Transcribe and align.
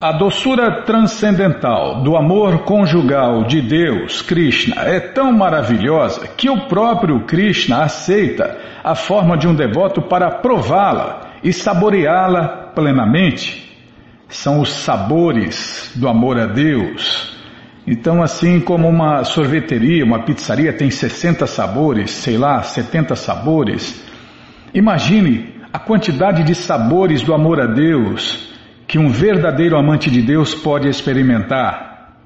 A 0.00 0.12
doçura 0.12 0.82
transcendental 0.82 2.04
do 2.04 2.16
amor 2.16 2.60
conjugal 2.60 3.42
de 3.42 3.60
Deus, 3.60 4.22
Krishna, 4.22 4.82
é 4.82 5.00
tão 5.00 5.32
maravilhosa 5.32 6.28
que 6.36 6.48
o 6.48 6.68
próprio 6.68 7.24
Krishna 7.24 7.82
aceita 7.82 8.56
a 8.84 8.94
forma 8.94 9.36
de 9.36 9.48
um 9.48 9.54
devoto 9.56 10.00
para 10.00 10.30
prová-la 10.30 11.32
e 11.42 11.52
saboreá-la 11.52 12.70
plenamente. 12.76 13.76
São 14.28 14.60
os 14.60 14.72
sabores 14.72 15.90
do 15.96 16.08
amor 16.08 16.38
a 16.38 16.46
Deus. 16.46 17.36
Então, 17.84 18.22
assim 18.22 18.60
como 18.60 18.88
uma 18.88 19.24
sorveteria, 19.24 20.04
uma 20.04 20.22
pizzaria 20.22 20.72
tem 20.72 20.92
60 20.92 21.44
sabores, 21.48 22.12
sei 22.12 22.38
lá, 22.38 22.62
70 22.62 23.16
sabores, 23.16 24.00
imagine 24.72 25.56
a 25.72 25.78
quantidade 25.80 26.44
de 26.44 26.54
sabores 26.54 27.20
do 27.20 27.34
amor 27.34 27.60
a 27.60 27.66
Deus 27.66 28.47
que 28.88 28.98
um 28.98 29.10
verdadeiro 29.10 29.76
amante 29.76 30.10
de 30.10 30.22
Deus 30.22 30.54
pode 30.54 30.88
experimentar. 30.88 32.16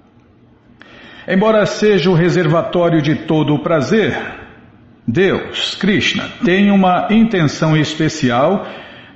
Embora 1.27 1.67
seja 1.67 2.09
o 2.09 2.15
reservatório 2.15 3.03
de 3.03 3.17
todo 3.17 3.53
o 3.53 3.59
prazer, 3.59 4.17
Deus, 5.07 5.75
Krishna, 5.75 6.25
tem 6.45 6.71
uma 6.71 7.09
intenção 7.11 7.77
especial 7.77 8.65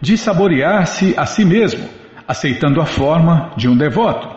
de 0.00 0.18
saborear-se 0.18 1.14
a 1.16 1.24
si 1.24 1.44
mesmo, 1.44 1.88
aceitando 2.26 2.80
a 2.80 2.84
forma 2.84 3.52
de 3.56 3.68
um 3.68 3.76
devoto. 3.76 4.28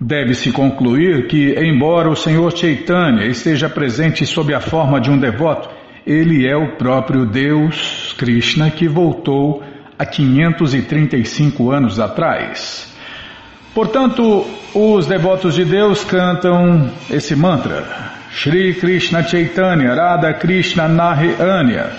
Deve-se 0.00 0.50
concluir 0.50 1.28
que, 1.28 1.54
embora 1.60 2.10
o 2.10 2.16
Senhor 2.16 2.56
Chaitanya 2.56 3.24
esteja 3.24 3.68
presente 3.68 4.26
sob 4.26 4.52
a 4.52 4.60
forma 4.60 5.00
de 5.00 5.12
um 5.12 5.18
devoto, 5.18 5.70
ele 6.04 6.44
é 6.44 6.56
o 6.56 6.76
próprio 6.76 7.24
Deus, 7.24 8.12
Krishna, 8.18 8.68
que 8.68 8.88
voltou 8.88 9.62
há 9.98 10.04
535 10.04 11.70
anos 11.70 12.00
atrás. 12.00 12.92
Portanto, 13.74 14.46
os 14.74 15.06
devotos 15.06 15.54
de 15.54 15.64
Deus 15.64 16.04
cantam 16.04 16.90
esse 17.10 17.34
mantra: 17.34 17.84
Shri 18.30 18.74
Krishna 18.74 19.22
Chaitanya 19.22 19.94
Radha 19.94 20.34
Krishna 20.34 20.88
Nahi 20.88 21.34
Anya. 21.40 21.90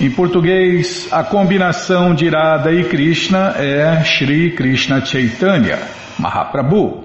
Em 0.00 0.10
português, 0.10 1.08
a 1.12 1.22
combinação 1.22 2.14
de 2.14 2.28
Radha 2.28 2.72
e 2.72 2.84
Krishna 2.84 3.54
é 3.56 4.02
Shri 4.02 4.50
Krishna 4.52 5.04
Chaitanya 5.04 5.78
Mahaprabhu. 6.18 7.04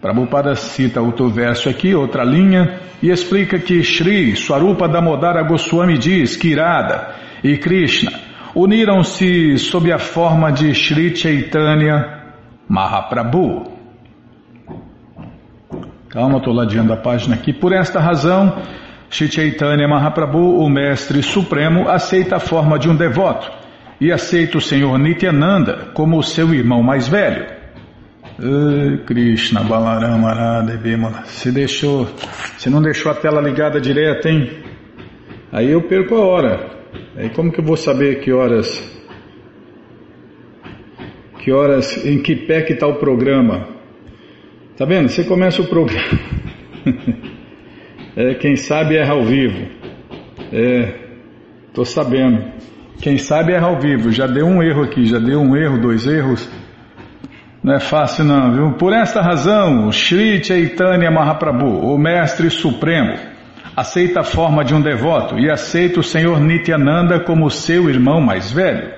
Prabhupada 0.00 0.54
cita 0.54 1.00
outro 1.00 1.28
verso 1.28 1.68
aqui, 1.68 1.94
outra 1.94 2.24
linha, 2.24 2.80
e 3.02 3.10
explica 3.10 3.58
que 3.58 3.82
Shri 3.82 4.36
Swarupa 4.36 4.88
Damodara 4.88 5.42
Goswami 5.42 5.98
diz 5.98 6.36
que 6.36 6.54
Radha 6.54 7.14
e 7.42 7.56
Krishna 7.56 8.27
uniram-se 8.58 9.56
sob 9.58 9.92
a 9.92 9.98
forma 9.98 10.50
de 10.50 10.74
Sri 10.74 11.14
Chaitanya 11.14 12.34
Mahaprabhu. 12.68 13.70
Calma, 16.08 16.38
estou 16.38 16.52
ladeando 16.52 16.92
a 16.92 16.96
página 16.96 17.36
aqui. 17.36 17.52
Por 17.52 17.72
esta 17.72 18.00
razão, 18.00 18.60
Sri 19.08 19.30
Chaitanya 19.30 19.86
Mahaprabhu, 19.86 20.58
o 20.58 20.68
Mestre 20.68 21.22
Supremo, 21.22 21.88
aceita 21.88 22.36
a 22.36 22.40
forma 22.40 22.78
de 22.78 22.88
um 22.88 22.96
devoto 22.96 23.48
e 24.00 24.10
aceita 24.10 24.58
o 24.58 24.60
Senhor 24.60 24.98
Nityananda 24.98 25.90
como 25.94 26.20
seu 26.20 26.52
irmão 26.52 26.82
mais 26.82 27.06
velho. 27.06 27.46
Krishna 29.06 29.62
Balarama 29.62 30.30
Arada 30.30 30.80
Se 31.26 31.52
deixou, 31.52 32.08
se 32.56 32.68
não 32.70 32.82
deixou 32.82 33.10
a 33.10 33.14
tela 33.14 33.40
ligada 33.40 33.80
direto, 33.80 34.26
hein? 34.26 34.50
Aí 35.52 35.70
eu 35.70 35.82
perco 35.82 36.16
a 36.16 36.26
hora. 36.26 36.77
Aí 37.16 37.30
como 37.30 37.50
que 37.50 37.60
eu 37.60 37.64
vou 37.64 37.76
saber 37.76 38.20
que 38.20 38.32
horas 38.32 38.98
que 41.48 41.52
horas, 41.52 42.04
em 42.04 42.20
que 42.20 42.36
pé 42.36 42.60
que 42.60 42.74
está 42.74 42.86
o 42.86 42.96
programa? 42.96 43.66
Tá 44.76 44.84
vendo? 44.84 45.08
Você 45.08 45.24
começa 45.24 45.62
o 45.62 45.66
programa. 45.66 46.18
é, 48.14 48.34
quem 48.34 48.54
sabe 48.54 48.96
erra 48.96 49.14
ao 49.14 49.24
vivo. 49.24 49.66
É, 50.52 50.92
tô 51.72 51.86
sabendo. 51.86 52.52
Quem 53.00 53.16
sabe 53.16 53.54
erra 53.54 53.68
ao 53.68 53.80
vivo. 53.80 54.12
Já 54.12 54.26
deu 54.26 54.44
um 54.44 54.62
erro 54.62 54.82
aqui, 54.82 55.06
já 55.06 55.18
deu 55.18 55.40
um 55.40 55.56
erro, 55.56 55.80
dois 55.80 56.06
erros. 56.06 56.46
Não 57.62 57.74
é 57.74 57.80
fácil 57.80 58.26
não, 58.26 58.52
viu? 58.52 58.72
Por 58.72 58.92
esta 58.92 59.22
razão, 59.22 59.90
Sri 59.90 60.44
Chaitanya 60.44 61.10
Mahaprabhu, 61.10 61.80
o 61.80 61.96
Mestre 61.96 62.50
Supremo, 62.50 63.14
aceita 63.78 64.20
a 64.20 64.24
forma 64.24 64.64
de 64.64 64.74
um 64.74 64.80
devoto 64.80 65.38
e 65.38 65.48
aceita 65.48 66.00
o 66.00 66.02
Senhor 66.02 66.40
Nityananda 66.40 67.20
como 67.20 67.48
seu 67.48 67.88
irmão 67.88 68.20
mais 68.20 68.50
velho. 68.50 68.92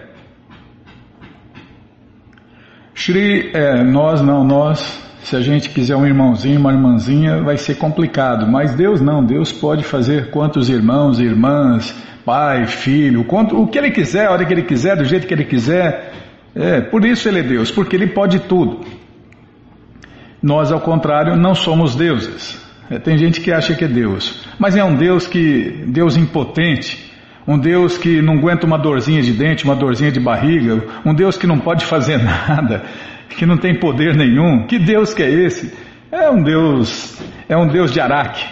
Shri, 2.95 3.51
é, 3.53 3.85
nós 3.85 4.23
não, 4.23 4.43
nós, 4.43 5.03
se 5.23 5.37
a 5.37 5.41
gente 5.43 5.69
quiser 5.69 5.97
um 5.97 6.07
irmãozinho, 6.07 6.59
uma 6.59 6.73
irmãzinha, 6.73 7.43
vai 7.43 7.59
ser 7.59 7.75
complicado, 7.77 8.51
mas 8.51 8.73
Deus 8.75 9.03
não, 9.03 9.23
Deus 9.23 9.53
pode 9.53 9.85
fazer 9.85 10.31
quantos 10.31 10.71
irmãos, 10.71 11.21
irmãs, 11.21 11.95
pai, 12.25 12.67
filho, 12.67 13.25
quanto, 13.25 13.61
o 13.61 13.67
que 13.67 13.77
Ele 13.79 13.91
quiser, 13.91 14.29
a 14.29 14.33
hora 14.33 14.47
que 14.47 14.53
Ele 14.53 14.63
quiser, 14.63 14.97
do 14.97 15.05
jeito 15.05 15.27
que 15.27 15.35
Ele 15.35 15.45
quiser, 15.45 16.13
é, 16.55 16.81
por 16.81 17.05
isso 17.05 17.29
Ele 17.29 17.41
é 17.41 17.43
Deus, 17.43 17.71
porque 17.71 17.97
Ele 17.97 18.07
pode 18.07 18.41
tudo. 18.41 18.81
Nós, 20.43 20.73
ao 20.73 20.81
contrário, 20.81 21.37
não 21.37 21.55
somos 21.55 21.95
deuses. 21.95 22.60
É, 22.91 22.99
tem 22.99 23.17
gente 23.17 23.41
que 23.41 23.53
acha 23.53 23.73
que 23.77 23.85
é 23.85 23.89
Deus, 23.89 24.45
mas 24.59 24.75
é 24.75 24.83
um 24.83 24.97
Deus 24.97 25.29
que, 25.29 25.85
Deus 25.87 26.17
impotente, 26.17 27.09
um 27.47 27.57
Deus 27.57 27.97
que 27.97 28.21
não 28.21 28.35
aguenta 28.35 28.67
uma 28.67 28.77
dorzinha 28.77 29.23
de 29.23 29.33
dente, 29.33 29.65
uma 29.65 29.77
dorzinha 29.77 30.11
de 30.11 30.19
barriga, 30.19 30.83
um 31.07 31.15
Deus 31.15 31.37
que 31.37 31.47
não 31.47 31.61
pode 31.61 31.85
fazer 31.85 32.19
nada, 32.23 32.83
que 33.29 33.47
não 33.47 33.57
tem 33.57 33.79
poder 33.79 34.17
nenhum. 34.17 34.67
Que 34.67 34.77
Deus 34.77 35.15
que 35.15 35.23
é 35.23 35.31
esse? 35.31 35.73
É 36.11 36.29
um 36.29 36.43
Deus, 36.43 37.17
é 37.49 37.57
um 37.57 37.69
Deus 37.69 37.93
de 37.93 38.01
Araque, 38.01 38.45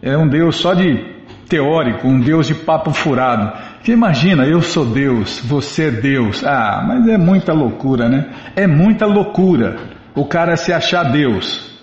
é 0.00 0.16
um 0.16 0.26
Deus 0.26 0.56
só 0.56 0.72
de 0.72 1.04
teórico, 1.46 2.08
um 2.08 2.20
Deus 2.20 2.46
de 2.46 2.54
papo 2.54 2.92
furado. 2.92 3.52
Que 3.82 3.92
imagina, 3.92 4.46
eu 4.46 4.62
sou 4.62 4.86
Deus, 4.86 5.40
você 5.44 5.88
é 5.88 5.90
Deus. 5.90 6.42
Ah, 6.42 6.82
mas 6.88 7.06
é 7.06 7.18
muita 7.18 7.52
loucura, 7.52 8.08
né? 8.08 8.26
É 8.56 8.66
muita 8.66 9.04
loucura 9.04 9.76
o 10.14 10.24
cara 10.24 10.56
se 10.56 10.72
achar 10.72 11.04
Deus. 11.12 11.73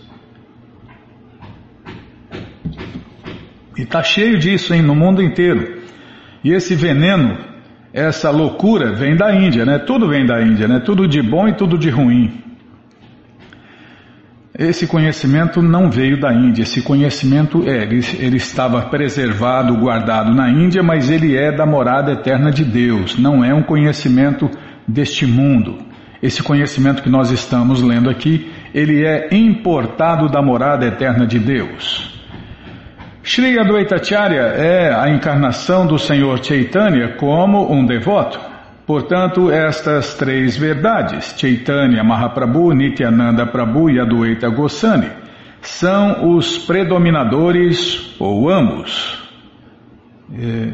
E 3.81 3.84
está 3.84 4.03
cheio 4.03 4.38
disso 4.38 4.75
hein, 4.75 4.84
no 4.84 4.94
mundo 4.94 5.24
inteiro. 5.24 5.81
E 6.44 6.53
esse 6.53 6.75
veneno, 6.75 7.36
essa 7.92 8.30
loucura, 8.30 8.94
vem 8.94 9.16
da 9.16 9.34
Índia, 9.34 9.66
né? 9.66 9.80
Tudo 9.80 10.08
vem 10.08 10.24
da 10.24 10.40
Índia, 10.40 10.68
né? 10.68 10.80
Tudo 10.80 11.08
de 11.08 11.19
bom 11.19 11.47
e 11.47 11.53
tudo 11.53 11.80
de 11.80 11.90
ruim. 11.90 12.31
Esse 14.56 14.86
conhecimento 14.86 15.64
não 15.64 15.90
veio 15.90 16.19
da 16.19 16.31
Índia, 16.31 16.62
esse 16.62 16.84
conhecimento 16.84 17.68
é, 17.68 17.81
ele, 17.81 18.06
ele 18.19 18.38
estava 18.38 18.84
preservado, 18.84 19.75
guardado 19.75 20.31
na 20.31 20.48
Índia, 20.48 20.84
mas 20.84 21.09
ele 21.09 21.36
é 21.36 21.52
da 21.52 21.66
morada 21.66 22.12
eterna 22.12 22.52
de 22.52 22.63
Deus, 22.63 23.18
não 23.18 23.44
é 23.44 23.52
um 23.52 23.63
conhecimento 23.63 24.48
deste 24.88 25.25
mundo. 25.25 25.80
Esse 26.22 26.44
conhecimento 26.44 27.02
que 27.02 27.09
nós 27.09 27.31
estamos 27.31 27.81
lendo 27.81 28.12
aqui, 28.12 28.52
ele 28.75 29.03
é 29.03 29.30
importado 29.31 30.30
da 30.30 30.40
morada 30.40 30.86
eterna 30.86 31.25
de 31.25 31.40
Deus. 31.40 32.10
Shri 33.23 33.59
Advaitacharya 33.59 34.41
é 34.41 34.93
a 34.93 35.09
encarnação 35.09 35.85
do 35.85 35.99
Senhor 35.99 36.43
Chaitanya 36.43 37.15
como 37.17 37.71
um 37.71 37.85
devoto. 37.85 38.39
Portanto, 38.85 39.51
estas 39.51 40.15
três 40.15 40.57
verdades, 40.57 41.35
Chaitanya 41.37 42.03
Mahaprabhu, 42.03 42.73
Nityananda 42.73 43.45
Prabhu 43.45 43.89
e 43.91 43.99
Advaita 43.99 44.49
Goswami, 44.49 45.09
são 45.61 46.35
os 46.35 46.57
predominadores 46.57 48.15
ou 48.19 48.49
ambos. 48.49 49.21
É, 50.33 50.73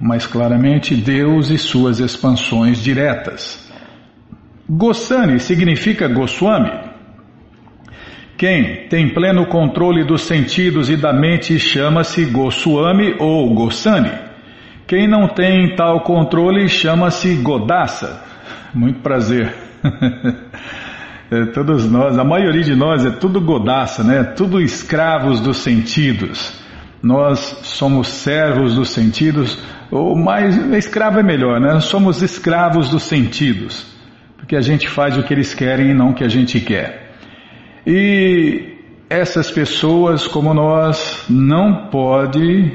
mais 0.00 0.26
claramente, 0.26 0.94
Deus 0.94 1.50
e 1.50 1.56
suas 1.56 2.00
expansões 2.00 2.82
diretas. 2.82 3.64
Goswami 4.68 5.38
significa 5.38 6.08
Goswami, 6.08 6.72
quem 8.36 8.86
tem 8.88 9.08
pleno 9.08 9.46
controle 9.46 10.04
dos 10.04 10.22
sentidos 10.22 10.90
e 10.90 10.96
da 10.96 11.12
mente 11.12 11.58
chama-se 11.58 12.24
Goswami 12.26 13.16
ou 13.18 13.54
Gosani. 13.54 14.12
Quem 14.86 15.08
não 15.08 15.26
tem 15.26 15.74
tal 15.74 16.02
controle 16.02 16.68
chama-se 16.68 17.34
Godassa. 17.36 18.22
Muito 18.74 19.00
prazer. 19.00 19.54
é, 21.30 21.46
todos 21.46 21.90
nós, 21.90 22.18
a 22.18 22.24
maioria 22.24 22.62
de 22.62 22.76
nós 22.76 23.06
é 23.06 23.10
tudo 23.10 23.40
Godassa, 23.40 24.04
né? 24.04 24.22
Tudo 24.22 24.60
escravos 24.60 25.40
dos 25.40 25.56
sentidos. 25.56 26.62
Nós 27.02 27.38
somos 27.62 28.08
servos 28.08 28.74
dos 28.74 28.90
sentidos, 28.90 29.58
ou 29.90 30.16
mais, 30.16 30.56
escravo 30.74 31.18
é 31.20 31.22
melhor, 31.22 31.58
né? 31.60 31.80
Somos 31.80 32.20
escravos 32.20 32.88
dos 32.90 33.04
sentidos, 33.04 33.86
porque 34.36 34.56
a 34.56 34.60
gente 34.60 34.88
faz 34.88 35.16
o 35.16 35.22
que 35.22 35.32
eles 35.32 35.54
querem 35.54 35.90
e 35.90 35.94
não 35.94 36.10
o 36.10 36.14
que 36.14 36.24
a 36.24 36.28
gente 36.28 36.60
quer. 36.60 37.05
E 37.86 38.78
essas 39.08 39.48
pessoas, 39.48 40.26
como 40.26 40.52
nós, 40.52 41.24
não 41.30 41.88
pode 41.88 42.72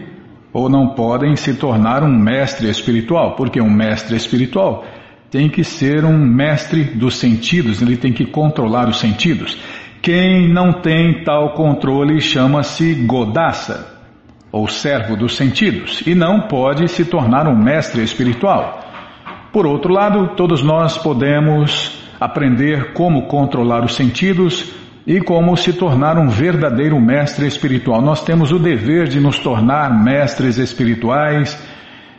ou 0.54 0.70
não 0.70 0.96
podem 0.96 1.36
se 1.36 1.54
tornar 1.56 2.04
um 2.04 2.18
mestre 2.18 2.70
espiritual, 2.70 3.36
porque 3.36 3.60
um 3.62 3.70
mestre 3.70 4.16
espiritual 4.16 4.86
tem 5.30 5.50
que 5.50 5.64
ser 5.64 6.04
um 6.04 6.18
mestre 6.18 6.84
dos 6.84 7.16
sentidos, 7.16 7.82
ele 7.82 7.98
tem 7.98 8.12
que 8.12 8.26
controlar 8.26 8.88
os 8.88 9.00
sentidos. 9.00 9.58
Quem 10.02 10.52
não 10.52 10.82
tem 10.82 11.24
tal 11.24 11.54
controle 11.54 12.20
chama-se 12.20 12.94
Godassa, 12.96 14.00
ou 14.52 14.68
servo 14.68 15.16
dos 15.16 15.36
sentidos, 15.36 16.02
e 16.06 16.16
não 16.16 16.48
pode 16.48 16.88
se 16.90 17.06
tornar 17.06 17.48
um 17.48 17.56
mestre 17.56 18.02
espiritual. 18.02 18.80
Por 19.54 19.66
outro 19.66 19.94
lado, 19.94 20.36
todos 20.36 20.62
nós 20.62 20.98
podemos 20.98 21.98
aprender 22.20 22.94
como 22.94 23.28
controlar 23.28 23.84
os 23.86 23.96
sentidos 23.96 24.81
e 25.06 25.20
como 25.20 25.58
se 25.58 25.74
tornar 25.74 26.18
um 26.18 26.28
verdadeiro 26.28 27.00
mestre 27.00 27.48
espiritual. 27.48 28.02
Nós 28.02 28.24
temos 28.24 28.52
o 28.52 28.60
dever 28.60 29.08
de 29.08 29.20
nos 29.20 29.40
tornar 29.40 29.92
mestres 30.04 30.58
espirituais 30.58 31.58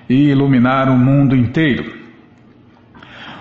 e 0.08 0.30
iluminar 0.30 0.88
o 0.88 0.96
mundo 0.96 1.36
inteiro. 1.36 2.02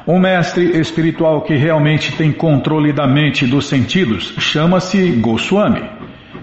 Um 0.08 0.20
mestre 0.20 0.80
espiritual 0.80 1.42
que 1.42 1.56
realmente 1.56 2.16
tem 2.16 2.32
controle 2.32 2.92
da 2.92 3.08
mente 3.08 3.46
e 3.46 3.48
dos 3.48 3.68
sentidos 3.68 4.34
chama-se 4.40 5.12
Goswami. 5.12 5.82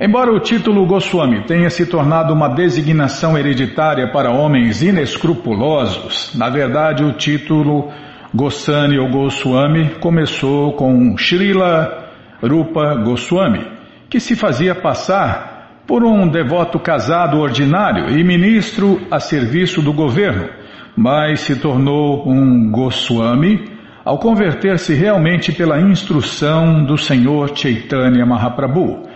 Embora 0.01 0.33
o 0.33 0.39
título 0.39 0.87
Goswami 0.87 1.43
tenha 1.45 1.69
se 1.71 1.85
tornado 1.85 2.33
uma 2.33 2.49
designação 2.49 3.37
hereditária 3.37 4.13
para 4.13 4.31
homens 4.31 4.81
inescrupulosos, 4.81 6.33
na 6.37 6.49
verdade 6.49 7.03
o 7.03 7.13
título 7.13 7.91
Goswami 8.33 8.97
ou 8.99 9.09
Goswami 9.09 9.97
começou 10.01 10.75
com 10.75 11.17
Srila 11.19 12.08
Rupa 12.43 12.95
Goswami, 12.97 13.67
que 14.09 14.21
se 14.21 14.37
fazia 14.37 14.75
passar 14.75 15.83
por 15.87 16.05
um 16.05 16.29
devoto 16.29 16.79
casado 16.79 17.39
ordinário 17.39 18.11
e 18.11 18.23
ministro 18.23 19.01
a 19.11 19.19
serviço 19.19 19.81
do 19.81 19.93
governo, 19.93 20.49
mas 20.97 21.41
se 21.41 21.57
tornou 21.57 22.29
um 22.29 22.71
Goswami 22.71 23.65
ao 24.05 24.19
converter-se 24.19 24.95
realmente 24.95 25.53
pela 25.53 25.81
instrução 25.81 26.85
do 26.85 26.97
Senhor 26.97 27.57
Chaitanya 27.57 28.25
Mahaprabhu. 28.25 29.07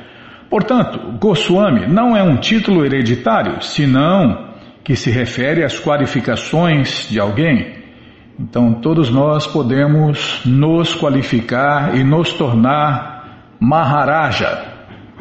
Portanto, 0.50 1.18
Goswami 1.18 1.86
não 1.86 2.16
é 2.16 2.22
um 2.22 2.36
título 2.36 2.84
hereditário, 2.84 3.62
senão 3.62 4.52
que 4.84 4.96
se 4.96 5.10
refere 5.10 5.64
às 5.64 5.78
qualificações 5.78 7.08
de 7.08 7.20
alguém. 7.20 7.74
Então, 8.38 8.74
todos 8.74 9.10
nós 9.10 9.46
podemos 9.46 10.40
nos 10.44 10.94
qualificar 10.94 11.96
e 11.96 12.02
nos 12.02 12.32
tornar 12.32 13.11
Maharaja. 13.62 14.72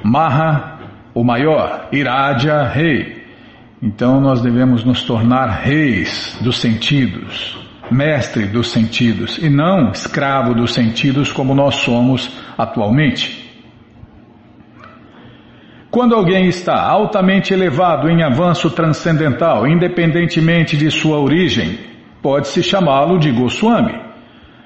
Maha, 0.03 0.79
o 1.13 1.23
maior, 1.23 1.89
Iraja, 1.91 2.63
rei. 2.63 3.23
Então 3.79 4.19
nós 4.19 4.41
devemos 4.41 4.83
nos 4.83 5.03
tornar 5.03 5.47
reis 5.47 6.39
dos 6.41 6.59
sentidos, 6.59 7.55
mestre 7.91 8.47
dos 8.47 8.71
sentidos, 8.71 9.38
e 9.38 9.47
não 9.47 9.91
escravo 9.91 10.55
dos 10.55 10.73
sentidos 10.73 11.31
como 11.31 11.53
nós 11.53 11.75
somos 11.75 12.35
atualmente. 12.57 13.47
Quando 15.91 16.15
alguém 16.15 16.47
está 16.47 16.81
altamente 16.81 17.53
elevado 17.53 18.09
em 18.09 18.23
avanço 18.23 18.71
transcendental, 18.71 19.67
independentemente 19.67 20.75
de 20.75 20.89
sua 20.89 21.19
origem, 21.19 21.77
pode-se 22.23 22.63
chamá-lo 22.63 23.19
de 23.19 23.31
Goswami. 23.31 24.11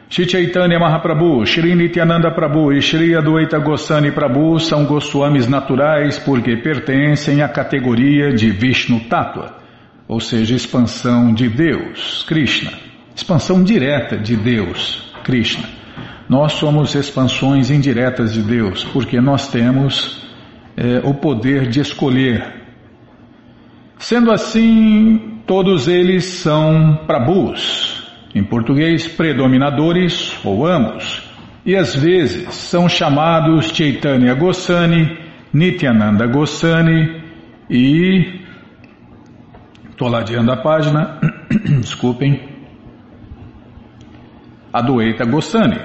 Shri 0.07 0.29
Chaitanya 0.29 0.79
Mahaprabhu, 0.79 1.45
Shri 1.45 1.73
Nityananda 1.75 2.31
Prabhu 2.31 2.71
e 2.71 2.79
Shri 2.79 3.15
Adwaita 3.15 3.57
Goswami 3.57 4.11
Prabhu 4.11 4.59
são 4.59 4.85
Goswamis 4.85 5.47
naturais 5.47 6.19
porque 6.19 6.55
pertencem 6.57 7.41
à 7.41 7.49
categoria 7.49 8.31
de 8.31 8.51
Vishnu 8.51 8.99
Tattva, 9.09 9.55
ou 10.07 10.19
seja, 10.19 10.55
expansão 10.55 11.33
de 11.33 11.49
Deus, 11.49 12.23
Krishna, 12.27 12.71
expansão 13.15 13.63
direta 13.63 14.15
de 14.15 14.35
Deus, 14.35 15.11
Krishna. 15.23 15.67
Nós 16.29 16.53
somos 16.53 16.93
expansões 16.93 17.71
indiretas 17.71 18.33
de 18.33 18.43
Deus 18.43 18.83
porque 18.83 19.19
nós 19.19 19.47
temos 19.47 20.23
é, 20.77 21.01
o 21.03 21.15
poder 21.15 21.67
de 21.67 21.79
escolher. 21.79 22.63
Sendo 23.97 24.31
assim, 24.31 25.39
todos 25.47 25.87
eles 25.87 26.25
são 26.25 26.99
Prabhus, 27.07 27.94
em 28.35 28.43
português, 28.43 29.07
predominadores 29.07 30.37
ou 30.43 30.67
ambos, 30.67 31.23
e 31.65 31.73
às 31.73 31.95
vezes 31.95 32.53
são 32.53 32.89
chamados 32.89 33.71
Chaitanya 33.73 34.33
Goswami, 34.33 35.17
Nityananda 35.53 36.27
Goswami 36.27 37.23
e. 37.69 38.41
Estou 39.89 40.09
ladeando 40.09 40.51
a 40.51 40.57
página, 40.57 41.17
desculpem. 41.79 42.53
Adueita 44.73 45.23
Goswami. 45.23 45.79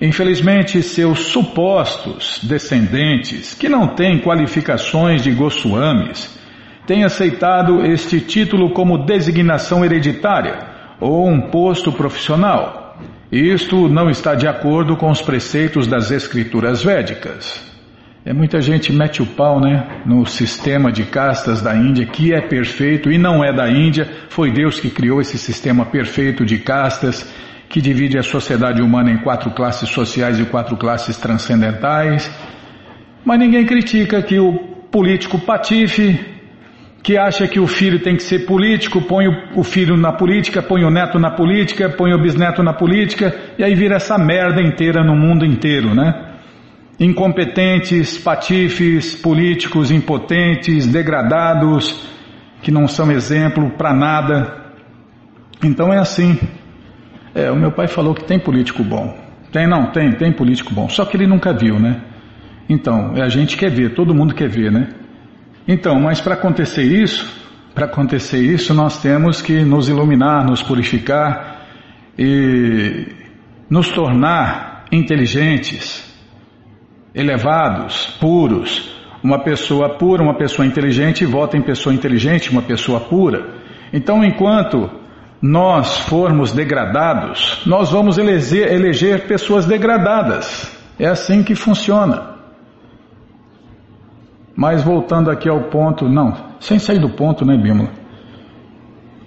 Infelizmente, 0.00 0.82
seus 0.82 1.26
supostos 1.26 2.40
descendentes, 2.42 3.54
que 3.54 3.68
não 3.68 3.94
têm 3.94 4.18
qualificações 4.18 5.22
de 5.22 5.30
Goswamis, 5.30 6.36
têm 6.84 7.04
aceitado 7.04 7.86
este 7.86 8.20
título 8.20 8.72
como 8.72 9.06
designação 9.06 9.84
hereditária 9.84 10.71
ou 11.02 11.28
um 11.28 11.40
posto 11.50 11.90
profissional. 11.90 12.96
Isto 13.30 13.88
não 13.88 14.08
está 14.08 14.36
de 14.36 14.46
acordo 14.46 14.96
com 14.96 15.10
os 15.10 15.20
preceitos 15.20 15.86
das 15.88 16.12
escrituras 16.12 16.84
védicas. 16.84 17.60
É 18.24 18.32
muita 18.32 18.60
gente 18.60 18.92
mete 18.92 19.20
o 19.20 19.26
pau, 19.26 19.60
né, 19.60 20.02
no 20.06 20.24
sistema 20.24 20.92
de 20.92 21.02
castas 21.02 21.60
da 21.60 21.74
Índia 21.74 22.06
que 22.06 22.32
é 22.32 22.40
perfeito 22.40 23.10
e 23.10 23.18
não 23.18 23.42
é 23.42 23.52
da 23.52 23.68
Índia. 23.68 24.08
Foi 24.28 24.52
Deus 24.52 24.78
que 24.78 24.90
criou 24.90 25.20
esse 25.20 25.36
sistema 25.36 25.84
perfeito 25.84 26.44
de 26.44 26.58
castas 26.58 27.28
que 27.68 27.80
divide 27.80 28.16
a 28.16 28.22
sociedade 28.22 28.80
humana 28.80 29.10
em 29.10 29.18
quatro 29.18 29.50
classes 29.50 29.88
sociais 29.88 30.38
e 30.38 30.44
quatro 30.44 30.76
classes 30.76 31.16
transcendentais. 31.16 32.30
Mas 33.24 33.40
ninguém 33.40 33.66
critica 33.66 34.22
que 34.22 34.38
o 34.38 34.52
político 34.88 35.40
patife 35.40 36.31
que 37.02 37.18
acha 37.18 37.48
que 37.48 37.58
o 37.58 37.66
filho 37.66 38.00
tem 38.00 38.14
que 38.14 38.22
ser 38.22 38.46
político, 38.46 39.02
põe 39.02 39.26
o 39.56 39.64
filho 39.64 39.96
na 39.96 40.12
política, 40.12 40.62
põe 40.62 40.84
o 40.84 40.90
neto 40.90 41.18
na 41.18 41.32
política, 41.32 41.88
põe 41.88 42.14
o 42.14 42.22
bisneto 42.22 42.62
na 42.62 42.72
política, 42.72 43.34
e 43.58 43.64
aí 43.64 43.74
vira 43.74 43.96
essa 43.96 44.16
merda 44.16 44.62
inteira 44.62 45.02
no 45.02 45.16
mundo 45.16 45.44
inteiro, 45.44 45.94
né? 45.94 46.30
Incompetentes, 47.00 48.16
patifes, 48.18 49.16
políticos 49.16 49.90
impotentes, 49.90 50.86
degradados, 50.86 52.08
que 52.62 52.70
não 52.70 52.86
são 52.86 53.10
exemplo 53.10 53.70
para 53.70 53.92
nada. 53.92 54.62
Então 55.64 55.92
é 55.92 55.98
assim. 55.98 56.38
É, 57.34 57.50
o 57.50 57.56
meu 57.56 57.72
pai 57.72 57.88
falou 57.88 58.14
que 58.14 58.22
tem 58.24 58.38
político 58.38 58.84
bom. 58.84 59.18
Tem, 59.50 59.66
não, 59.66 59.90
tem, 59.90 60.12
tem 60.12 60.32
político 60.32 60.72
bom. 60.72 60.88
Só 60.88 61.04
que 61.04 61.16
ele 61.16 61.26
nunca 61.26 61.52
viu, 61.52 61.80
né? 61.80 62.00
Então, 62.68 63.16
é 63.16 63.22
a 63.22 63.28
gente 63.28 63.56
quer 63.56 63.70
ver, 63.70 63.94
todo 63.94 64.14
mundo 64.14 64.34
quer 64.34 64.48
ver, 64.48 64.70
né? 64.70 64.88
Então, 65.66 66.00
mas 66.00 66.20
para 66.20 66.34
acontecer 66.34 66.82
isso, 66.82 67.42
para 67.74 67.86
acontecer 67.86 68.40
isso, 68.40 68.74
nós 68.74 69.00
temos 69.00 69.40
que 69.40 69.64
nos 69.64 69.88
iluminar, 69.88 70.44
nos 70.44 70.62
purificar 70.62 71.66
e 72.18 73.06
nos 73.70 73.88
tornar 73.88 74.84
inteligentes, 74.92 76.04
elevados, 77.14 78.06
puros. 78.20 78.92
Uma 79.22 79.38
pessoa 79.38 79.96
pura, 79.96 80.22
uma 80.22 80.34
pessoa 80.34 80.66
inteligente 80.66 81.24
vota 81.24 81.56
em 81.56 81.62
pessoa 81.62 81.94
inteligente, 81.94 82.50
uma 82.50 82.62
pessoa 82.62 83.00
pura. 83.00 83.54
Então, 83.92 84.24
enquanto 84.24 84.90
nós 85.40 85.98
formos 85.98 86.52
degradados, 86.52 87.62
nós 87.66 87.90
vamos 87.90 88.18
eleger, 88.18 88.72
eleger 88.72 89.26
pessoas 89.26 89.64
degradadas. 89.64 90.70
É 90.98 91.06
assim 91.06 91.42
que 91.42 91.54
funciona. 91.54 92.31
Mas 94.62 94.84
voltando 94.84 95.28
aqui 95.28 95.48
ao 95.48 95.62
ponto, 95.62 96.08
não, 96.08 96.36
sem 96.60 96.78
sair 96.78 97.00
do 97.00 97.08
ponto, 97.08 97.44
né, 97.44 97.56
Bímola? 97.56 97.90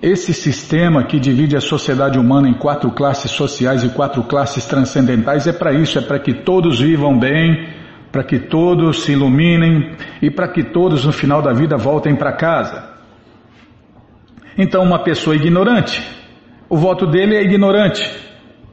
Esse 0.01 0.33
sistema 0.33 1.03
que 1.03 1.19
divide 1.19 1.57
a 1.57 1.59
sociedade 1.59 2.17
humana 2.17 2.47
em 2.47 2.53
quatro 2.53 2.89
classes 2.91 3.31
sociais 3.31 3.83
e 3.83 3.89
quatro 3.89 4.23
classes 4.23 4.65
transcendentais 4.65 5.45
é 5.45 5.51
para 5.51 5.73
isso, 5.73 5.99
é 5.99 6.01
para 6.01 6.19
que 6.19 6.33
todos 6.33 6.79
vivam 6.79 7.19
bem, 7.19 7.67
para 8.13 8.23
que 8.23 8.39
todos 8.39 9.01
se 9.03 9.11
iluminem 9.11 9.97
e 10.21 10.31
para 10.31 10.47
que 10.47 10.63
todos 10.63 11.03
no 11.03 11.11
final 11.11 11.41
da 11.41 11.51
vida 11.51 11.75
voltem 11.75 12.15
para 12.15 12.31
casa. 12.31 12.91
Então, 14.57 14.83
uma 14.83 14.99
pessoa 14.99 15.35
ignorante, 15.35 16.01
o 16.69 16.77
voto 16.77 17.05
dele 17.05 17.35
é 17.35 17.43
ignorante. 17.43 18.09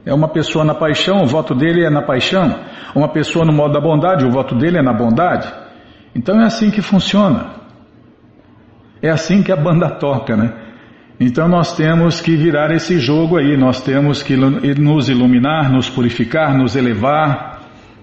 É 0.05 0.13
uma 0.13 0.29
pessoa 0.29 0.63
na 0.63 0.73
paixão, 0.73 1.23
o 1.23 1.27
voto 1.27 1.53
dele 1.53 1.83
é 1.83 1.89
na 1.89 2.01
paixão. 2.01 2.57
Uma 2.95 3.09
pessoa 3.09 3.43
no 3.43 3.51
modo 3.51 3.73
da 3.73 3.81
bondade, 3.81 4.25
o 4.25 4.31
voto 4.31 4.55
dele 4.55 4.77
é 4.77 4.81
na 4.81 4.93
bondade. 4.93 5.62
Então 6.15 6.39
é 6.41 6.45
assim 6.45 6.69
que 6.69 6.81
funciona. 6.81 7.51
É 9.01 9.09
assim 9.09 9.43
que 9.43 9.51
a 9.51 9.55
banda 9.55 9.89
toca, 9.89 10.35
né? 10.35 10.53
Então 11.19 11.47
nós 11.47 11.75
temos 11.75 12.21
que 12.21 12.35
virar 12.35 12.71
esse 12.71 12.99
jogo 12.99 13.37
aí, 13.37 13.55
nós 13.55 13.81
temos 13.81 14.23
que 14.23 14.35
nos 14.35 15.09
iluminar, 15.09 15.71
nos 15.71 15.89
purificar, 15.89 16.57
nos 16.57 16.75
elevar, 16.75 17.53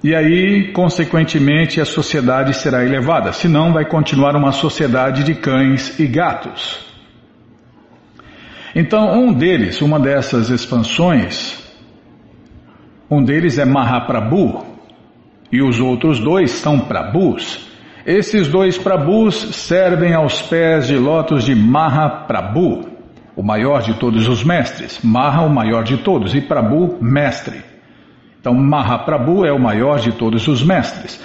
e 0.03 0.15
aí, 0.15 0.73
consequentemente, 0.73 1.79
a 1.79 1.85
sociedade 1.85 2.55
será 2.55 2.83
elevada, 2.83 3.33
senão 3.33 3.71
vai 3.71 3.85
continuar 3.85 4.35
uma 4.35 4.51
sociedade 4.51 5.23
de 5.23 5.35
cães 5.35 6.01
e 6.01 6.07
gatos. 6.07 6.81
Então, 8.75 9.13
um 9.13 9.31
deles, 9.31 9.83
uma 9.83 10.01
dessas 10.01 10.49
expansões, 10.49 11.63
um 13.11 13.23
deles 13.23 13.59
é 13.59 13.67
Mahaprabhu 13.67 14.65
e 15.53 15.61
os 15.63 15.81
outros 15.81 16.19
dois 16.19 16.53
são 16.53 16.81
Prabhus. 16.81 17.70
Esses 18.07 18.49
dois 18.49 18.79
Prabhus 18.79 19.35
servem 19.55 20.15
aos 20.15 20.41
pés 20.41 20.89
de 20.89 20.97
lótus 20.97 21.45
de 21.45 21.55
Mahaprabhu, 21.55 22.89
o 23.37 23.43
maior 23.43 23.83
de 23.83 23.95
todos 23.95 24.27
os 24.27 24.43
mestres. 24.43 25.01
Maha, 25.03 25.43
o 25.43 25.51
maior 25.51 25.85
de 25.85 25.99
todos, 25.99 26.35
e 26.35 26.41
Prabhu, 26.41 26.97
mestre. 27.01 27.61
Então, 28.41 28.55
Mahaprabhu 28.55 29.45
é 29.45 29.53
o 29.53 29.59
maior 29.59 29.99
de 29.99 30.13
todos 30.13 30.49
os 30.49 30.63
mestres. 30.63 31.21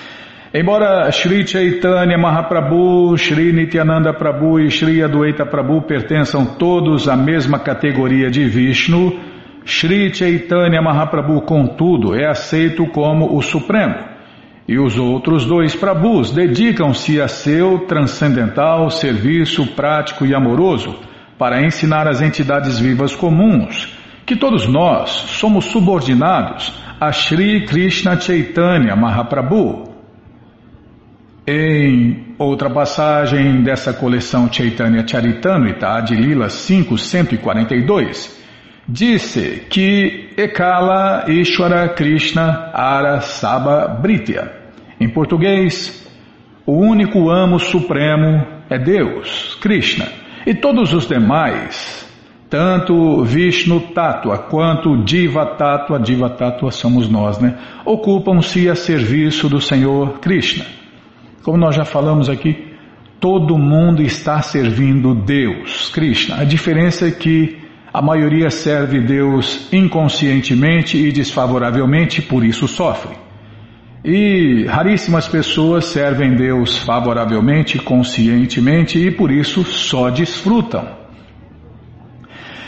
Embora 0.54 1.10
Sri 1.12 1.48
Chaitanya 1.48 2.18
Mahaprabhu, 2.18 3.18
Sri 3.18 3.54
Nityananda 3.54 4.14
Prabhu 4.14 4.60
e 4.60 4.70
Sri 4.70 5.02
Adwaita 5.02 5.46
Prabhu 5.46 5.82
pertençam 5.82 6.46
todos 6.46 7.08
à 7.08 7.16
mesma 7.16 7.60
categoria 7.60 8.30
de 8.30 8.46
Vishnu, 8.46 9.18
Sri 9.66 10.14
Chaitanya 10.14 10.82
Mahaprabhu, 10.82 11.42
contudo, 11.42 12.14
é 12.16 12.26
aceito 12.26 12.86
como 12.88 13.36
o 13.36 13.42
Supremo. 13.42 14.15
E 14.68 14.80
os 14.80 14.98
outros 14.98 15.46
dois 15.46 15.76
Prabhus 15.76 16.32
dedicam-se 16.32 17.22
a 17.22 17.28
seu 17.28 17.80
transcendental 17.86 18.90
serviço 18.90 19.68
prático 19.68 20.26
e 20.26 20.34
amoroso 20.34 20.96
para 21.38 21.64
ensinar 21.64 22.08
às 22.08 22.22
entidades 22.22 22.80
vivas 22.80 23.16
comuns 23.16 23.96
que 24.26 24.36
todos 24.36 24.68
nós 24.68 25.12
somos 25.12 25.66
subordinados 25.66 26.74
a 27.00 27.12
Sri 27.12 27.66
Krishna 27.66 28.20
Chaitanya 28.20 28.96
Mahaprabhu. 28.96 29.84
Em 31.48 32.34
outra 32.40 32.68
passagem 32.72 33.62
dessa 33.62 33.94
coleção 33.94 34.52
Chaitanya 34.52 35.08
Charitamrita, 35.08 36.02
de 36.02 36.16
Lila 36.16 36.50
5142, 36.50 38.44
disse 38.88 39.66
que 39.70 40.30
Ekala 40.38 41.26
Ishwara 41.28 41.90
Krishna 41.90 42.72
Ara 42.74 43.22
Saba 43.22 43.88
Britya. 43.88 44.52
Em 45.00 45.10
português, 45.10 46.06
o 46.66 46.74
único 46.74 47.30
amo 47.30 47.60
supremo 47.60 48.46
é 48.70 48.78
Deus, 48.78 49.56
Krishna, 49.62 50.08
e 50.46 50.54
todos 50.54 50.94
os 50.94 51.08
demais, 51.08 52.10
tanto 52.50 53.24
Vishnu 53.24 53.80
Tattva 53.80 54.38
quanto 54.38 55.04
Diva 55.04 55.46
Tattva, 55.46 56.00
Diva 56.00 56.30
Tattva 56.30 56.72
somos 56.72 57.10
nós, 57.10 57.40
né? 57.40 57.58
Ocupam-se 57.84 58.70
a 58.70 58.76
serviço 58.76 59.50
do 59.50 59.60
Senhor 59.60 60.20
Krishna. 60.20 60.66
Como 61.44 61.58
nós 61.58 61.76
já 61.76 61.86
falamos 61.86 62.30
aqui, 62.30 62.74
todo 63.20 63.58
mundo 63.58 64.02
está 64.02 64.42
servindo 64.42 65.14
Deus, 65.14 65.90
Krishna. 65.90 66.38
A 66.40 66.44
diferença 66.44 67.08
é 67.08 67.12
que 67.12 67.65
a 67.96 68.02
maioria 68.02 68.50
serve 68.50 69.00
Deus 69.00 69.70
inconscientemente 69.72 70.98
e 70.98 71.14
desfavoravelmente, 71.14 72.22
por 72.22 72.44
isso 72.44 72.68
sofre. 72.68 73.16
E 74.04 74.66
raríssimas 74.66 75.30
pessoas 75.30 75.86
servem 75.86 76.36
Deus 76.36 76.78
favoravelmente, 76.78 77.80
conscientemente 77.80 79.00
e 79.00 79.10
por 79.12 79.32
isso 79.32 79.64
só 79.64 80.10
desfrutam. 80.10 80.86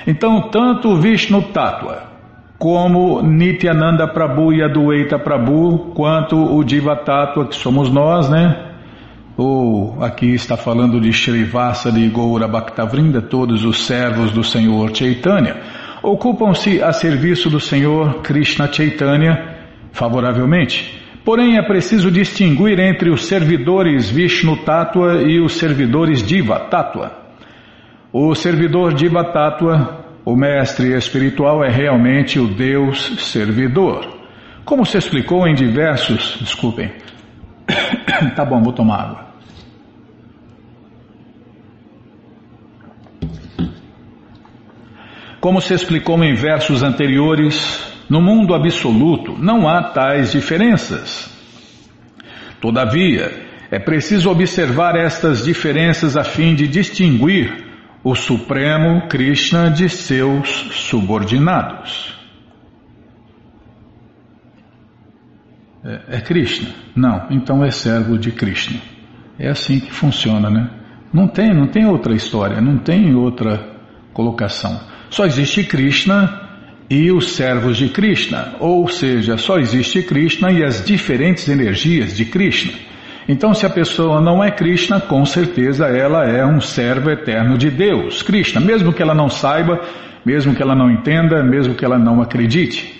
Então, 0.07 0.50
tanto 0.50 0.96
Vishnu 0.96 1.41
Tattva 1.41 2.03
como 2.57 3.22
Nityananda 3.22 4.07
Prabhu 4.07 4.53
e 4.53 4.63
Adueita 4.63 5.19
Prabhu, 5.19 5.91
quanto 5.93 6.38
o 6.38 6.63
Diva 6.63 6.96
Tattva, 6.96 7.48
que 7.48 7.55
somos 7.55 7.91
nós, 7.91 8.29
né? 8.29 8.66
Ou 9.38 10.03
aqui 10.03 10.34
está 10.34 10.58
falando 10.58 11.00
de 11.00 11.13
Srivasa 11.13 11.91
de 11.91 12.08
Goura 12.10 12.48
Bhaktavrinda, 12.48 13.22
todos 13.22 13.63
os 13.63 13.86
servos 13.86 14.32
do 14.32 14.44
Senhor 14.44 14.94
Chaitanya, 14.96 15.58
ocupam-se 16.01 16.82
a 16.82 16.91
serviço 16.91 17.48
do 17.48 17.60
Senhor 17.60 18.22
Krishna 18.22 18.72
Chaitanya 18.72 19.56
favoravelmente. 19.91 21.00
Porém, 21.24 21.58
é 21.58 21.62
preciso 21.62 22.10
distinguir 22.10 22.79
entre 22.79 23.10
os 23.12 23.25
servidores 23.25 24.10
Vishnu 24.10 24.58
Tattva 24.58 25.22
e 25.22 25.39
os 25.39 25.58
servidores 25.58 26.25
Diva 26.25 26.60
Tattva. 26.62 27.12
O 28.12 28.34
servidor 28.34 28.94
Diva 28.94 29.24
Tattva, 29.24 30.06
o 30.25 30.36
mestre 30.36 30.98
espiritual, 30.98 31.63
é 31.63 31.70
realmente 31.70 32.39
o 32.39 32.48
Deus 32.48 33.13
servidor. 33.20 34.08
Como 34.65 34.86
se 34.86 34.98
explicou 34.98 35.48
em 35.48 35.53
diversos, 35.53 36.38
desculpem, 36.39 36.91
tá 38.36 38.46
bom, 38.46 38.63
vou 38.63 38.74
tomar 38.74 39.01
água. 39.01 39.26
Como 45.39 45.62
se 45.62 45.74
explicou 45.74 46.22
em 46.24 46.34
versos 46.34 46.82
anteriores, 46.82 47.94
no 48.10 48.22
mundo 48.22 48.56
absoluto 48.56 49.36
não 49.38 49.67
há 49.67 49.84
tais 49.84 50.32
diferenças. 50.32 51.29
Todavia, 52.60 53.48
é 53.70 53.77
preciso 53.77 54.29
observar 54.32 54.96
estas 54.96 55.44
diferenças 55.44 56.17
a 56.17 56.24
fim 56.24 56.56
de 56.56 56.67
distinguir 56.67 57.65
o 58.03 58.15
Supremo 58.15 59.08
Krishna 59.08 59.70
de 59.70 59.89
seus 59.89 60.50
subordinados. 60.72 62.15
É, 65.84 66.17
é 66.17 66.22
Krishna? 66.22 66.70
Não, 66.96 67.27
então 67.29 67.63
é 67.63 67.70
servo 67.70 68.17
de 68.17 68.32
Krishna. 68.32 68.79
É 69.38 69.50
assim 69.50 69.79
que 69.79 69.91
funciona, 69.91 70.50
né? 70.50 70.70
Não 71.13 71.27
tem, 71.27 71.53
não 71.53 71.67
tem 71.67 71.86
outra 71.86 72.13
história, 72.15 72.60
não 72.60 72.77
tem 72.79 73.13
outra 73.13 73.77
colocação. 74.13 74.96
Só 75.09 75.25
existe 75.25 75.63
Krishna 75.63 76.47
e 76.89 77.11
os 77.11 77.31
servos 77.31 77.77
de 77.77 77.89
Krishna, 77.89 78.55
ou 78.59 78.87
seja, 78.87 79.37
só 79.37 79.57
existe 79.57 80.01
Krishna 80.01 80.51
e 80.51 80.63
as 80.63 80.83
diferentes 80.83 81.47
energias 81.47 82.15
de 82.15 82.25
Krishna. 82.25 82.73
Então, 83.27 83.53
se 83.53 83.65
a 83.65 83.69
pessoa 83.69 84.21
não 84.21 84.41
é 84.41 84.49
Krishna, 84.49 85.01
com 85.01 85.25
certeza 85.25 85.87
ela 85.87 86.25
é 86.25 86.45
um 86.45 86.61
servo 86.61 87.09
eterno 87.09 87.57
de 87.57 87.69
Deus, 87.69 88.21
Krishna, 88.21 88.61
mesmo 88.61 88.93
que 88.93 89.01
ela 89.01 89.13
não 89.13 89.29
saiba, 89.29 89.81
mesmo 90.25 90.55
que 90.55 90.61
ela 90.61 90.75
não 90.75 90.89
entenda, 90.89 91.43
mesmo 91.43 91.75
que 91.75 91.83
ela 91.83 91.99
não 91.99 92.21
acredite. 92.21 92.96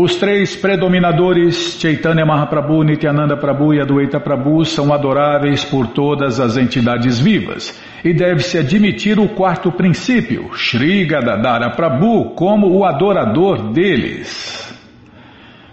Os 0.00 0.14
três 0.14 0.54
predominadores, 0.54 1.76
Chaitanya 1.80 2.24
Mahaprabhu, 2.24 2.84
Nityananda 2.84 3.36
Prabhu 3.36 3.74
e 3.74 3.80
Adwaita 3.80 4.20
Prabhu, 4.20 4.64
são 4.64 4.92
adoráveis 4.92 5.64
por 5.64 5.88
todas 5.88 6.38
as 6.38 6.56
entidades 6.56 7.18
vivas. 7.18 7.76
E 8.04 8.14
deve-se 8.14 8.58
admitir 8.58 9.18
o 9.18 9.28
quarto 9.28 9.72
princípio, 9.72 10.50
Sri 10.54 11.04
Gadadara 11.04 11.70
Prabhu, 11.70 12.26
como 12.36 12.68
o 12.68 12.84
adorador 12.84 13.72
deles. 13.72 14.72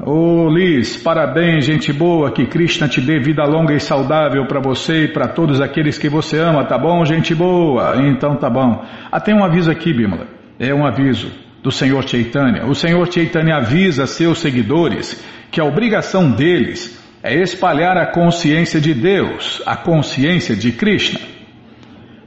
Ô 0.01 0.49
Liz, 0.49 0.97
parabéns, 0.97 1.67
gente 1.67 1.93
boa, 1.93 2.33
que 2.33 2.47
Krishna 2.47 2.89
te 2.89 3.03
dê 3.03 3.21
vida 3.21 3.45
longa 3.45 3.75
e 3.75 3.81
saudável 3.81 4.47
para 4.47 4.61
você 4.61 5.05
e 5.05 5.09
para 5.09 5.29
todos 5.29 5.61
aqueles 5.61 5.99
que 5.99 6.09
você 6.09 6.39
ama, 6.39 6.65
tá 6.65 6.79
bom, 6.79 7.05
gente 7.05 7.35
boa? 7.35 7.95
Então 8.07 8.37
tá 8.37 8.49
bom. 8.49 8.83
Ah, 9.13 9.21
tem 9.21 9.35
um 9.35 9.45
aviso 9.45 9.71
aqui, 9.71 9.93
Bimala. 9.93 10.27
É 10.59 10.73
um 10.73 10.87
aviso 10.87 11.31
do 11.63 11.71
Senhor 11.71 12.03
Chaitanya. 12.09 12.65
O 12.65 12.75
Senhor 12.75 13.07
Chaitanya 13.13 13.57
avisa 13.57 14.07
seus 14.07 14.39
seguidores 14.39 15.23
que 15.51 15.61
a 15.61 15.65
obrigação 15.65 16.31
deles 16.31 16.98
é 17.29 17.43
espalhar 17.43 17.97
a 17.97 18.07
consciência 18.07 18.81
de 18.81 18.95
Deus, 18.95 19.63
a 19.67 19.77
consciência 19.77 20.57
de 20.57 20.73
Krishna. 20.73 21.21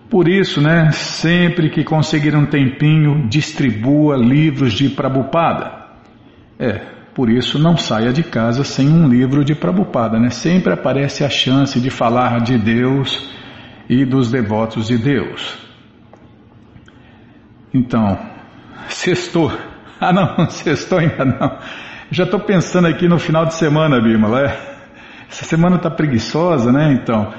Por 0.10 0.28
isso, 0.28 0.62
né, 0.62 0.92
sempre 0.92 1.70
que 1.70 1.84
conseguir 1.84 2.36
um 2.36 2.46
tempinho, 2.46 3.28
distribua 3.30 4.18
livros 4.18 4.74
de 4.74 4.90
Prabhupada. 4.90 5.72
É, 6.60 6.82
por 7.16 7.30
isso 7.30 7.58
não 7.58 7.78
saia 7.78 8.14
de 8.14 8.22
casa 8.22 8.64
sem 8.64 8.88
um 8.88 9.08
livro 9.08 9.44
de 9.44 9.56
Prabhupada, 9.56 10.20
né? 10.20 10.30
Sempre 10.30 10.74
aparece 10.74 11.24
a 11.24 11.30
chance 11.30 11.80
de 11.80 11.90
falar 11.90 12.42
de 12.42 12.58
Deus 12.58 13.30
e 13.90 14.06
dos 14.06 14.30
devotos 14.30 14.88
de 14.88 14.98
Deus. 14.98 15.58
Então, 17.74 18.20
sextou. 18.90 19.52
Ah 20.00 20.14
não, 20.14 20.48
sextou 20.52 21.00
ainda 21.00 21.26
não. 21.26 21.58
Já 22.10 22.26
estou 22.26 22.40
pensando 22.42 22.88
aqui 22.88 23.08
no 23.08 23.18
final 23.18 23.46
de 23.46 23.56
semana, 23.56 24.02
Bimala. 24.02 24.42
É? 24.42 24.71
Essa 25.32 25.46
semana 25.46 25.78
está 25.78 25.90
preguiçosa, 25.90 26.74
né? 26.74 26.92
Então, 26.92 27.34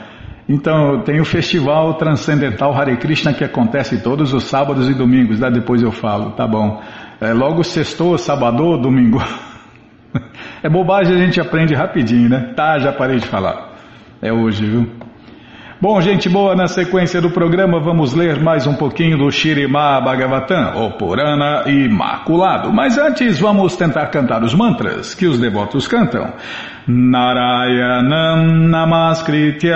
então 0.49 1.03
tem 1.03 1.21
o 1.21 1.27
festival 1.27 1.93
transcendental 1.95 2.73
Hare 2.73 2.97
Krishna 2.97 3.35
que 3.35 3.45
acontece 3.45 4.03
todos 4.03 4.33
os 4.33 4.45
sábados 4.45 4.89
e 4.89 4.95
domingos. 4.95 5.39
Né? 5.39 5.51
Depois 5.51 5.83
eu 5.83 5.93
falo, 5.93 6.31
tá 6.31 6.47
bom? 6.47 6.83
É, 7.21 7.35
logo 7.35 7.63
sextou, 7.63 8.17
sábado, 8.17 8.79
domingo. 8.79 9.23
É 10.63 10.69
bobagem, 10.69 11.17
a 11.17 11.19
gente 11.19 11.41
aprende 11.41 11.75
rapidinho, 11.75 12.29
né? 12.29 12.53
Tá, 12.55 12.79
já 12.79 12.93
parei 12.93 13.19
de 13.19 13.27
falar. 13.27 13.73
É 14.21 14.33
hoje, 14.33 14.65
viu? 14.65 14.89
Bom, 15.83 16.01
gente 16.01 16.29
boa, 16.29 16.55
na 16.55 16.69
sequência 16.69 17.21
do 17.21 17.29
programa 17.29 17.81
vamos 17.81 18.15
ler 18.15 18.41
mais 18.41 18.69
um 18.69 18.75
pouquinho 18.75 19.19
do 19.19 19.29
Shirima 19.33 20.01
Bhagavatam, 20.01 20.81
o 20.81 20.93
Purana 20.93 21.65
Imaculado. 21.67 22.73
Mas 22.73 22.97
antes 22.97 23.41
vamos 23.41 23.75
tentar 23.75 24.07
cantar 24.07 24.45
os 24.45 24.55
mantras 24.55 25.13
que 25.13 25.27
os 25.27 25.41
devotos 25.41 25.89
cantam. 25.89 26.35
Narayanam 26.87 28.69
Namaskritya 28.69 29.75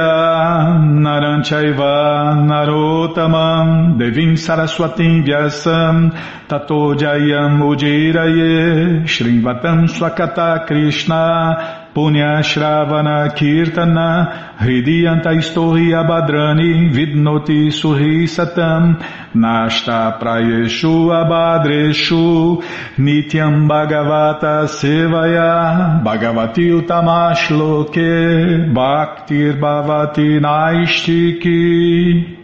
Naranchaiva 0.79 2.37
Narotamam 2.37 3.97
Devim 3.97 4.37
Saraswatim 4.37 5.25
Vyasam 5.25 6.13
Tato 6.47 6.97
Jayam 6.97 7.67
Ujiraye 7.67 9.05
Shrivatam 9.07 9.89
Swakata 9.89 10.65
Krishna 10.69 11.86
Punya 11.97 12.45
Shravana 12.45 13.33
Kirtana 13.35 14.59
Hridiyanta 14.59 15.33
Istohi 15.33 15.97
Abadrani 15.97 16.93
Vidnoti 16.93 17.73
Suhi 17.73 18.29
Satam 18.29 19.01
Nashta 19.35 20.21
Prayeshu 20.21 21.09
Abadreshu 21.09 22.63
Nityam 22.99 23.67
Bhagavata 23.67 24.69
Sevaya 24.69 26.05
Bhagavati 26.05 26.69
Utamashloke 26.79 28.75
Bhaktir 28.75 29.59
Bhavati 29.59 30.39
Naistiki 30.39 32.36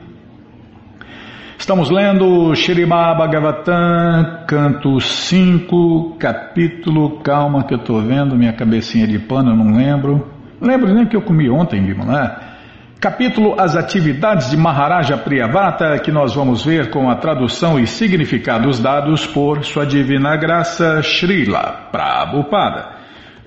Estamos 1.62 1.90
lendo 1.90 2.52
Shirimá 2.56 3.14
Bhagavatam, 3.14 4.46
canto 4.48 4.98
5, 4.98 6.16
capítulo, 6.18 7.20
calma 7.20 7.62
que 7.62 7.72
eu 7.72 7.78
estou 7.78 8.02
vendo, 8.02 8.34
minha 8.34 8.52
cabecinha 8.52 9.06
de 9.06 9.16
pano, 9.20 9.52
eu 9.52 9.56
não 9.56 9.76
lembro. 9.76 10.28
Lembro 10.60 10.92
nem 10.92 11.06
que 11.06 11.16
eu 11.16 11.22
comi 11.22 11.48
ontem, 11.48 11.80
né? 11.80 12.36
Capítulo 13.00 13.54
As 13.60 13.76
Atividades 13.76 14.50
de 14.50 14.56
Maharaja 14.56 15.16
Priyavata, 15.16 15.96
que 16.00 16.10
nós 16.10 16.34
vamos 16.34 16.64
ver 16.64 16.90
com 16.90 17.08
a 17.08 17.14
tradução 17.14 17.78
e 17.78 17.86
significados 17.86 18.80
dados 18.80 19.24
por 19.24 19.64
Sua 19.64 19.86
Divina 19.86 20.36
Graça 20.36 21.00
Srila 21.00 21.90
Prabhupada. 21.92 22.88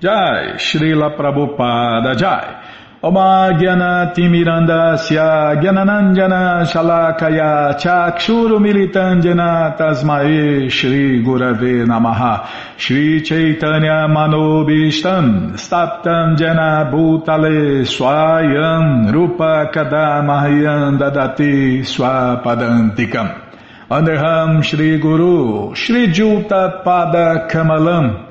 Jai, 0.00 0.58
Srila 0.58 1.10
Prabhupada 1.10 2.16
Jai. 2.18 2.75
Oma 3.02 3.52
Mirandasya 3.52 5.60
Gyananandjana 5.60 6.64
Shalakaya 6.64 7.76
Chakshuru 7.78 8.58
Militandjana 8.58 9.76
Tasmae 9.76 10.70
Shri 10.70 11.22
Gurave 11.22 11.84
Namaha. 11.84 12.48
Shri 12.78 13.20
Chaitanya 13.20 14.08
Manobishtam 14.08 15.58
Staptam 15.58 16.38
Jana 16.38 16.90
Bhutale 16.90 17.84
Swayam 17.84 19.12
Rupa 19.12 19.70
Kadamahyam 19.70 20.96
Dadati 20.98 21.84
Swapadantikam. 21.84 23.42
Andeham 23.90 24.64
Shri 24.64 24.98
Guru 24.98 25.74
Shri 25.74 26.06
Juta 26.06 26.80
Pada 26.82 27.46
Kamalam 27.46 28.25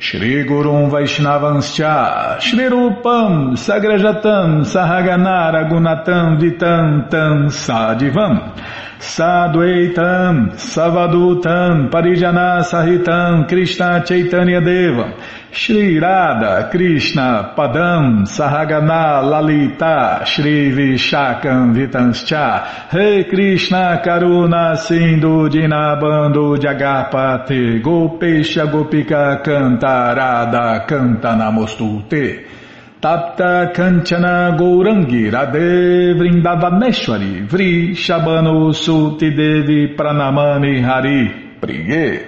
Shri 0.00 0.44
Gurum 0.46 0.90
Vaishnavanscha 0.90 2.40
Shri 2.40 2.64
Rupam 2.70 3.52
Sagrajatam 3.52 4.64
Sahaganara 4.64 5.68
Gunatam 5.70 6.40
Vitam 6.40 7.10
Tam 7.10 7.48
Sadivam 7.48 8.56
Sadvaitam 9.00 10.52
Savadutam 10.56 11.90
Parijana 11.90 12.62
Sahitam 12.62 13.48
Krishna 13.48 14.04
Chaitanya 14.04 14.60
Devam 14.60 15.18
Shri 15.50 15.98
Radha 15.98 16.68
Krishna 16.70 17.54
Padam 17.56 18.26
Sahagana 18.26 19.22
Lalita 19.24 20.22
Shri 20.26 20.70
Vishakam 20.70 21.72
Vitanscha 21.74 22.92
Rei 22.92 23.24
Krishna 23.24 24.02
Karuna 24.04 24.76
Sindhu 24.76 25.48
Dinabando 25.48 26.58
Jagapate 26.58 27.82
Gopesha 27.82 28.66
Gopika 28.70 29.42
Cantarada 29.42 30.84
Canta 30.86 31.34
Namostute 31.34 32.59
Tapta 33.00 33.72
Kanchana 33.72 34.54
Gourangi 34.58 35.30
Radhe 35.30 36.12
Vrindavaneshwari 36.12 37.48
Vri 37.48 37.92
Shabano 37.96 38.74
Suti 38.74 39.34
Devi 39.34 39.96
Pranamani 39.96 40.82
Hari. 40.84 41.56
Priye 41.58 42.26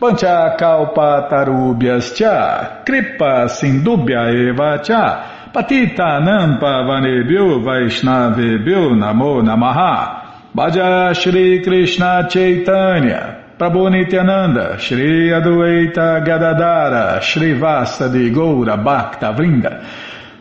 Pancha 0.00 0.56
Kalpa 0.58 1.28
Tarubhyas 1.30 2.16
Cha 2.16 2.82
Kripa 2.84 3.46
Sindubhya 3.46 4.28
Eva 4.34 4.82
Cha 4.82 5.50
Patita 5.54 6.18
Nampa 6.18 6.82
Vanebhyo 6.82 7.62
Vaishnavebhyo 7.62 8.98
Namo 8.98 9.40
Namaha. 9.40 10.50
Bhaja 10.52 11.14
Shri 11.14 11.62
Krishna 11.62 12.26
Chaitanya 12.28 13.44
Prabhu 13.58 13.90
Nityananda, 13.90 14.78
Shri 14.78 15.30
Adueita 15.30 16.24
Gadadara, 16.24 17.20
Shri 17.20 17.54
Vasa 17.54 18.08
de 18.08 18.30
Goura 18.30 18.76
Bhakta 18.76 19.32
Vrinda, 19.32 19.84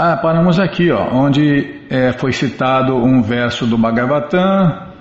Ah, 0.00 0.16
paramos 0.16 0.60
aqui, 0.60 0.92
ó, 0.92 1.12
onde 1.12 1.80
é, 1.90 2.12
foi 2.12 2.30
citado 2.30 2.94
um 2.94 3.20
verso 3.20 3.66
do 3.66 3.76
Bhagavatam 3.76 4.92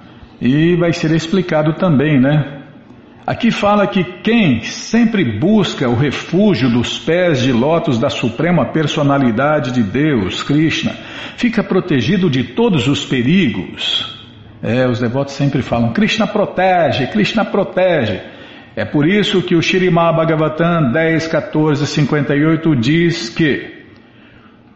e 0.41 0.75
vai 0.75 0.91
ser 0.91 1.11
explicado 1.11 1.73
também, 1.73 2.19
né? 2.19 2.63
Aqui 3.23 3.51
fala 3.51 3.85
que 3.85 4.03
quem 4.03 4.63
sempre 4.63 5.37
busca 5.37 5.87
o 5.87 5.93
refúgio 5.93 6.67
dos 6.67 6.97
pés 6.97 7.43
de 7.43 7.51
lótus 7.51 7.99
da 7.99 8.09
suprema 8.09 8.71
personalidade 8.71 9.71
de 9.71 9.83
Deus, 9.83 10.41
Krishna, 10.41 10.95
fica 11.35 11.63
protegido 11.63 12.27
de 12.27 12.43
todos 12.43 12.87
os 12.87 13.05
perigos. 13.05 14.17
É, 14.63 14.87
os 14.87 14.99
devotos 14.99 15.35
sempre 15.35 15.61
falam: 15.61 15.93
Krishna 15.93 16.25
protege, 16.25 17.05
Krishna 17.05 17.45
protege. 17.45 18.19
É 18.75 18.83
por 18.83 19.07
isso 19.07 19.43
que 19.43 19.53
o 19.53 19.61
Shirimá 19.61 20.11
Bhagavatam 20.11 20.91
10, 20.91 21.27
14, 21.27 21.85
58 21.85 22.75
diz 22.77 23.29
que 23.29 23.76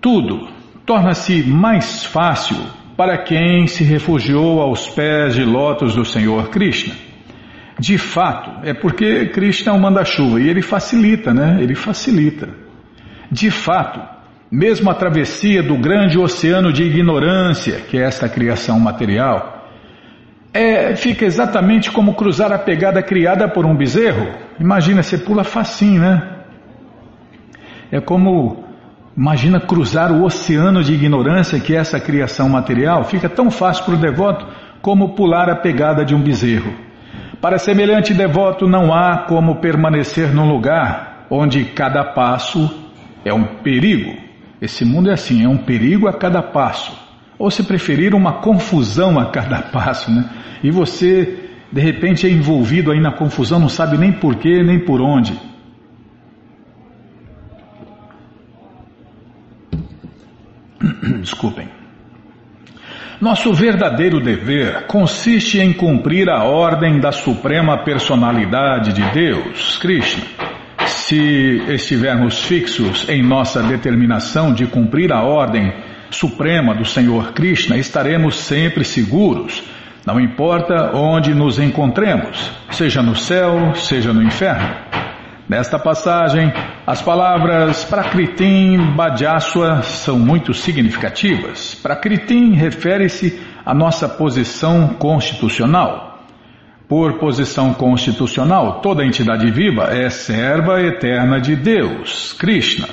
tudo 0.01 0.49
torna-se 0.85 1.43
mais 1.43 2.03
fácil 2.03 2.57
para 2.97 3.17
quem 3.19 3.67
se 3.67 3.83
refugiou 3.83 4.61
aos 4.61 4.89
pés 4.89 5.35
de 5.35 5.45
lótus 5.45 5.95
do 5.95 6.03
Senhor 6.03 6.49
Krishna. 6.49 6.93
De 7.79 7.97
fato, 7.97 8.67
é 8.67 8.73
porque 8.73 9.27
Krishna 9.27 9.71
é 9.71 9.75
o 9.75 9.79
manda-chuva 9.79 10.39
e 10.39 10.49
ele 10.49 10.61
facilita, 10.61 11.33
né? 11.33 11.57
Ele 11.61 11.73
facilita. 11.73 12.49
De 13.31 13.49
fato, 13.49 14.01
mesmo 14.51 14.89
a 14.91 14.93
travessia 14.93 15.63
do 15.63 15.77
grande 15.77 16.19
oceano 16.19 16.73
de 16.73 16.83
ignorância, 16.83 17.77
que 17.89 17.97
é 17.97 18.03
esta 18.03 18.27
criação 18.27 18.79
material, 18.79 19.67
é, 20.53 20.95
fica 20.95 21.25
exatamente 21.25 21.89
como 21.89 22.13
cruzar 22.13 22.51
a 22.51 22.59
pegada 22.59 23.01
criada 23.01 23.47
por 23.47 23.65
um 23.65 23.75
bezerro. 23.75 24.27
Imagina, 24.59 25.01
você 25.01 25.17
pula 25.17 25.43
facinho, 25.43 26.01
né? 26.01 26.39
É 27.91 28.01
como 28.01 28.60
Imagina 29.15 29.59
cruzar 29.59 30.11
o 30.11 30.23
oceano 30.23 30.83
de 30.83 30.93
ignorância 30.93 31.59
que 31.59 31.75
é 31.75 31.79
essa 31.79 31.99
criação 31.99 32.47
material, 32.47 33.03
fica 33.03 33.27
tão 33.27 33.51
fácil 33.51 33.83
para 33.85 33.95
o 33.95 33.97
devoto 33.97 34.47
como 34.81 35.15
pular 35.15 35.49
a 35.49 35.55
pegada 35.55 36.05
de 36.05 36.15
um 36.15 36.21
bezerro. 36.21 36.73
Para 37.41 37.57
semelhante 37.57 38.13
devoto, 38.13 38.67
não 38.67 38.93
há 38.93 39.25
como 39.27 39.55
permanecer 39.55 40.33
num 40.33 40.47
lugar 40.47 41.25
onde 41.29 41.65
cada 41.65 42.03
passo 42.03 42.69
é 43.25 43.33
um 43.33 43.43
perigo. 43.43 44.15
Esse 44.61 44.85
mundo 44.85 45.09
é 45.09 45.13
assim, 45.13 45.43
é 45.43 45.49
um 45.49 45.57
perigo 45.57 46.07
a 46.07 46.13
cada 46.13 46.41
passo. 46.41 46.97
Ou 47.37 47.49
se 47.49 47.63
preferir, 47.63 48.13
uma 48.13 48.33
confusão 48.33 49.19
a 49.19 49.25
cada 49.25 49.61
passo, 49.73 50.11
né? 50.11 50.29
E 50.63 50.69
você, 50.69 51.49
de 51.71 51.81
repente, 51.81 52.27
é 52.27 52.29
envolvido 52.29 52.91
aí 52.91 53.01
na 53.01 53.11
confusão, 53.11 53.59
não 53.59 53.69
sabe 53.69 53.97
nem 53.97 54.11
porquê, 54.11 54.63
nem 54.63 54.79
por 54.79 55.01
onde. 55.01 55.33
Desculpem. 61.21 61.67
Nosso 63.19 63.53
verdadeiro 63.53 64.19
dever 64.19 64.87
consiste 64.87 65.59
em 65.59 65.71
cumprir 65.71 66.27
a 66.27 66.43
ordem 66.43 66.99
da 66.99 67.11
Suprema 67.11 67.83
Personalidade 67.83 68.93
de 68.93 69.03
Deus, 69.11 69.77
Krishna. 69.77 70.23
Se 70.87 71.61
estivermos 71.69 72.43
fixos 72.43 73.07
em 73.07 73.21
nossa 73.21 73.61
determinação 73.61 74.51
de 74.51 74.65
cumprir 74.65 75.13
a 75.13 75.21
ordem 75.21 75.71
suprema 76.09 76.73
do 76.73 76.83
Senhor 76.83 77.31
Krishna, 77.33 77.77
estaremos 77.77 78.39
sempre 78.39 78.83
seguros, 78.83 79.63
não 80.05 80.19
importa 80.19 80.91
onde 80.95 81.33
nos 81.33 81.59
encontremos, 81.59 82.51
seja 82.71 83.03
no 83.03 83.15
céu, 83.15 83.75
seja 83.75 84.11
no 84.11 84.23
inferno. 84.23 84.75
Nesta 85.47 85.77
passagem, 85.77 86.51
as 86.91 87.01
palavras 87.01 87.85
Prakritim 87.85 88.75
Bhajaswa 88.97 89.81
são 89.81 90.19
muito 90.19 90.53
significativas. 90.53 91.73
Prakritim 91.73 92.51
refere-se 92.51 93.41
à 93.65 93.73
nossa 93.73 94.09
posição 94.09 94.89
constitucional. 94.99 96.25
Por 96.89 97.17
posição 97.17 97.73
constitucional, 97.73 98.81
toda 98.81 99.05
entidade 99.05 99.49
viva 99.49 99.83
é 99.83 100.09
serva 100.09 100.81
eterna 100.81 101.39
de 101.39 101.55
Deus, 101.55 102.33
Krishna. 102.33 102.89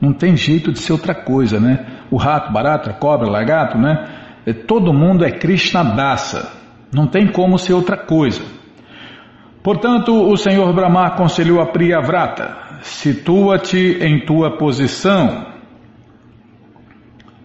Não 0.00 0.12
tem 0.12 0.36
jeito 0.36 0.72
de 0.72 0.80
ser 0.80 0.94
outra 0.94 1.14
coisa, 1.14 1.60
né? 1.60 1.86
O 2.10 2.16
rato, 2.16 2.52
barata, 2.52 2.94
cobra, 2.94 3.30
lagarto, 3.30 3.78
né? 3.78 4.08
É, 4.44 4.52
todo 4.52 4.92
mundo 4.92 5.24
é 5.24 5.30
Krishna 5.30 5.84
Dasa. 5.84 6.50
Não 6.92 7.06
tem 7.06 7.28
como 7.28 7.56
ser 7.60 7.74
outra 7.74 7.96
coisa. 7.96 8.42
Portanto, 9.62 10.12
o 10.28 10.36
Senhor 10.36 10.72
Brahma 10.72 11.06
aconselhou 11.06 11.60
a 11.60 11.66
Priyavrata: 11.66 12.65
situa-te 12.82 13.98
em 14.00 14.20
tua 14.20 14.56
posição 14.56 15.46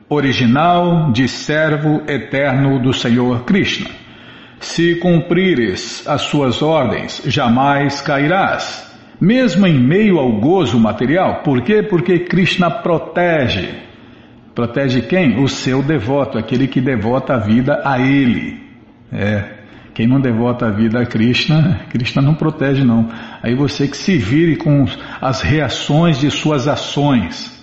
original 0.10 1.12
de 1.12 1.28
servo 1.28 2.02
eterno 2.08 2.80
do 2.80 2.94
Senhor 2.94 3.44
Krishna. 3.44 3.90
Se 4.60 4.96
cumprires 4.96 6.06
as 6.08 6.24
suas 6.24 6.62
ordens, 6.62 7.22
jamais 7.26 8.02
cairás, 8.02 8.92
mesmo 9.20 9.66
em 9.66 9.80
meio 9.80 10.20
ao 10.20 10.40
gozo 10.40 10.78
material. 10.80 11.42
Por 11.44 11.62
quê? 11.62 11.82
Porque 11.82 12.20
Krishna 12.20 12.70
protege. 12.70 13.70
Protege 14.54 15.02
quem? 15.02 15.42
O 15.42 15.48
seu 15.48 15.82
devoto, 15.82 16.38
aquele 16.38 16.68
que 16.68 16.82
devota 16.82 17.36
a 17.36 17.40
vida 17.40 17.82
a 17.86 18.00
ele. 18.00 18.60
É. 19.12 19.61
Quem 19.94 20.08
não 20.08 20.22
devota 20.22 20.68
a 20.68 20.72
vida 20.72 21.02
a 21.02 21.06
Krishna, 21.06 21.82
Krishna 21.90 22.22
não 22.22 22.34
protege 22.34 22.84
não. 22.84 23.10
Aí 23.44 23.54
você 23.56 23.88
que 23.88 23.98
se 23.98 24.18
vire 24.18 24.56
com 24.56 24.86
as 25.20 25.42
reações 25.42 26.18
de 26.20 26.32
suas 26.32 26.68
ações. 26.68 27.60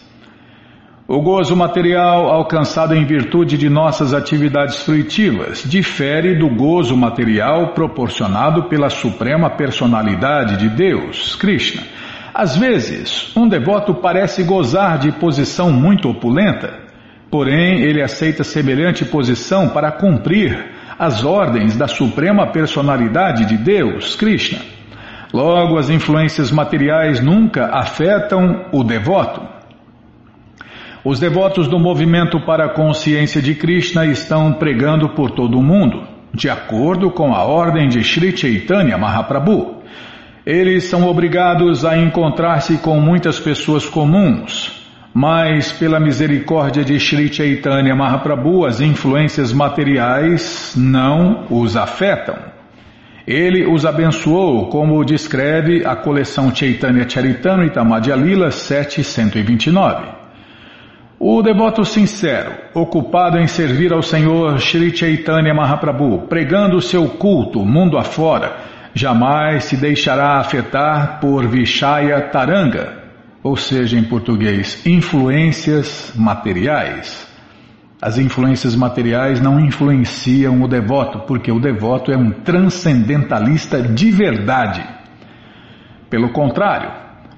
O 1.06 1.22
gozo 1.22 1.56
material 1.56 2.28
alcançado 2.28 2.94
em 2.94 3.06
virtude 3.06 3.56
de 3.56 3.70
nossas 3.70 4.12
atividades 4.12 4.82
fruitivas 4.82 5.64
difere 5.64 6.38
do 6.38 6.50
gozo 6.50 6.94
material 6.94 7.72
proporcionado 7.72 8.64
pela 8.64 8.90
suprema 8.90 9.48
personalidade 9.48 10.58
de 10.58 10.68
Deus, 10.68 11.34
Krishna. 11.34 11.82
Às 12.34 12.58
vezes, 12.58 13.34
um 13.34 13.48
devoto 13.48 13.94
parece 13.94 14.42
gozar 14.42 14.98
de 14.98 15.10
posição 15.12 15.72
muito 15.72 16.10
opulenta, 16.10 16.78
porém 17.30 17.80
ele 17.80 18.02
aceita 18.02 18.44
semelhante 18.44 19.02
posição 19.06 19.70
para 19.70 19.90
cumprir 19.90 20.76
as 20.98 21.24
ordens 21.24 21.76
da 21.76 21.86
Suprema 21.86 22.48
Personalidade 22.48 23.44
de 23.44 23.56
Deus, 23.56 24.16
Krishna. 24.16 24.58
Logo, 25.32 25.78
as 25.78 25.88
influências 25.90 26.50
materiais 26.50 27.20
nunca 27.20 27.66
afetam 27.66 28.66
o 28.72 28.82
devoto. 28.82 29.40
Os 31.04 31.20
devotos 31.20 31.68
do 31.68 31.78
movimento 31.78 32.40
para 32.40 32.64
a 32.64 32.74
consciência 32.74 33.40
de 33.40 33.54
Krishna 33.54 34.06
estão 34.06 34.54
pregando 34.54 35.10
por 35.10 35.30
todo 35.30 35.56
o 35.56 35.62
mundo, 35.62 36.02
de 36.34 36.50
acordo 36.50 37.10
com 37.10 37.32
a 37.32 37.44
ordem 37.44 37.88
de 37.88 38.02
Sri 38.02 38.36
Chaitanya 38.36 38.98
Mahaprabhu. 38.98 39.82
Eles 40.44 40.84
são 40.84 41.06
obrigados 41.06 41.84
a 41.84 41.96
encontrar-se 41.96 42.78
com 42.78 42.98
muitas 43.00 43.38
pessoas 43.38 43.86
comuns, 43.86 44.77
mas 45.14 45.72
pela 45.72 45.98
misericórdia 45.98 46.84
de 46.84 46.98
Sri 46.98 47.32
Chaitanya 47.32 47.94
Mahaprabhu, 47.94 48.64
as 48.64 48.80
influências 48.80 49.52
materiais 49.52 50.74
não 50.76 51.46
os 51.50 51.76
afetam. 51.76 52.36
Ele 53.26 53.66
os 53.66 53.84
abençoou, 53.84 54.68
como 54.68 55.04
descreve 55.04 55.84
a 55.84 55.94
coleção 55.94 56.54
Chaitanya 56.54 57.06
Charitamrita 57.08 57.84
Madhya 57.84 58.16
Lila 58.16 58.50
729. 58.50 60.16
O 61.20 61.42
devoto 61.42 61.84
sincero, 61.84 62.52
ocupado 62.72 63.38
em 63.38 63.46
servir 63.46 63.92
ao 63.92 64.02
Senhor 64.02 64.60
Sri 64.60 64.96
Chaitanya 64.96 65.52
Mahaprabhu, 65.52 66.26
pregando 66.28 66.80
seu 66.80 67.08
culto 67.08 67.64
mundo 67.66 67.98
afora, 67.98 68.56
jamais 68.94 69.64
se 69.64 69.76
deixará 69.76 70.38
afetar 70.38 71.18
por 71.20 71.46
Vishaya 71.46 72.20
Taranga, 72.20 72.97
ou 73.48 73.56
seja, 73.56 73.98
em 73.98 74.04
português, 74.04 74.84
influências 74.84 76.12
materiais. 76.14 77.26
As 78.00 78.18
influências 78.18 78.76
materiais 78.76 79.40
não 79.40 79.58
influenciam 79.58 80.62
o 80.62 80.68
devoto, 80.68 81.20
porque 81.20 81.50
o 81.50 81.58
devoto 81.58 82.12
é 82.12 82.16
um 82.16 82.30
transcendentalista 82.30 83.80
de 83.80 84.10
verdade. 84.10 84.86
Pelo 86.10 86.28
contrário, 86.30 86.90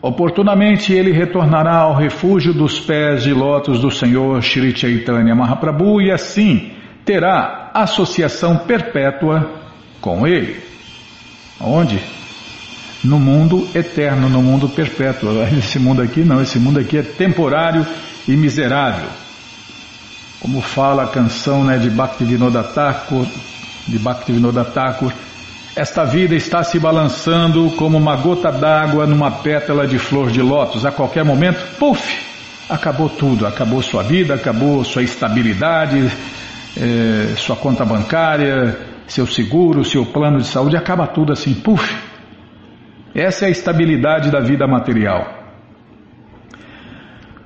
oportunamente 0.03 0.93
ele 0.93 1.13
retornará 1.13 1.77
ao 1.77 1.95
refúgio 1.95 2.53
dos 2.53 2.81
pés 2.81 3.23
de 3.23 3.33
lótus 3.33 3.79
do 3.79 3.91
Senhor 3.91 4.43
Sri 4.43 4.77
Chaitanya 4.77 5.35
Mahaprabhu 5.37 6.03
e 6.03 6.11
assim 6.11 6.73
terá 7.05 7.71
associação 7.73 8.57
perpétua 8.57 9.49
com 10.01 10.27
ele. 10.27 10.59
Onde? 11.61 12.01
No 13.03 13.19
mundo 13.19 13.69
eterno, 13.75 14.29
no 14.29 14.43
mundo 14.43 14.69
perpétuo. 14.69 15.43
Esse 15.57 15.79
mundo 15.79 16.03
aqui 16.03 16.23
não, 16.23 16.41
esse 16.41 16.59
mundo 16.59 16.81
aqui 16.81 16.99
é 16.99 17.03
temporário 17.03 17.87
e 18.29 18.37
miserável. 18.37 19.09
Como 20.41 20.61
fala 20.61 21.05
a 21.05 21.09
canção 21.09 21.65
né, 21.65 21.77
de 21.79 21.91
Bhaktivinoda 21.91 22.63
Thakur, 22.63 23.27
de 23.87 23.99
Bhaktivinoda 23.99 24.65
Thakur, 24.65 25.13
esta 25.77 26.05
vida 26.05 26.35
está 26.35 26.63
se 26.63 26.79
balançando 26.79 27.71
como 27.77 27.97
uma 27.97 28.17
gota 28.17 28.51
d'água 28.51 29.07
numa 29.07 29.31
pétala 29.31 29.87
de 29.87 29.99
flor 29.99 30.31
de 30.31 30.43
lótus. 30.43 30.85
A 30.85 30.91
qualquer 30.91 31.25
momento, 31.25 31.77
puf, 31.79 32.03
acabou 32.69 33.09
tudo. 33.09 33.47
Acabou 33.47 33.83
sua 33.83 34.03
vida, 34.03 34.35
acabou 34.35 34.83
sua 34.83 35.03
estabilidade, 35.03 36.11
é, 36.77 37.35
sua 37.37 37.57
conta 37.57 37.85
bancária, 37.85 38.79
seu 39.07 39.27
seguro, 39.27 39.85
seu 39.85 40.05
plano 40.07 40.39
de 40.39 40.47
saúde, 40.47 40.77
acaba 40.77 41.07
tudo 41.07 41.33
assim, 41.33 41.53
puf, 41.55 41.97
essa 43.15 43.45
é 43.45 43.49
a 43.49 43.51
estabilidade 43.51 44.31
da 44.31 44.41
vida 44.41 44.67
material. 44.67 45.41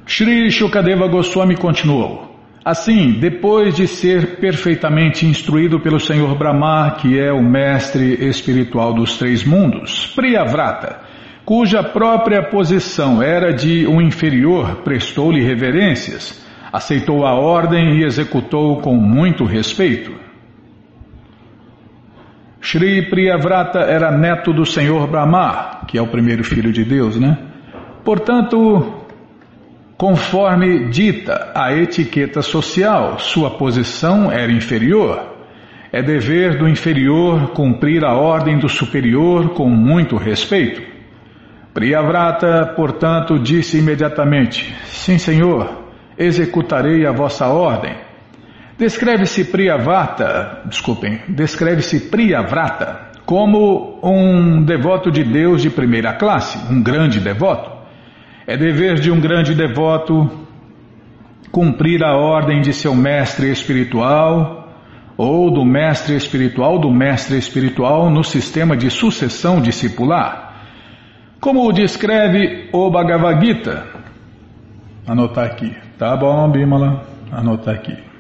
Shri 0.07 0.51
Shukadeva 0.51 1.09
Goswami 1.09 1.57
continuou. 1.57 2.35
Assim, 2.65 3.13
depois 3.13 3.75
de 3.75 3.87
ser 3.87 4.37
perfeitamente 4.37 5.27
instruído 5.27 5.81
pelo 5.81 6.01
Senhor 6.01 6.35
Brahma, 6.37 6.97
que 6.99 7.19
é 7.19 7.31
o 7.31 7.43
mestre 7.43 8.15
espiritual 8.27 8.95
dos 8.95 9.19
três 9.19 9.45
mundos, 9.45 10.07
Priyavrata, 10.15 11.01
cuja 11.45 11.83
própria 11.83 12.43
posição 12.43 13.23
era 13.23 13.53
de 13.53 13.87
um 13.87 14.01
inferior, 14.01 14.77
prestou-lhe 14.77 15.43
reverências, 15.43 16.43
aceitou 16.73 17.27
a 17.27 17.35
ordem 17.35 17.99
e 17.99 18.05
executou 18.05 18.81
com 18.81 18.95
muito 18.95 19.45
respeito. 19.45 20.24
Shri 22.65 23.09
Priyavrata 23.09 23.81
era 23.81 24.11
neto 24.11 24.53
do 24.53 24.67
Senhor 24.67 25.07
Brahma, 25.07 25.83
que 25.87 25.97
é 25.97 26.03
o 26.03 26.09
primeiro 26.09 26.43
filho 26.43 26.73
de 26.73 26.85
Deus, 26.85 27.21
né? 27.21 27.39
Portanto, 28.03 29.05
Conforme 29.97 30.89
dita 30.89 31.53
a 31.55 31.73
etiqueta 31.73 32.43
social, 32.43 33.19
sua 33.21 33.51
posição 33.51 34.31
era 34.31 34.51
inferior. 34.51 35.33
É 35.93 36.03
dever 36.03 36.59
do 36.59 36.69
inferior 36.69 37.53
cumprir 37.53 38.05
a 38.05 38.13
ordem 38.13 38.59
do 38.59 38.69
superior 38.69 39.51
com 39.51 39.69
muito 39.69 40.17
respeito. 40.17 40.83
Priyavrata, 41.73 42.73
portanto, 42.75 43.39
disse 43.39 43.79
imediatamente: 43.79 44.75
Sim, 44.87 45.17
senhor, 45.17 45.85
executarei 46.19 47.07
a 47.07 47.13
vossa 47.13 47.47
ordem. 47.47 47.95
Descreve-se 48.77 49.45
Priyavrata, 49.45 50.63
desculpem, 50.67 51.21
descreve-se 51.29 52.11
Priyavrata 52.11 53.13
como 53.25 54.01
um 54.03 54.63
devoto 54.65 55.11
de 55.11 55.23
Deus 55.25 55.63
de 55.63 55.71
primeira 55.71 56.13
classe, 56.13 56.59
um 56.73 56.83
grande 56.83 57.21
devoto. 57.21 57.71
É 58.47 58.57
dever 58.57 58.97
de 59.01 59.11
um 59.11 59.21
grande 59.21 59.55
devoto 59.55 60.29
cumprir 61.51 62.05
a 62.05 62.17
ordem 62.17 62.61
de 62.61 62.73
seu 62.73 62.95
mestre 62.95 63.51
espiritual 63.51 64.69
ou 65.17 65.51
do 65.53 65.65
mestre 65.65 66.17
espiritual 66.17 66.79
do 66.79 66.91
mestre 66.91 67.39
espiritual 67.39 68.11
no 68.11 68.25
sistema 68.25 68.77
de 68.77 68.91
sucessão 68.91 69.61
discipular. 69.61 70.53
Como 71.41 71.67
o 71.67 71.73
descreve 71.73 72.69
o 72.73 72.91
Bhagavad 72.91 73.45
Gita. 73.45 73.87
Anotar 75.07 75.45
aqui. 75.45 75.75
Tá 75.97 76.17
bom, 76.17 76.51
Bimala? 76.51 77.07
Anotar 77.31 77.75
aqui. 77.75 78.14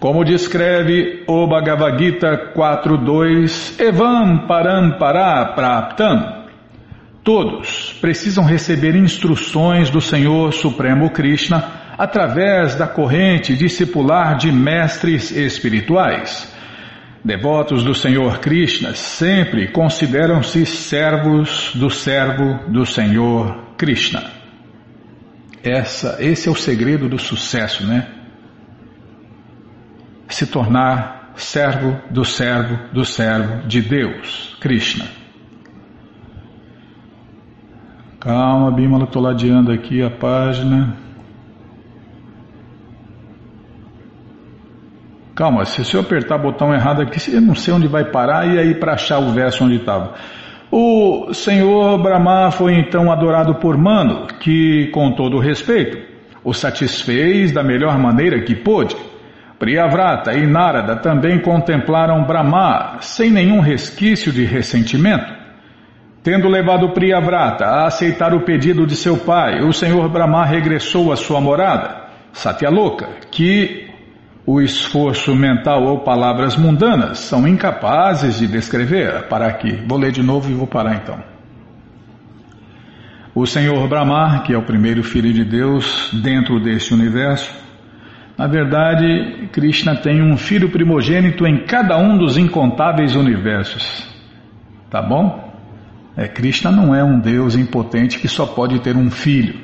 Como 0.00 0.24
descreve 0.24 1.24
o 1.26 1.46
Bhagavad 1.46 1.98
Gita 1.98 2.52
4.2, 2.54 3.80
Evam 3.80 4.46
Parampara 4.46 5.46
Praptam. 5.54 6.44
Todos 7.24 7.96
precisam 8.00 8.44
receber 8.44 8.94
instruções 8.94 9.88
do 9.88 10.00
Senhor 10.00 10.52
Supremo 10.52 11.10
Krishna 11.10 11.64
através 11.96 12.74
da 12.74 12.86
corrente 12.86 13.56
discipular 13.56 14.36
de 14.36 14.52
mestres 14.52 15.30
espirituais. 15.30 16.54
Devotos 17.24 17.82
do 17.82 17.94
Senhor 17.94 18.38
Krishna 18.38 18.94
sempre 18.94 19.68
consideram-se 19.68 20.66
servos 20.66 21.72
do 21.74 21.88
servo 21.88 22.70
do 22.70 22.84
Senhor 22.84 23.72
Krishna. 23.78 24.24
Essa, 25.64 26.18
esse 26.20 26.48
é 26.48 26.52
o 26.52 26.54
segredo 26.54 27.08
do 27.08 27.18
sucesso, 27.18 27.84
né? 27.84 28.06
Se 30.28 30.46
tornar 30.46 31.32
servo 31.36 31.96
do 32.10 32.24
servo 32.24 32.92
do 32.92 33.04
servo 33.04 33.66
de 33.66 33.80
Deus, 33.80 34.56
Krishna. 34.60 35.04
Calma, 38.18 38.70
Bímola, 38.72 39.04
estou 39.04 39.22
ladeando 39.22 39.70
aqui 39.70 40.02
a 40.02 40.10
página. 40.10 40.96
Calma, 45.34 45.64
se 45.66 45.94
eu 45.94 46.00
apertar 46.00 46.36
o 46.36 46.42
botão 46.42 46.72
errado 46.72 47.02
aqui, 47.02 47.20
eu 47.32 47.42
não 47.42 47.54
sei 47.54 47.74
onde 47.74 47.86
vai 47.86 48.10
parar 48.10 48.46
e 48.48 48.58
aí 48.58 48.74
para 48.74 48.94
achar 48.94 49.18
o 49.18 49.32
verso 49.32 49.64
onde 49.64 49.76
estava. 49.76 50.14
O 50.72 51.32
Senhor 51.34 52.02
Brahma 52.02 52.50
foi 52.50 52.74
então 52.74 53.12
adorado 53.12 53.54
por 53.56 53.76
Mano, 53.76 54.26
que, 54.40 54.90
com 54.92 55.12
todo 55.12 55.38
respeito, 55.38 55.98
o 56.42 56.52
satisfez 56.52 57.52
da 57.52 57.62
melhor 57.62 57.98
maneira 57.98 58.42
que 58.42 58.54
pôde. 58.54 58.96
Priyavrata 59.58 60.34
e 60.34 60.46
Narada 60.46 60.96
também 60.96 61.38
contemplaram 61.38 62.24
Brahma 62.24 62.98
sem 63.00 63.30
nenhum 63.30 63.60
resquício 63.60 64.30
de 64.30 64.44
ressentimento. 64.44 65.34
Tendo 66.22 66.48
levado 66.48 66.90
Priyavrata 66.90 67.64
a 67.64 67.86
aceitar 67.86 68.34
o 68.34 68.40
pedido 68.40 68.86
de 68.86 68.94
seu 68.94 69.16
pai, 69.16 69.62
o 69.62 69.72
senhor 69.72 70.08
Brahma 70.08 70.44
regressou 70.44 71.10
à 71.10 71.16
sua 71.16 71.40
morada, 71.40 72.04
Satyaloka, 72.32 73.08
que 73.30 73.88
o 74.44 74.60
esforço 74.60 75.34
mental 75.34 75.84
ou 75.84 76.00
palavras 76.00 76.56
mundanas 76.56 77.18
são 77.20 77.48
incapazes 77.48 78.38
de 78.38 78.46
descrever. 78.46 79.22
Para 79.28 79.46
aqui, 79.46 79.82
vou 79.86 79.98
ler 79.98 80.12
de 80.12 80.22
novo 80.22 80.50
e 80.50 80.54
vou 80.54 80.66
parar 80.66 80.96
então. 80.96 81.18
O 83.34 83.46
senhor 83.46 83.88
Brahma, 83.88 84.42
que 84.44 84.52
é 84.52 84.58
o 84.58 84.62
primeiro 84.62 85.02
filho 85.02 85.32
de 85.32 85.44
Deus 85.44 86.10
dentro 86.22 86.60
deste 86.60 86.92
universo, 86.92 87.65
na 88.38 88.46
verdade, 88.46 89.48
Krishna 89.50 89.96
tem 89.96 90.20
um 90.20 90.36
filho 90.36 90.68
primogênito 90.68 91.46
em 91.46 91.64
cada 91.64 91.96
um 91.96 92.18
dos 92.18 92.36
incontáveis 92.36 93.16
universos. 93.16 94.06
Tá 94.90 95.00
bom? 95.00 95.54
É, 96.14 96.28
Krishna 96.28 96.70
não 96.70 96.94
é 96.94 97.02
um 97.02 97.18
Deus 97.18 97.56
impotente 97.56 98.18
que 98.18 98.28
só 98.28 98.44
pode 98.44 98.78
ter 98.80 98.94
um 98.94 99.10
filho. 99.10 99.54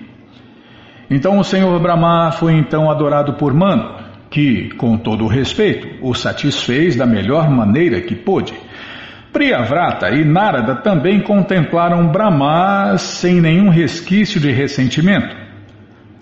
Então 1.11 1.39
o 1.39 1.45
Senhor 1.45 1.79
Brahma 1.81 2.33
foi 2.33 2.55
então 2.55 2.91
adorado 2.91 3.35
por 3.35 3.53
Mano, 3.53 3.95
que, 4.31 4.71
com 4.77 4.97
todo 4.97 5.25
o 5.25 5.29
respeito, 5.29 5.89
o 6.01 6.15
satisfez 6.15 6.97
da 6.97 7.05
melhor 7.05 7.51
maneira 7.51 8.01
que 8.01 8.15
pôde. 8.15 8.55
Priyavrata 9.31 10.11
e 10.11 10.25
Narada 10.25 10.77
também 10.77 11.21
contemplaram 11.21 12.09
Brahma 12.09 12.97
sem 12.97 13.39
nenhum 13.39 13.69
resquício 13.69 14.41
de 14.41 14.51
ressentimento. 14.51 15.42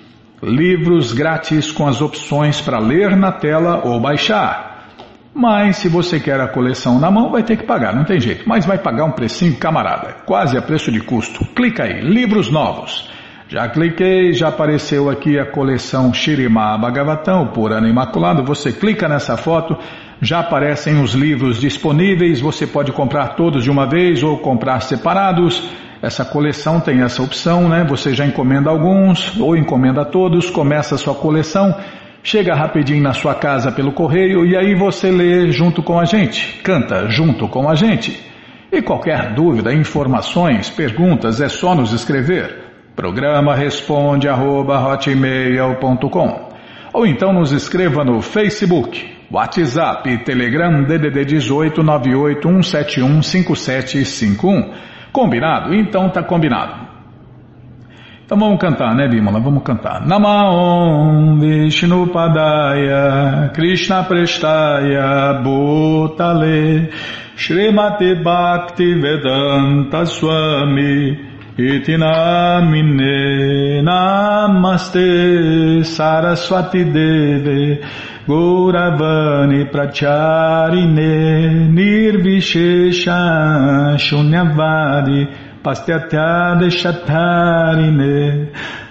Livros 0.46 1.14
grátis 1.14 1.72
com 1.72 1.88
as 1.88 2.02
opções 2.02 2.60
para 2.60 2.78
ler 2.78 3.16
na 3.16 3.32
tela 3.32 3.82
ou 3.86 3.98
baixar. 3.98 4.90
Mas 5.34 5.78
se 5.78 5.88
você 5.88 6.20
quer 6.20 6.40
a 6.42 6.50
coleção 6.50 7.00
na 7.00 7.10
mão, 7.10 7.32
vai 7.32 7.44
ter 7.44 7.56
que 7.56 7.66
pagar, 7.66 7.96
não 7.96 8.04
tem 8.04 8.20
jeito. 8.20 8.44
Mas 8.46 8.66
vai 8.66 8.78
pagar 8.78 9.06
um 9.06 9.12
precinho 9.12 9.56
camarada, 9.56 10.18
quase 10.26 10.58
a 10.58 10.62
preço 10.62 10.92
de 10.92 11.00
custo. 11.00 11.46
Clica 11.56 11.86
aí, 11.86 12.02
livros 12.02 12.52
novos. 12.52 13.10
Já 13.48 13.70
cliquei, 13.70 14.34
já 14.34 14.50
apareceu 14.50 15.10
aqui 15.10 15.40
a 15.40 15.46
coleção 15.46 16.14
Shirima 16.14 16.78
Bhagavatam, 16.78 17.48
por 17.48 17.72
ano 17.72 17.88
imaculado. 17.88 18.44
Você 18.44 18.72
clica 18.74 19.08
nessa 19.08 19.38
foto, 19.38 19.78
já 20.22 20.40
aparecem 20.40 21.02
os 21.02 21.14
livros 21.14 21.60
disponíveis. 21.60 22.42
Você 22.42 22.68
pode 22.68 22.92
comprar 22.92 23.36
todos 23.36 23.64
de 23.64 23.72
uma 23.72 23.88
vez 23.88 24.22
ou 24.22 24.38
comprar 24.40 24.82
separados. 24.82 25.70
Essa 26.04 26.24
coleção 26.24 26.80
tem 26.80 27.02
essa 27.02 27.24
opção, 27.24 27.68
né? 27.68 27.84
Você 27.90 28.14
já 28.14 28.28
encomenda 28.28 28.70
alguns 28.70 29.40
ou 29.40 29.58
encomenda 29.58 30.06
todos, 30.06 30.52
começa 30.52 30.94
a 30.94 30.98
sua 31.00 31.16
coleção 31.16 31.74
Chega 32.26 32.56
rapidinho 32.56 33.04
na 33.04 33.12
sua 33.12 33.36
casa 33.36 33.70
pelo 33.70 33.92
correio 33.92 34.46
e 34.46 34.56
aí 34.56 34.74
você 34.74 35.12
lê 35.12 35.52
junto 35.52 35.84
com 35.84 36.00
a 36.00 36.06
gente, 36.06 36.62
canta 36.64 37.10
junto 37.10 37.50
com 37.50 37.70
a 37.70 37.76
gente. 37.76 38.18
E 38.72 38.82
qualquer 38.82 39.34
dúvida, 39.34 39.74
informações, 39.74 40.70
perguntas, 40.70 41.42
é 41.42 41.50
só 41.50 41.76
nos 41.76 41.92
escrever. 41.92 42.64
Programa 42.96 43.54
responde 43.54 44.30
arroba, 44.30 44.98
ou 46.94 47.06
então 47.06 47.34
nos 47.34 47.52
escreva 47.52 48.06
no 48.06 48.22
Facebook, 48.22 49.06
WhatsApp, 49.30 50.24
Telegram 50.24 50.82
DDD 50.84 51.26
18 51.26 51.84
98 51.84 52.48
171 52.48 53.22
5751. 53.22 54.93
Combinado? 55.14 55.74
Então 55.74 56.10
tá 56.10 56.24
combinado. 56.24 56.74
Então 58.26 58.38
vamos 58.38 58.60
cantar, 58.60 58.96
né, 58.96 59.08
Bimala? 59.08 59.40
Vamos 59.40 59.62
cantar. 59.64 60.06
Namaon 60.08 61.38
Vishnu 61.40 62.08
Padaya 62.08 63.52
Krishna 63.54 64.04
Prestaya 64.04 65.34
Bhutale 65.44 66.90
Srimati 67.36 68.16
Bhakti 68.24 68.96
Vedanta 68.96 70.06
Swami 70.06 71.33
iti 71.58 71.98
namine 71.98 73.82
namaste 73.84 75.84
saraswati 75.84 76.84
deve 76.86 77.80
Gauravani 78.28 79.66
pracharine 79.72 81.12
nirvishesha 81.76 83.20
shunyavadi 84.00 85.28
pastyatya 85.64 86.70
shatarine 86.72 88.48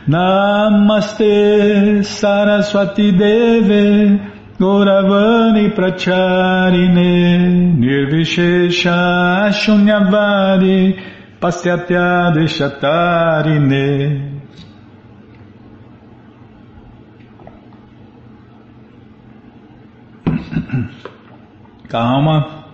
Namaste 0.08 2.02
Saraswati 2.04 3.12
Deve 3.12 4.18
Gauravani 4.58 5.70
Pracharine 5.72 7.76
Nirvishesha 7.78 9.52
Shunyavadi 9.52 10.98
Pastyatya 11.42 12.30
Deshatarine 12.30 14.30
Calma, 21.90 22.66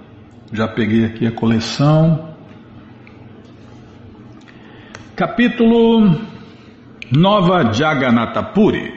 já 0.52 0.68
peguei 0.68 1.06
aqui 1.06 1.26
a 1.26 1.32
coleção. 1.32 2.36
Capítulo 5.16 6.20
Nova 7.10 7.72
Jagannatha 7.72 8.42
Puri. 8.42 8.92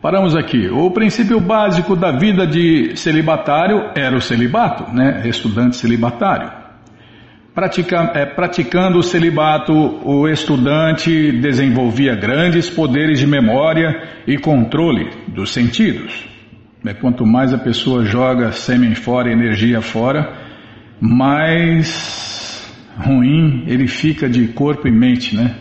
Paramos 0.00 0.34
aqui. 0.34 0.70
O 0.70 0.90
princípio 0.92 1.38
básico 1.40 1.94
da 1.94 2.10
vida 2.10 2.46
de 2.46 2.96
celibatário 2.96 3.90
era 3.94 4.16
o 4.16 4.20
celibato, 4.22 4.90
né? 4.94 5.28
Estudante 5.28 5.76
celibatário. 5.76 6.55
Pratica, 7.56 8.12
é, 8.14 8.26
praticando 8.26 8.98
o 8.98 9.02
celibato, 9.02 9.72
o 9.72 10.28
estudante 10.28 11.32
desenvolvia 11.40 12.14
grandes 12.14 12.68
poderes 12.68 13.18
de 13.18 13.26
memória 13.26 14.10
e 14.26 14.36
controle 14.36 15.08
dos 15.28 15.54
sentidos. 15.54 16.22
É, 16.84 16.92
quanto 16.92 17.24
mais 17.24 17.54
a 17.54 17.58
pessoa 17.58 18.04
joga 18.04 18.52
sêmen 18.52 18.94
fora, 18.94 19.32
energia 19.32 19.80
fora, 19.80 20.36
mais 21.00 22.70
ruim 22.98 23.64
ele 23.66 23.88
fica 23.88 24.28
de 24.28 24.48
corpo 24.48 24.86
e 24.86 24.90
mente, 24.90 25.34
né? 25.34 25.56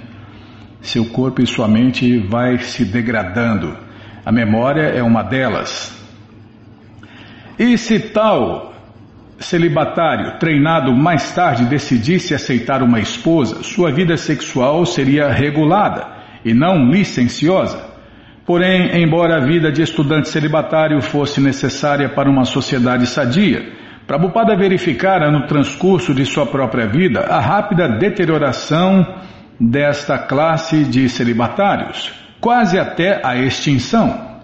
seu 0.81 1.05
corpo 1.05 1.41
e 1.41 1.47
sua 1.47 1.69
mente 1.69 2.17
vai 2.17 2.58
se 2.58 2.84
degradando. 2.84 3.73
A 4.25 4.34
memória 4.34 4.81
é 4.81 5.01
uma 5.01 5.23
delas. 5.23 5.95
E 7.58 7.77
se 7.77 8.01
tal 8.01 8.74
celibatário, 9.39 10.39
treinado 10.39 10.93
mais 10.95 11.34
tarde, 11.34 11.65
decidisse 11.65 12.34
aceitar 12.34 12.82
uma 12.82 13.00
esposa, 13.00 13.63
sua 13.63 13.91
vida 13.91 14.17
sexual 14.17 14.86
seria 14.86 15.30
regulada 15.30 16.08
e 16.43 16.54
não 16.54 16.89
licenciosa. 16.89 17.95
Porém, 18.45 19.02
embora 19.02 19.38
a 19.38 19.45
vida 19.45 19.71
de 19.71 19.82
estudante 19.82 20.30
celibatário 20.30 21.02
fosse 21.02 21.41
necessária 21.41 22.10
para 22.10 22.30
uma 22.30 22.45
sociedade 22.45 23.08
sadia, 23.08 23.74
Prabhupada 24.06 24.56
verificara 24.56 25.32
no 25.32 25.48
transcurso 25.48 26.13
de 26.13 26.26
sua 26.28 26.45
própria 26.45 26.86
vida 26.86 27.21
a 27.21 27.39
rápida 27.39 27.89
deterioração 27.89 29.04
desta 29.60 30.19
classe 30.19 30.84
de 30.84 31.10
celibatários, 31.10 32.13
quase 32.39 32.78
até 32.78 33.19
a 33.26 33.36
extinção. 33.36 34.35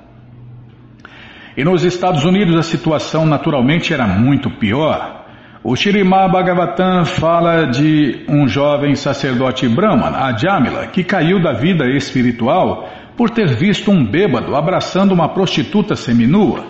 E 1.56 1.64
nos 1.64 1.84
Estados 1.84 2.24
Unidos 2.24 2.56
a 2.56 2.64
situação 2.64 3.26
naturalmente 3.26 3.94
era 3.94 4.08
muito 4.08 4.50
pior. 4.50 5.26
O 5.64 5.76
Shirimá 5.76 6.28
Bhagavatam 6.28 7.06
fala 7.06 7.66
de 7.66 8.26
um 8.28 8.48
jovem 8.48 8.96
sacerdote 8.96 9.68
Brahman, 9.68 10.16
Ajamila, 10.16 10.88
que 10.88 11.04
caiu 11.04 11.42
da 11.42 11.54
vida 11.54 11.86
espiritual 11.90 12.90
por 13.18 13.30
ter 13.30 13.56
visto 13.56 13.92
um 13.92 14.04
bêbado 14.04 14.56
abraçando 14.56 15.12
uma 15.12 15.30
prostituta 15.30 15.96
seminua. 15.96 16.66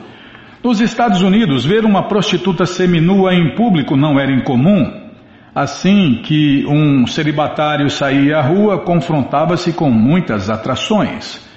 Nos 0.64 0.82
Estados 0.82 1.22
Unidos, 1.22 1.64
ver 1.64 1.86
uma 1.86 2.08
prostituta 2.08 2.66
seminua 2.66 3.34
em 3.34 3.56
público 3.56 3.96
não 3.96 4.20
era 4.20 4.32
incomum. 4.32 5.10
Assim 5.54 6.22
que 6.24 6.66
um 6.68 7.06
celibatário 7.06 7.90
saía 7.90 8.38
à 8.38 8.42
rua, 8.42 8.80
confrontava-se 8.80 9.74
com 9.74 9.90
muitas 9.90 10.50
atrações. 10.50 11.51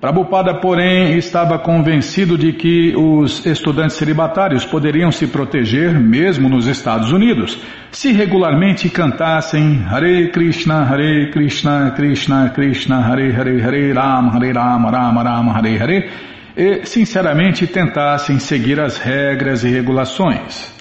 Prabhupada, 0.00 0.54
porém, 0.54 1.18
estava 1.18 1.58
convencido 1.58 2.38
de 2.38 2.52
que 2.52 2.94
os 2.96 3.44
estudantes 3.44 3.96
celibatários 3.96 4.64
poderiam 4.64 5.10
se 5.10 5.26
proteger 5.26 5.92
mesmo 5.92 6.48
nos 6.48 6.68
Estados 6.68 7.10
Unidos, 7.10 7.58
se 7.90 8.12
regularmente 8.12 8.88
cantassem 8.88 9.84
Hare 9.90 10.28
Krishna, 10.28 10.84
Hare 10.84 11.32
Krishna, 11.32 11.90
Krishna 11.96 12.48
Krishna, 12.50 13.00
Hare 13.00 13.32
Hare, 13.32 13.60
Hare 13.60 13.92
Rama, 13.92 14.36
Hare 14.36 14.52
Rama, 14.52 14.88
Rama 14.88 15.22
Rama, 15.24 15.52
Hare 15.58 15.82
Hare, 15.82 16.10
e 16.56 16.86
sinceramente 16.86 17.66
tentassem 17.66 18.38
seguir 18.38 18.78
as 18.78 18.98
regras 18.98 19.64
e 19.64 19.68
regulações. 19.68 20.72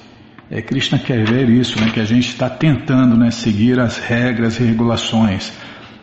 É, 0.51 0.62
Krishna 0.62 0.99
quer 0.99 1.25
ver 1.25 1.49
isso, 1.49 1.82
né, 1.82 1.89
que 1.91 1.99
a 1.99 2.06
gente 2.06 2.30
está 2.30 2.51
tentando 2.51 3.17
né, 3.17 3.32
seguir 3.32 3.80
as 3.80 3.97
regras 3.97 4.60
e 4.60 4.63
regulações. 4.63 5.51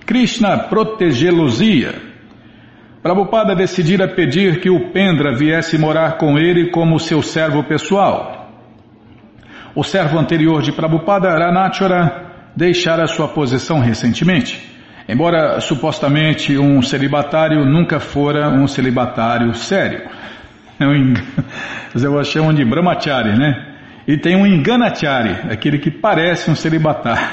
Krishna 0.04 0.58
protegê-los-ia. 0.58 2.13
Prabhupada 3.04 3.54
decidira 3.54 4.08
pedir 4.08 4.60
que 4.60 4.70
o 4.70 4.90
Pendra 4.90 5.36
viesse 5.36 5.76
morar 5.76 6.16
com 6.16 6.38
ele 6.38 6.70
como 6.70 6.98
seu 6.98 7.20
servo 7.20 7.62
pessoal. 7.62 8.50
O 9.74 9.84
servo 9.84 10.18
anterior 10.18 10.62
de 10.62 10.72
Prabhupada, 10.72 11.28
Ranachara, 11.28 12.48
deixara 12.56 13.06
sua 13.06 13.28
posição 13.28 13.78
recentemente. 13.78 14.58
Embora 15.06 15.60
supostamente 15.60 16.56
um 16.56 16.80
celibatário, 16.80 17.66
nunca 17.66 18.00
fora 18.00 18.48
um 18.48 18.66
celibatário 18.66 19.52
sério. 19.52 20.08
Eu, 20.80 22.10
eu 22.14 22.24
chamo 22.24 22.54
de 22.54 22.64
brahmachari, 22.64 23.38
né? 23.38 23.74
E 24.08 24.16
tem 24.16 24.34
um 24.34 24.46
enganachari, 24.46 25.52
aquele 25.52 25.78
que 25.78 25.90
parece 25.90 26.50
um 26.50 26.54
celibatário. 26.54 27.28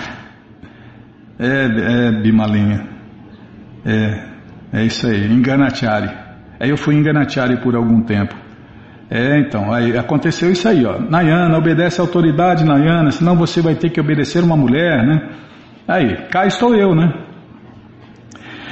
É, 1.40 2.10
é 2.10 2.12
Bimalinha. 2.22 2.90
É, 3.86 4.31
é 4.74 4.84
isso 4.86 5.08
aí, 5.08 5.26
enganachari. 5.32 6.10
Aí 6.60 6.70
eu 6.70 6.78
fui 6.78 6.96
enganachari 6.96 7.58
por 7.58 7.76
algum 7.76 8.02
tempo. 8.02 8.36
É, 9.10 9.40
então, 9.40 9.74
aí 9.74 9.98
aconteceu 9.98 10.52
isso 10.52 10.68
aí, 10.68 10.86
ó. 10.86 10.98
Nayana, 11.00 11.58
obedece 11.58 12.00
a 12.00 12.04
autoridade, 12.04 12.64
Nayana, 12.64 13.12
senão 13.12 13.36
você 13.36 13.62
vai 13.62 13.76
ter 13.76 13.90
que 13.90 14.00
obedecer 14.00 14.42
uma 14.44 14.56
mulher, 14.56 15.06
né? 15.06 15.30
Aí, 15.88 16.28
cá 16.30 16.46
estou 16.46 16.74
eu, 16.74 16.96
né? 16.96 17.12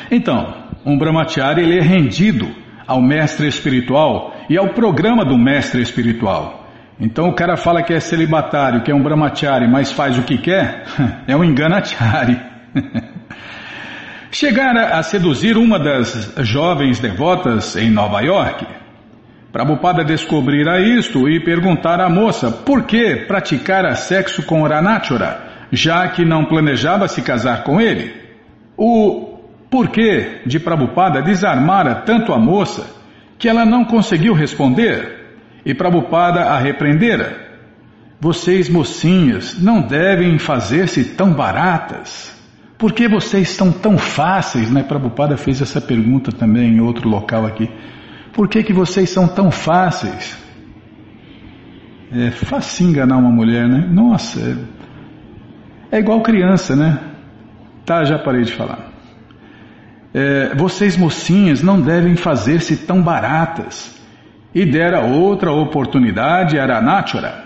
Então, 0.10 0.54
um 0.86 0.98
brahmachari 0.98 1.64
ele 1.64 1.78
é 1.78 1.82
rendido 1.82 2.48
ao 2.88 3.02
mestre 3.02 3.48
espiritual 3.48 4.34
e 4.50 4.58
ao 4.58 4.70
programa 4.70 5.26
do 5.26 5.38
mestre 5.38 5.82
espiritual. 5.82 6.68
Então 7.00 7.30
o 7.30 7.36
cara 7.36 7.56
fala 7.56 7.84
que 7.84 7.94
é 7.94 8.00
celibatário, 8.00 8.82
que 8.82 8.92
é 8.92 8.96
um 8.96 9.04
brahmachari, 9.04 9.68
mas 9.70 9.92
faz 9.92 10.18
o 10.18 10.24
que 10.24 10.38
quer, 10.38 10.86
é 11.28 11.36
um 11.36 11.44
enganachari. 11.44 12.40
Chegara 14.32 14.90
a 14.96 15.02
seduzir 15.02 15.58
uma 15.58 15.80
das 15.80 16.32
jovens 16.42 17.00
devotas 17.00 17.76
em 17.76 17.90
Nova 17.90 18.22
York. 18.22 18.64
Prabhupada 19.52 20.04
descobrira 20.04 20.80
isto 20.80 21.28
e 21.28 21.44
perguntara 21.44 22.06
à 22.06 22.10
moça 22.10 22.52
por 22.52 22.84
que 22.84 23.26
praticara 23.28 23.96
sexo 23.96 24.44
com 24.44 24.62
Ranachura, 24.62 25.68
já 25.72 26.08
que 26.10 26.24
não 26.24 26.46
planejava 26.46 27.08
se 27.08 27.24
casar 27.24 27.64
com 27.64 27.82
ele. 27.82 28.14
O 28.78 29.40
porquê 29.68 30.42
de 30.46 30.60
Prabhupada 30.60 31.24
desarmara 31.24 31.96
tanto 31.96 32.32
a 32.32 32.38
moça 32.38 32.86
que 33.40 33.50
ela 33.50 33.66
não 33.66 33.84
conseguiu 33.84 34.34
responder. 34.36 35.40
E 35.66 35.74
Prabhupada 35.74 36.42
a 36.42 36.60
repreendera. 36.60 37.50
Vocês, 38.22 38.70
mocinhas, 38.70 39.60
não 39.60 39.82
devem 39.82 40.38
fazer-se 40.38 41.04
tão 41.16 41.34
baratas. 41.34 42.39
Por 42.80 42.94
que 42.94 43.10
vocês 43.10 43.52
estão 43.52 43.74
tão 43.74 43.98
fáceis? 43.98 44.72
Né? 44.72 44.82
Prabhupada 44.82 45.36
fez 45.36 45.62
essa 45.62 45.82
pergunta 45.82 46.32
também 46.32 46.76
em 46.76 46.80
outro 46.80 47.10
local 47.10 47.46
aqui. 47.46 47.70
Por 48.32 48.48
que, 48.48 48.64
que 48.64 48.72
vocês 48.72 49.10
são 49.10 49.28
tão 49.28 49.52
fáceis? 49.52 50.38
É 52.10 52.32
fácil 52.32 52.88
enganar 52.88 53.18
uma 53.18 53.30
mulher, 53.30 53.68
né? 53.68 53.86
Nossa, 53.92 54.40
é, 55.92 55.98
é 55.98 56.00
igual 56.00 56.22
criança, 56.22 56.74
né? 56.74 56.98
Tá, 57.86 58.06
já 58.06 58.18
parei 58.18 58.44
de 58.44 58.54
falar. 58.54 58.88
É, 60.14 60.56
vocês 60.56 60.96
mocinhas 60.96 61.62
não 61.62 61.82
devem 61.82 62.16
fazer-se 62.16 62.78
tão 62.78 63.02
baratas 63.02 64.02
e 64.56 64.66
dera 64.66 65.02
outra 65.02 65.52
oportunidade 65.52 66.58
a 66.58 66.64
Aranachora. 66.64 67.44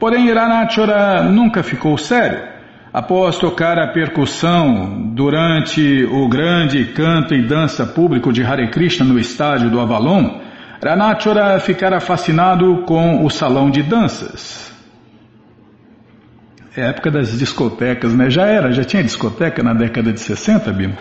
Porém, 0.00 0.28
Aranachora 0.28 1.22
nunca 1.22 1.62
ficou 1.62 1.96
sério. 1.96 2.49
Após 2.92 3.38
tocar 3.38 3.78
a 3.78 3.92
percussão 3.92 5.12
durante 5.14 6.04
o 6.10 6.28
grande 6.28 6.86
canto 6.86 7.32
e 7.32 7.46
dança 7.46 7.86
público 7.86 8.32
de 8.32 8.42
Hare 8.42 8.68
Krishna 8.68 9.06
no 9.06 9.16
estádio 9.16 9.70
do 9.70 9.78
Avalon, 9.78 10.40
Ranachora 10.82 11.60
ficara 11.60 12.00
fascinado 12.00 12.82
com 12.86 13.24
o 13.24 13.30
salão 13.30 13.70
de 13.70 13.80
danças. 13.80 14.74
É 16.76 16.88
época 16.88 17.12
das 17.12 17.38
discotecas, 17.38 18.12
né? 18.12 18.28
Já 18.28 18.46
era, 18.46 18.72
já 18.72 18.82
tinha 18.82 19.04
discoteca 19.04 19.62
na 19.62 19.72
década 19.72 20.12
de 20.12 20.18
60, 20.18 20.72
Bima. 20.72 20.96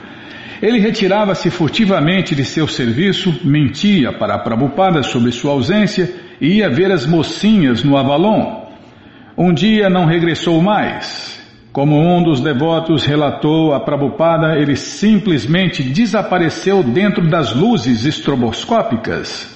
Ele 0.62 0.78
retirava-se 0.78 1.50
furtivamente 1.50 2.36
de 2.36 2.46
seu 2.46 2.68
serviço, 2.68 3.40
mentia 3.44 4.14
para 4.14 4.36
a 4.36 4.40
Prabhupada 4.40 5.02
sobre 5.02 5.32
sua 5.32 5.54
ausência 5.54 6.14
e 6.40 6.58
ia 6.58 6.70
ver 6.70 6.92
as 6.92 7.08
mocinhas 7.08 7.84
no 7.84 7.98
Avalon. 7.98 8.68
Um 9.36 9.52
dia 9.52 9.90
não 9.90 10.06
regressou 10.06 10.62
mais. 10.62 11.39
Como 11.72 12.00
um 12.00 12.24
dos 12.24 12.42
devotos 12.42 13.06
relatou 13.06 13.74
a 13.74 13.80
Prabhupada, 13.80 14.58
ele 14.58 14.76
simplesmente 14.76 15.84
desapareceu 15.84 16.82
dentro 16.82 17.30
das 17.30 17.54
luzes 17.54 18.06
estroboscópicas. 18.06 19.56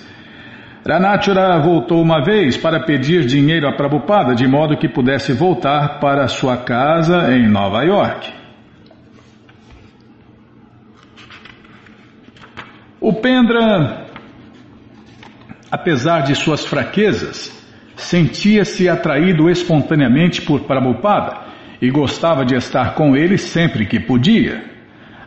Ranachura 0.88 1.60
voltou 1.60 2.02
uma 2.02 2.24
vez 2.24 2.56
para 2.56 2.80
pedir 2.82 3.26
dinheiro 3.26 3.68
a 3.68 3.74
Prabhupada 3.74 4.36
de 4.36 4.46
modo 4.48 4.78
que 4.78 4.88
pudesse 4.88 5.34
voltar 5.34 6.00
para 6.00 6.28
sua 6.28 6.58
casa 6.58 7.34
em 7.34 7.50
Nova 7.50 7.82
York. 7.84 8.32
O 13.02 13.14
Pendra, 13.14 14.06
apesar 15.72 16.22
de 16.22 16.36
suas 16.36 16.64
fraquezas, 16.64 17.52
sentia-se 17.96 18.88
atraído 18.88 19.50
espontaneamente 19.50 20.42
por 20.42 20.62
Prabhupada 20.62 21.43
e 21.84 21.92
gostava 21.92 22.46
de 22.46 22.56
estar 22.56 22.96
com 22.96 23.14
ele 23.14 23.38
sempre 23.38 23.86
que 23.86 24.00
podia. 24.00 24.64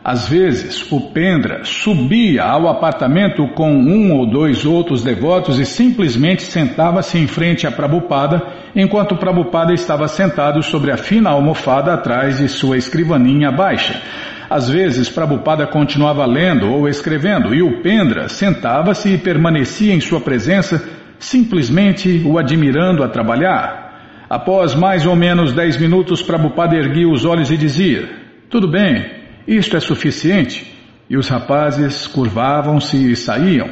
Às 0.03 0.27
vezes, 0.27 0.91
o 0.91 1.11
Pendra 1.11 1.63
subia 1.63 2.41
ao 2.45 2.67
apartamento 2.67 3.47
com 3.49 3.71
um 3.71 4.11
ou 4.17 4.25
dois 4.27 4.65
outros 4.65 5.03
devotos 5.03 5.59
e 5.59 5.65
simplesmente 5.67 6.41
sentava-se 6.41 7.15
em 7.19 7.27
frente 7.27 7.67
a 7.67 7.71
Prabhupada, 7.71 8.41
enquanto 8.75 9.17
Prabhupada 9.17 9.71
estava 9.71 10.07
sentado 10.07 10.63
sobre 10.63 10.91
a 10.91 10.97
fina 10.97 11.29
almofada 11.29 11.93
atrás 11.93 12.39
de 12.39 12.47
sua 12.47 12.75
escrivaninha 12.75 13.51
baixa. 13.51 14.01
Às 14.49 14.67
vezes, 14.67 15.09
Prabhupada 15.09 15.67
continuava 15.67 16.25
lendo 16.25 16.73
ou 16.73 16.89
escrevendo 16.89 17.53
e 17.53 17.61
o 17.61 17.83
Pendra 17.83 18.29
sentava-se 18.29 19.13
e 19.13 19.17
permanecia 19.19 19.93
em 19.93 20.01
sua 20.01 20.21
presença, 20.21 20.83
simplesmente 21.19 22.23
o 22.25 22.39
admirando 22.39 23.03
a 23.03 23.07
trabalhar. 23.07 23.86
Após 24.29 24.75
mais 24.75 25.05
ou 25.05 25.15
menos 25.15 25.53
dez 25.53 25.77
minutos, 25.77 26.21
Prabhupada 26.21 26.75
erguia 26.75 27.07
os 27.07 27.23
olhos 27.23 27.49
e 27.49 27.55
dizia: 27.55 28.09
Tudo 28.49 28.67
bem, 28.67 29.05
isto 29.47 29.77
é 29.77 29.79
suficiente? 29.79 30.75
E 31.09 31.15
os 31.15 31.29
rapazes 31.29 32.05
curvavam-se 32.07 33.11
e 33.11 33.15
saíam. 33.15 33.69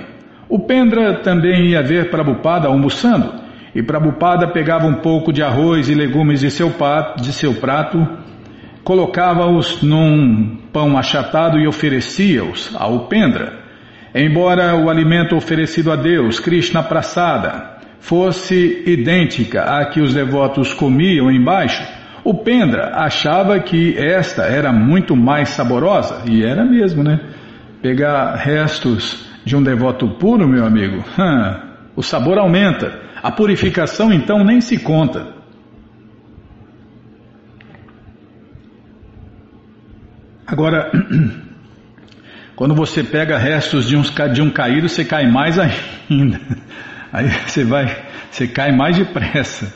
O 0.48 0.60
Pendra 0.60 1.22
também 1.22 1.72
ia 1.72 1.84
ver 1.84 2.10
Prabupada 2.10 2.70
almoçando, 2.70 3.34
e 3.74 3.84
Prabupada 3.84 4.48
pegava 4.48 4.88
um 4.88 5.02
pouco 5.02 5.34
de 5.34 5.44
arroz 5.44 5.90
e 5.90 5.94
legumes 5.94 6.40
de 6.40 6.50
seu, 6.50 6.70
prato, 6.70 7.22
de 7.22 7.34
seu 7.34 7.56
prato, 7.56 8.08
colocava-os 8.86 9.82
num 9.82 10.58
pão 10.72 10.98
achatado 10.98 11.60
e 11.60 11.68
oferecia-os 11.68 12.74
ao 12.80 13.08
Pendra. 13.08 13.66
Embora 14.14 14.74
o 14.76 14.90
alimento 14.90 15.36
oferecido 15.36 15.92
a 15.92 15.98
Deus, 15.98 16.40
Krishna 16.40 16.82
Prasada, 16.82 17.75
fosse 18.06 18.84
idêntica 18.86 19.64
à 19.64 19.86
que 19.86 20.00
os 20.00 20.14
devotos 20.14 20.74
comiam 20.74 21.32
embaixo, 21.32 21.84
o 22.24 22.36
Pendra 22.36 22.92
achava 22.94 23.60
que 23.60 23.98
esta 23.98 24.44
era 24.44 24.72
muito 24.72 25.16
mais 25.16 25.50
saborosa, 25.50 26.24
e 26.30 26.44
era 26.44 26.64
mesmo, 26.64 27.04
né? 27.04 27.20
Pegar 27.82 28.36
restos 28.36 29.28
de 29.44 29.56
um 29.56 29.64
devoto 29.64 30.08
puro, 30.20 30.48
meu 30.48 30.66
amigo, 30.66 31.04
hum, 31.18 31.56
o 31.96 32.04
sabor 32.04 32.38
aumenta. 32.38 32.94
A 33.24 33.32
purificação 33.32 34.14
então 34.14 34.44
nem 34.44 34.62
se 34.62 34.78
conta. 34.78 35.34
Agora, 40.46 40.92
quando 42.56 42.76
você 42.76 43.04
pega 43.04 43.36
restos 43.36 43.88
de, 43.88 43.98
uns, 43.98 44.14
de 44.32 44.42
um 44.44 44.52
caído, 44.52 44.88
você 44.88 45.04
cai 45.04 45.26
mais 45.28 45.58
ainda. 45.58 46.40
Aí 47.16 47.30
você 47.48 47.64
vai, 47.64 47.86
você 48.30 48.46
cai 48.46 48.74
mais 48.74 48.98
depressa. 48.98 49.74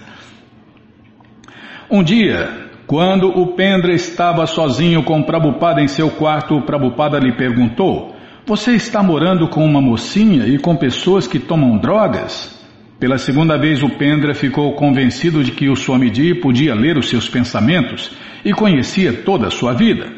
Um 1.90 2.04
dia, 2.04 2.68
quando 2.86 3.30
o 3.30 3.56
Pendra 3.56 3.94
estava 3.94 4.46
sozinho 4.46 5.04
com 5.04 5.24
Prabupada 5.24 5.82
em 5.82 5.88
seu 5.88 6.12
quarto, 6.12 6.62
Prabupada 6.64 7.18
lhe 7.18 7.32
perguntou: 7.38 8.14
Você 8.46 8.74
está 8.74 9.02
morando 9.02 9.48
com 9.48 9.66
uma 9.66 9.82
mocinha 9.82 10.46
e 10.48 10.60
com 10.60 10.76
pessoas 10.76 11.28
que 11.28 11.40
tomam 11.40 11.78
drogas? 11.78 12.60
Pela 13.00 13.18
segunda 13.18 13.58
vez, 13.58 13.82
o 13.82 13.90
Pendra 13.90 14.36
ficou 14.36 14.74
convencido 14.74 15.42
de 15.42 15.54
que 15.54 15.70
o 15.70 15.76
Swamiji 15.78 16.36
podia 16.36 16.76
ler 16.76 16.98
os 16.98 17.08
seus 17.08 17.30
pensamentos 17.30 18.12
e 18.44 18.52
conhecia 18.52 19.14
toda 19.14 19.48
a 19.48 19.52
sua 19.52 19.72
vida. 19.72 20.12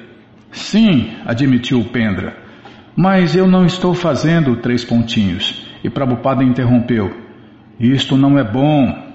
Sim, 0.51 1.11
admitiu 1.23 1.79
o 1.79 1.85
Pendra, 1.85 2.35
mas 2.95 3.35
eu 3.35 3.47
não 3.47 3.63
estou 3.63 3.93
fazendo 3.93 4.55
três 4.55 4.83
pontinhos. 4.83 5.70
E 5.83 5.89
Prabhupada 5.89 6.43
interrompeu: 6.43 7.11
Isto 7.79 8.17
não 8.17 8.37
é 8.37 8.43
bom. 8.43 9.09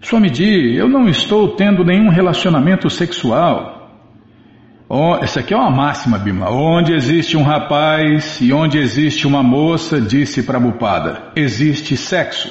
Swamiji, 0.00 0.74
eu 0.74 0.88
não 0.88 1.08
estou 1.08 1.56
tendo 1.56 1.84
nenhum 1.84 2.08
relacionamento 2.08 2.88
sexual. 2.88 3.78
Oh, 4.88 5.16
essa 5.22 5.38
aqui 5.38 5.54
é 5.54 5.56
uma 5.56 5.70
máxima, 5.70 6.18
Bima. 6.18 6.50
Onde 6.50 6.92
existe 6.92 7.36
um 7.36 7.44
rapaz 7.44 8.40
e 8.40 8.52
onde 8.52 8.78
existe 8.78 9.26
uma 9.26 9.42
moça, 9.42 10.00
disse 10.00 10.42
Prabhupada, 10.42 11.30
existe 11.36 11.96
sexo. 11.96 12.50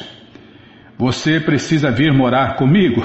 Você 0.97 1.39
precisa 1.39 1.91
vir 1.91 2.13
morar 2.13 2.55
comigo? 2.55 3.03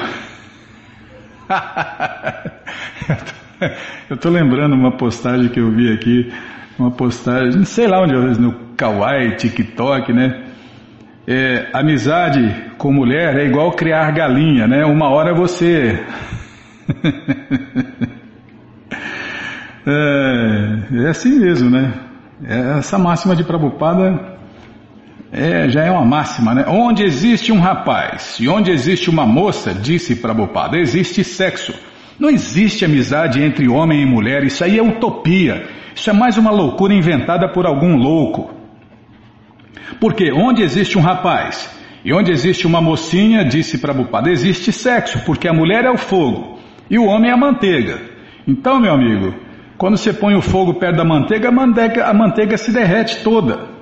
eu 4.08 4.14
estou 4.14 4.30
lembrando 4.30 4.74
uma 4.74 4.96
postagem 4.96 5.48
que 5.48 5.58
eu 5.58 5.70
vi 5.70 5.92
aqui, 5.92 6.32
uma 6.78 6.90
postagem, 6.90 7.64
sei 7.64 7.86
lá 7.86 8.02
onde 8.02 8.14
no 8.40 8.52
Kawaii, 8.76 9.36
TikTok, 9.36 10.12
né? 10.12 10.44
É, 11.26 11.68
amizade 11.72 12.72
com 12.76 12.92
mulher 12.92 13.36
é 13.36 13.46
igual 13.46 13.72
criar 13.72 14.10
galinha, 14.12 14.66
né? 14.66 14.84
Uma 14.84 15.08
hora 15.08 15.34
você. 15.34 16.04
é, 19.86 20.78
é, 20.92 21.08
assim 21.08 21.38
mesmo, 21.38 21.70
né? 21.70 21.94
É, 22.44 22.78
essa 22.78 22.98
máxima 22.98 23.34
de 23.34 23.44
Prabhupada 23.44 24.36
é, 25.32 25.68
já 25.70 25.82
é 25.84 25.90
uma 25.90 26.04
máxima, 26.04 26.54
né? 26.54 26.64
Onde 26.68 27.04
existe 27.04 27.50
um 27.52 27.58
rapaz 27.58 28.36
e 28.38 28.48
onde 28.48 28.70
existe 28.70 29.08
uma 29.08 29.24
moça, 29.24 29.72
disse 29.72 30.16
Prabhupada, 30.16 30.76
existe 30.76 31.24
sexo. 31.24 31.72
Não 32.18 32.30
existe 32.30 32.84
amizade 32.84 33.42
entre 33.42 33.68
homem 33.68 34.02
e 34.02 34.06
mulher, 34.06 34.44
isso 34.44 34.62
aí 34.62 34.78
é 34.78 34.82
utopia. 34.82 35.66
Isso 35.94 36.10
é 36.10 36.12
mais 36.12 36.36
uma 36.36 36.50
loucura 36.50 36.94
inventada 36.94 37.48
por 37.48 37.66
algum 37.66 37.96
louco. 37.96 38.52
Porque 40.00 40.32
onde 40.32 40.62
existe 40.62 40.98
um 40.98 41.00
rapaz 41.00 41.70
e 42.04 42.12
onde 42.12 42.30
existe 42.30 42.66
uma 42.66 42.80
mocinha, 42.80 43.44
disse 43.44 43.78
Prabhupada, 43.78 44.30
existe 44.30 44.72
sexo, 44.72 45.20
porque 45.24 45.48
a 45.48 45.52
mulher 45.52 45.84
é 45.84 45.90
o 45.90 45.96
fogo 45.96 46.58
e 46.90 46.98
o 46.98 47.06
homem 47.06 47.30
é 47.30 47.34
a 47.34 47.36
manteiga. 47.36 48.00
Então, 48.46 48.78
meu 48.78 48.92
amigo, 48.92 49.34
quando 49.78 49.96
você 49.96 50.12
põe 50.12 50.34
o 50.34 50.42
fogo 50.42 50.74
perto 50.74 50.96
da 50.96 51.04
manteiga, 51.04 51.48
a 51.48 51.52
manteiga, 51.52 52.04
a 52.06 52.14
manteiga 52.14 52.56
se 52.56 52.72
derrete 52.72 53.22
toda. 53.22 53.74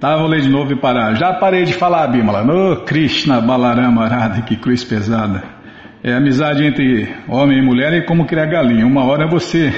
Tá, 0.00 0.16
vou 0.16 0.26
ler 0.26 0.40
de 0.40 0.48
novo 0.48 0.72
e 0.72 0.76
parar. 0.76 1.14
Já 1.14 1.34
parei 1.34 1.64
de 1.64 1.74
falar, 1.74 2.06
Bimala. 2.08 2.42
Ô, 2.42 2.72
oh, 2.72 2.76
Krishna 2.84 3.38
Balarama 3.40 4.04
Arada, 4.04 4.42
que 4.42 4.56
cruz 4.56 4.82
pesada. 4.82 5.59
É 6.02 6.14
amizade 6.14 6.64
entre 6.64 7.14
homem 7.28 7.58
e 7.58 7.62
mulher 7.62 7.92
e 7.92 8.06
como 8.06 8.24
criar 8.24 8.46
galinha. 8.46 8.86
Uma 8.86 9.04
hora 9.04 9.28
você. 9.28 9.72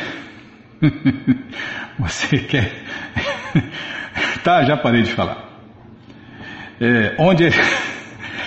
você 1.98 2.38
quer. 2.38 2.70
Tá, 4.44 4.64
já 4.64 4.76
parei 4.76 5.02
de 5.02 5.12
falar. 5.12 5.38
É, 6.80 7.14
onde. 7.16 7.48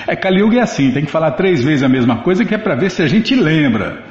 É, 0.06 0.16
Kali 0.18 0.42
Yuga 0.42 0.58
é 0.58 0.62
assim, 0.62 0.92
tem 0.92 1.06
que 1.06 1.12
falar 1.12 1.32
três 1.32 1.64
vezes 1.64 1.84
a 1.84 1.88
mesma 1.88 2.18
coisa 2.18 2.44
que 2.44 2.54
é 2.54 2.58
para 2.58 2.76
ver 2.76 2.92
se 2.92 3.02
a 3.02 3.08
gente 3.08 3.34
lembra. 3.34 4.04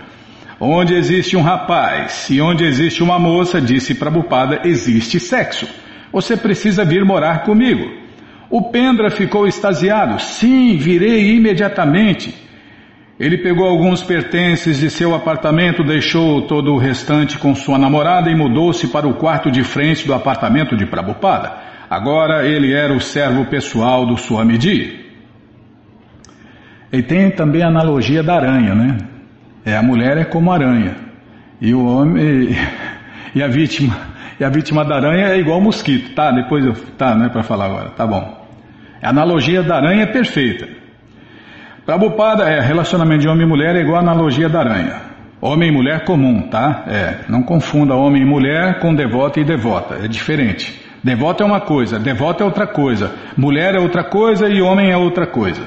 Onde 0.59 0.95
existe 0.95 1.37
um 1.37 1.43
rapaz 1.43 2.31
e 2.31 2.41
onde 2.41 2.65
existe 2.65 3.03
uma 3.03 3.19
moça, 3.19 3.61
disse 3.61 3.95
Prabhupada, 3.95 4.63
existe 4.65 5.21
sexo. 5.21 5.69
Você 6.11 6.39
precisa 6.39 6.87
vir 6.87 7.05
morar 7.05 7.43
comigo. 7.43 7.85
O 8.49 8.71
Pendra 8.71 9.11
ficou 9.11 9.47
extasiado. 9.47 10.19
Sim, 10.23 10.79
virei 10.79 11.35
imediatamente. 11.35 12.44
Ele 13.19 13.39
pegou 13.39 13.69
alguns 13.69 14.03
pertences 14.03 14.79
de 14.79 14.91
seu 14.91 15.15
apartamento, 15.15 15.85
deixou 15.85 16.43
todo 16.43 16.73
o 16.73 16.79
restante 16.79 17.39
com 17.39 17.55
sua 17.55 17.79
namorada 17.79 18.29
e 18.29 18.35
mudou-se 18.35 18.89
para 18.89 19.07
o 19.07 19.15
quarto 19.15 19.53
de 19.53 19.63
frente 19.63 20.05
do 20.05 20.13
apartamento 20.13 20.77
de 20.77 20.85
Prabhupada. 20.85 21.53
Agora 21.89 22.45
ele 22.45 22.73
era 22.73 22.93
o 22.93 23.01
servo 23.01 23.45
pessoal 23.45 24.05
do 24.05 24.17
Swamiji. 24.17 25.05
E 26.93 27.03
tem 27.03 27.31
também 27.31 27.63
a 27.63 27.69
analogia 27.69 28.23
da 28.23 28.35
aranha, 28.35 28.75
né? 28.75 28.99
É, 29.65 29.77
a 29.77 29.83
mulher 29.83 30.19
é 30.19 30.25
como 30.25 30.51
aranha. 30.51 30.97
E 31.61 31.73
o 31.73 31.85
homem. 31.85 32.57
E 33.35 33.43
a 33.43 33.49
vítima. 33.49 33.97
E 34.39 34.45
a 34.45 34.49
vítima 34.49 34.85
da 34.85 34.97
aranha 34.97 35.29
é 35.29 35.39
igual 35.39 35.61
mosquito. 35.61 36.15
Tá, 36.15 36.33
depois 36.33 36.65
eu. 36.65 36.73
Tá, 36.97 37.15
não 37.15 37.27
é 37.27 37.29
para 37.29 37.43
falar 37.43 37.67
agora. 37.67 37.91
Tá 37.91 38.07
bom. 38.07 38.47
A 39.03 39.11
analogia 39.11 39.63
da 39.63 39.77
aranha 39.77 40.03
é 40.03 40.07
perfeita. 40.07 40.84
Prabhupada 41.85 42.45
é 42.45 42.61
relacionamento 42.61 43.21
de 43.21 43.29
homem 43.29 43.45
e 43.45 43.49
mulher 43.49 43.77
é 43.77 43.81
igual 43.81 43.99
a 43.99 44.01
analogia 44.01 44.49
da 44.49 44.61
aranha. 44.61 45.03
Homem 45.39 45.69
e 45.69 45.73
mulher 45.73 46.05
comum, 46.05 46.49
tá? 46.49 46.85
É, 46.87 47.17
não 47.29 47.43
confunda 47.43 47.95
homem 47.95 48.23
e 48.23 48.25
mulher 48.25 48.79
com 48.81 48.95
devoto 48.95 49.39
e 49.39 49.45
devota, 49.45 49.97
é 50.03 50.09
diferente. 50.09 50.81
Devoto 51.03 51.43
é 51.43 51.47
uma 51.47 51.61
coisa, 51.61 51.99
devota 51.99 52.43
é 52.43 52.47
outra 52.47 52.67
coisa, 52.67 53.13
mulher 53.37 53.75
é 53.75 53.79
outra 53.79 54.03
coisa 54.03 54.49
e 54.49 54.63
homem 54.63 54.91
é 54.91 54.97
outra 54.97 55.27
coisa. 55.27 55.61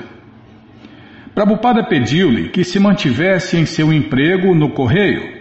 Prabhupada 1.36 1.84
pediu-lhe 1.84 2.49
que 2.49 2.63
se 2.63 2.80
mantivesse 2.80 3.55
em 3.55 3.68
seu 3.68 3.93
emprego 3.93 4.55
no 4.55 4.72
correio. 4.72 5.38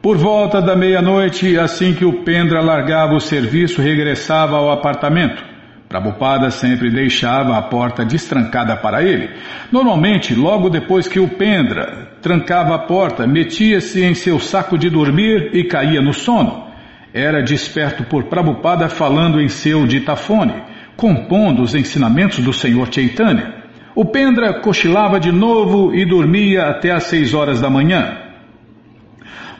Por 0.00 0.16
volta 0.16 0.62
da 0.62 0.76
meia-noite, 0.76 1.58
assim 1.58 1.92
que 1.92 2.04
o 2.04 2.22
Pendra 2.22 2.60
largava 2.60 3.14
o 3.14 3.20
serviço, 3.20 3.82
regressava 3.82 4.56
ao 4.56 4.70
apartamento. 4.70 5.49
Prabhupada 5.90 6.52
sempre 6.52 6.88
deixava 6.88 7.58
a 7.58 7.62
porta 7.62 8.04
destrancada 8.04 8.76
para 8.76 9.02
ele. 9.02 9.28
Normalmente, 9.72 10.36
logo 10.36 10.70
depois 10.70 11.08
que 11.08 11.18
o 11.18 11.26
Pendra 11.26 12.12
trancava 12.22 12.76
a 12.76 12.78
porta, 12.78 13.26
metia-se 13.26 14.00
em 14.00 14.14
seu 14.14 14.38
saco 14.38 14.78
de 14.78 14.88
dormir 14.88 15.50
e 15.52 15.64
caía 15.64 16.00
no 16.00 16.14
sono. 16.14 16.68
Era 17.12 17.42
desperto 17.42 18.04
por 18.04 18.26
Prabhupada 18.26 18.88
falando 18.88 19.40
em 19.40 19.48
seu 19.48 19.84
ditafone, 19.84 20.62
compondo 20.96 21.60
os 21.60 21.74
ensinamentos 21.74 22.38
do 22.38 22.52
Senhor 22.52 22.86
Chaitanya. 22.88 23.52
O 23.92 24.04
Pendra 24.04 24.60
cochilava 24.60 25.18
de 25.18 25.32
novo 25.32 25.92
e 25.92 26.04
dormia 26.04 26.68
até 26.68 26.92
às 26.92 27.02
seis 27.02 27.34
horas 27.34 27.60
da 27.60 27.68
manhã. 27.68 28.19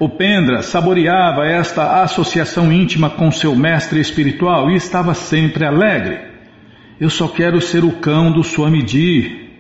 O 0.01 0.09
Pendra 0.09 0.63
saboreava 0.63 1.45
esta 1.45 2.03
associação 2.03 2.73
íntima 2.73 3.11
com 3.11 3.31
seu 3.31 3.55
mestre 3.55 4.01
espiritual 4.01 4.71
e 4.71 4.75
estava 4.75 5.13
sempre 5.13 5.67
alegre. 5.67 6.19
Eu 6.99 7.11
só 7.11 7.29
quero 7.29 7.61
ser 7.61 7.85
o 7.85 7.93
cão 7.93 8.33
do 8.33 8.43
Swamiji, 8.43 9.51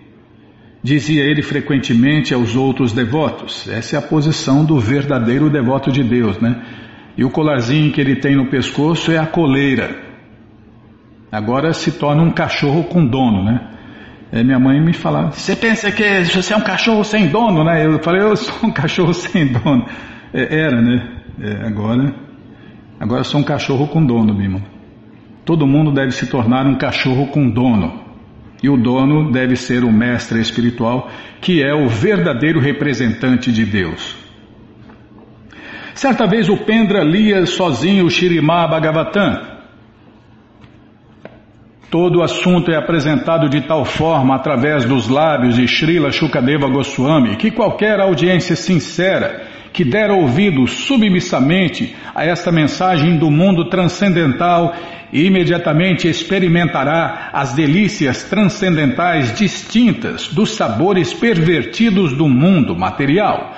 dizia 0.83 1.25
ele 1.25 1.43
frequentemente 1.43 2.33
aos 2.33 2.57
outros 2.57 2.91
devotos. 2.91 3.69
Essa 3.69 3.97
é 3.97 3.99
a 3.99 4.03
posição 4.03 4.65
do 4.65 4.81
verdadeiro 4.81 5.51
devoto 5.51 5.93
de 5.93 6.03
Deus, 6.03 6.39
né? 6.39 6.57
E 7.19 7.23
o 7.23 7.29
colarzinho 7.29 7.93
que 7.93 8.01
ele 8.01 8.17
tem 8.17 8.35
no 8.35 8.49
pescoço 8.49 9.13
é 9.13 9.19
a 9.19 9.27
coleira. 9.27 9.95
Agora 11.31 11.75
se 11.75 11.93
torna 11.93 12.23
um 12.23 12.31
cachorro 12.31 12.85
com 12.85 13.05
dono, 13.05 13.45
né? 13.45 13.61
É, 14.33 14.43
minha 14.43 14.59
mãe 14.59 14.81
me 14.81 14.95
falava, 14.95 15.33
você 15.33 15.55
pensa 15.55 15.93
que 15.93 16.25
você 16.25 16.55
é 16.55 16.57
um 16.57 16.63
cachorro 16.63 17.05
sem 17.05 17.27
dono, 17.27 17.63
né? 17.63 17.85
Eu 17.85 18.03
falei, 18.03 18.23
eu 18.23 18.35
sou 18.37 18.71
um 18.71 18.73
cachorro 18.73 19.13
sem 19.13 19.47
dono. 19.47 19.85
É, 20.33 20.61
era, 20.61 20.81
né? 20.81 21.23
É, 21.41 21.67
agora, 21.67 22.15
agora 22.99 23.25
sou 23.25 23.41
um 23.41 23.45
cachorro 23.45 23.89
com 23.89 24.05
dono, 24.05 24.35
Bima. 24.35 24.63
Todo 25.45 25.67
mundo 25.67 25.93
deve 25.93 26.13
se 26.13 26.27
tornar 26.27 26.67
um 26.67 26.77
cachorro 26.77 27.29
com 27.29 27.49
dono. 27.51 28.09
E 28.63 28.69
o 28.69 28.77
dono 28.77 29.33
deve 29.33 29.57
ser 29.57 29.85
o 29.85 29.93
mestre 29.93 30.41
espiritual, 30.41 31.11
que 31.41 31.63
é 31.63 31.75
o 31.75 31.89
verdadeiro 31.89 32.61
representante 32.61 33.51
de 33.51 33.65
Deus. 33.65 34.17
Certa 35.95 36.27
vez 36.27 36.49
o 36.49 36.57
Pendra 36.57 37.03
lia 37.03 37.45
sozinho 37.47 38.07
o 38.07 38.11
Shirimá 38.11 38.69
Bhagavatam. 38.69 39.51
Todo 41.91 42.21
o 42.21 42.23
assunto 42.23 42.71
é 42.71 42.77
apresentado 42.77 43.49
de 43.49 43.63
tal 43.63 43.85
forma 43.85 44.37
através 44.37 44.85
dos 44.85 45.09
lábios 45.09 45.57
de 45.57 45.67
Srila 45.67 46.13
Shukadeva 46.13 46.69
Goswami 46.69 47.35
que 47.37 47.51
qualquer 47.51 47.99
audiência 47.99 48.55
sincera 48.55 49.50
que 49.73 49.85
der 49.85 50.11
ouvido 50.11 50.67
submissamente 50.67 51.95
a 52.15 52.25
esta 52.25 52.51
mensagem 52.51 53.17
do 53.17 53.31
mundo 53.31 53.69
transcendental 53.69 54.75
imediatamente 55.13 56.09
experimentará 56.09 57.31
as 57.33 57.53
delícias 57.53 58.25
transcendentais 58.25 59.37
distintas 59.37 60.29
dos 60.29 60.55
sabores 60.55 61.13
pervertidos 61.13 62.13
do 62.13 62.29
mundo 62.29 62.77
material. 62.77 63.57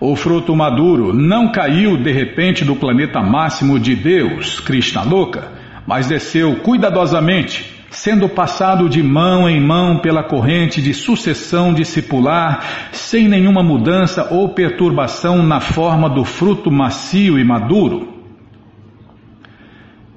O 0.00 0.14
fruto 0.14 0.54
maduro 0.54 1.12
não 1.12 1.50
caiu 1.50 1.96
de 1.96 2.12
repente 2.12 2.64
do 2.64 2.76
planeta 2.76 3.20
máximo 3.20 3.78
de 3.78 3.96
Deus, 3.96 4.60
Krishna 4.60 5.02
Loka, 5.02 5.52
mas 5.86 6.06
desceu 6.06 6.56
cuidadosamente 6.56 7.77
sendo 7.90 8.28
passado 8.28 8.88
de 8.88 9.02
mão 9.02 9.48
em 9.48 9.60
mão 9.60 9.98
pela 9.98 10.22
corrente 10.22 10.82
de 10.82 10.92
sucessão 10.92 11.72
discipular, 11.72 12.90
sem 12.92 13.28
nenhuma 13.28 13.62
mudança 13.62 14.28
ou 14.30 14.50
perturbação 14.50 15.42
na 15.42 15.60
forma 15.60 16.08
do 16.08 16.24
fruto 16.24 16.70
macio 16.70 17.38
e 17.38 17.44
maduro. 17.44 18.14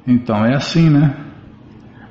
Então 0.05 0.45
é 0.45 0.55
assim, 0.55 0.89
né? 0.89 1.13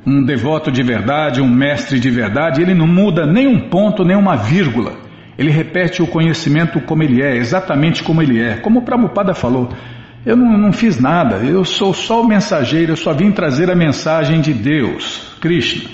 Um 0.06 0.24
devoto 0.24 0.72
de 0.72 0.82
verdade, 0.82 1.42
um 1.42 1.48
mestre 1.48 2.00
de 2.00 2.10
verdade, 2.10 2.62
ele 2.62 2.74
não 2.74 2.86
muda 2.86 3.26
nem 3.26 3.46
um 3.46 3.68
ponto, 3.68 4.02
nem 4.02 4.16
uma 4.16 4.36
vírgula. 4.36 4.94
Ele 5.36 5.50
repete 5.50 6.02
o 6.02 6.06
conhecimento 6.06 6.80
como 6.80 7.02
ele 7.02 7.22
é, 7.22 7.36
exatamente 7.36 8.02
como 8.02 8.22
ele 8.22 8.40
é. 8.40 8.56
Como 8.56 8.80
o 8.80 8.82
Prabhupada 8.82 9.34
falou, 9.34 9.68
eu 10.24 10.36
não, 10.36 10.58
não, 10.58 10.72
fiz 10.72 10.98
nada, 11.00 11.36
eu 11.36 11.64
sou 11.64 11.94
só 11.94 12.22
o 12.22 12.26
mensageiro, 12.26 12.92
eu 12.92 12.96
só 12.96 13.12
vim 13.12 13.30
trazer 13.30 13.70
a 13.70 13.74
mensagem 13.74 14.40
de 14.40 14.52
Deus, 14.52 15.36
Krishna. 15.40 15.88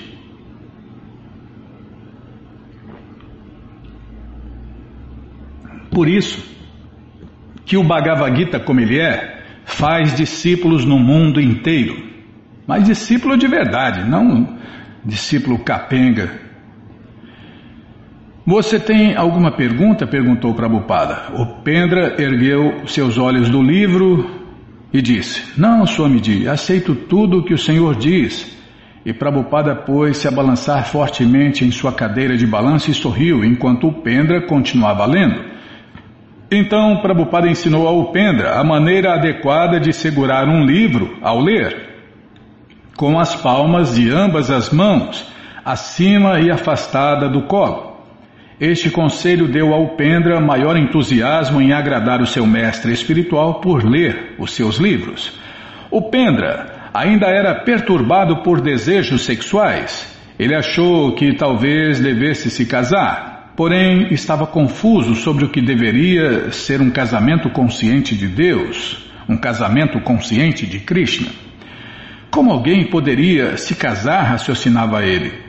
Por 5.89 6.07
isso 6.07 6.43
que 7.65 7.77
o 7.77 7.83
Bhagavad 7.83 8.37
Gita, 8.37 8.59
como 8.59 8.79
ele 8.79 8.99
é, 8.99 9.43
faz 9.65 10.15
discípulos 10.15 10.85
no 10.85 10.99
mundo 10.99 11.41
inteiro. 11.41 11.95
Mas 12.67 12.83
discípulo 12.83 13.37
de 13.37 13.47
verdade, 13.47 14.07
não 14.07 14.57
discípulo 15.03 15.57
capenga 15.59 16.46
você 18.49 18.79
tem 18.79 19.13
alguma 19.13 19.51
pergunta? 19.51 20.07
perguntou 20.07 20.53
Prabhupada. 20.53 21.33
O 21.33 21.61
Pendra 21.63 22.15
ergueu 22.17 22.87
seus 22.87 23.17
olhos 23.17 23.49
do 23.49 23.61
livro 23.61 24.25
e 24.93 25.01
disse: 25.01 25.59
Não, 25.59 25.85
Swamiji, 25.85 26.47
aceito 26.47 26.95
tudo 26.95 27.39
o 27.39 27.43
que 27.43 27.53
o 27.53 27.57
Senhor 27.57 27.93
diz. 27.95 28.55
E 29.05 29.11
Prabhupada 29.11 29.75
pôs-se 29.75 30.29
a 30.29 30.31
balançar 30.31 30.85
fortemente 30.85 31.65
em 31.65 31.71
sua 31.71 31.91
cadeira 31.91 32.37
de 32.37 32.47
balanço 32.47 32.89
e 32.89 32.93
sorriu, 32.93 33.43
enquanto 33.43 33.89
o 33.89 34.01
Pendra 34.01 34.47
continuava 34.47 35.05
lendo. 35.05 35.43
Então 36.49 37.01
Prabhupada 37.01 37.49
ensinou 37.49 37.85
ao 37.85 38.13
Pendra 38.13 38.57
a 38.57 38.63
maneira 38.63 39.13
adequada 39.13 39.77
de 39.77 39.91
segurar 39.91 40.47
um 40.47 40.63
livro 40.63 41.17
ao 41.21 41.41
ler, 41.41 41.97
com 42.95 43.19
as 43.19 43.35
palmas 43.35 43.93
de 43.93 44.09
ambas 44.09 44.49
as 44.49 44.71
mãos, 44.71 45.29
acima 45.65 46.39
e 46.39 46.49
afastada 46.49 47.27
do 47.27 47.41
colo. 47.41 47.96
Este 48.59 48.89
conselho 48.89 49.47
deu 49.47 49.71
ao 49.71 49.89
Pendra 49.89 50.41
maior 50.41 50.75
entusiasmo 50.75 51.61
em 51.61 51.73
agradar 51.73 52.21
o 52.21 52.25
seu 52.25 52.43
mestre 52.47 52.91
espiritual 52.91 53.61
por 53.61 53.85
ler 53.85 54.33
os 54.39 54.51
seus 54.55 54.77
livros. 54.77 55.31
O 55.91 56.09
Pendra 56.09 56.89
ainda 56.91 57.27
era 57.27 57.53
perturbado 57.63 58.37
por 58.37 58.59
desejos 58.59 59.25
sexuais. 59.25 60.11
Ele 60.39 60.55
achou 60.55 61.13
que 61.13 61.35
talvez 61.35 61.99
devesse 61.99 62.49
se 62.49 62.65
casar, 62.65 63.53
porém 63.55 64.11
estava 64.11 64.47
confuso 64.47 65.13
sobre 65.13 65.45
o 65.45 65.49
que 65.49 65.61
deveria 65.61 66.51
ser 66.51 66.81
um 66.81 66.89
casamento 66.89 67.51
consciente 67.51 68.15
de 68.15 68.27
Deus, 68.27 69.07
um 69.29 69.37
casamento 69.37 69.99
consciente 70.01 70.65
de 70.65 70.79
Krishna. 70.79 71.29
Como 72.31 72.51
alguém 72.51 72.85
poderia 72.85 73.55
se 73.55 73.75
casar, 73.75 74.23
raciocinava 74.23 75.05
ele. 75.05 75.46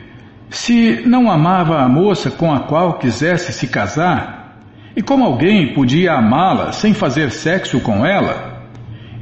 Se 0.49 1.03
não 1.05 1.29
amava 1.29 1.79
a 1.79 1.87
moça 1.87 2.31
com 2.31 2.51
a 2.51 2.61
qual 2.61 2.93
quisesse 2.93 3.53
se 3.53 3.67
casar, 3.67 4.57
e 4.95 5.01
como 5.01 5.23
alguém 5.23 5.73
podia 5.73 6.13
amá-la 6.13 6.71
sem 6.71 6.93
fazer 6.93 7.29
sexo 7.29 7.79
com 7.79 8.03
ela? 8.03 8.63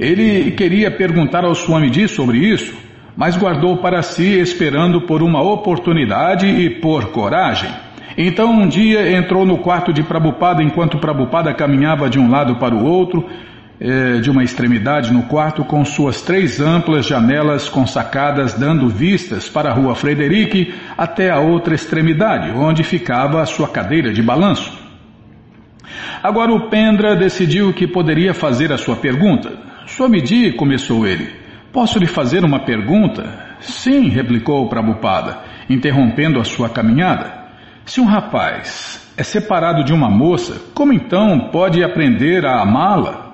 Ele 0.00 0.52
queria 0.52 0.90
perguntar 0.90 1.44
ao 1.44 1.54
Swamiji 1.54 2.08
sobre 2.08 2.38
isso, 2.38 2.74
mas 3.14 3.36
guardou 3.36 3.76
para 3.76 4.00
si 4.00 4.38
esperando 4.40 5.02
por 5.02 5.22
uma 5.22 5.42
oportunidade 5.42 6.46
e 6.46 6.70
por 6.70 7.10
coragem. 7.10 7.70
Então 8.16 8.50
um 8.50 8.66
dia 8.66 9.16
entrou 9.16 9.44
no 9.44 9.58
quarto 9.58 9.92
de 9.92 10.02
Prabupada 10.02 10.62
enquanto 10.62 10.98
Prabupada 10.98 11.52
caminhava 11.52 12.08
de 12.08 12.18
um 12.18 12.30
lado 12.30 12.56
para 12.56 12.74
o 12.74 12.84
outro, 12.84 13.26
é, 13.80 14.18
de 14.18 14.30
uma 14.30 14.42
extremidade 14.42 15.12
no 15.12 15.24
quarto 15.24 15.64
com 15.64 15.84
suas 15.84 16.20
três 16.22 16.60
amplas 16.60 17.06
janelas 17.06 17.68
consacadas 17.68 18.54
dando 18.54 18.88
vistas 18.88 19.48
para 19.48 19.70
a 19.70 19.72
rua 19.72 19.94
Frederic 19.94 20.74
até 20.96 21.30
a 21.30 21.38
outra 21.38 21.74
extremidade, 21.74 22.50
onde 22.50 22.82
ficava 22.82 23.40
a 23.40 23.46
sua 23.46 23.68
cadeira 23.68 24.12
de 24.12 24.22
balanço. 24.22 24.76
Agora 26.22 26.52
o 26.52 26.68
Pendra 26.68 27.14
decidiu 27.14 27.72
que 27.72 27.86
poderia 27.86 28.34
fazer 28.34 28.72
a 28.72 28.78
sua 28.78 28.96
pergunta. 28.96 29.52
Swamiji, 29.86 30.52
começou 30.52 31.06
ele, 31.06 31.30
posso 31.72 31.98
lhe 31.98 32.06
fazer 32.06 32.44
uma 32.44 32.64
pergunta? 32.64 33.56
Sim, 33.60 34.08
replicou 34.08 34.64
o 34.64 34.68
Prabhupada, 34.68 35.38
interrompendo 35.70 36.40
a 36.40 36.44
sua 36.44 36.68
caminhada. 36.68 37.32
Se 37.84 38.00
um 38.00 38.04
rapaz 38.04 39.12
é 39.16 39.22
separado 39.22 39.84
de 39.84 39.92
uma 39.92 40.10
moça, 40.10 40.60
como 40.74 40.92
então 40.92 41.48
pode 41.50 41.82
aprender 41.82 42.44
a 42.44 42.60
amá-la? 42.60 43.27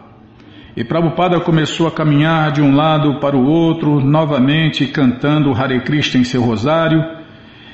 E 0.76 0.82
Prabhupada 0.82 1.38
começou 1.38 1.86
a 1.86 1.92
caminhar 1.92 2.50
de 2.50 2.60
um 2.60 2.74
lado 2.74 3.20
para 3.20 3.36
o 3.36 3.46
outro, 3.46 4.00
novamente 4.00 4.86
cantando 4.88 5.52
Hare 5.52 5.80
Krishna 5.82 6.20
em 6.20 6.24
seu 6.24 6.42
rosário. 6.42 7.22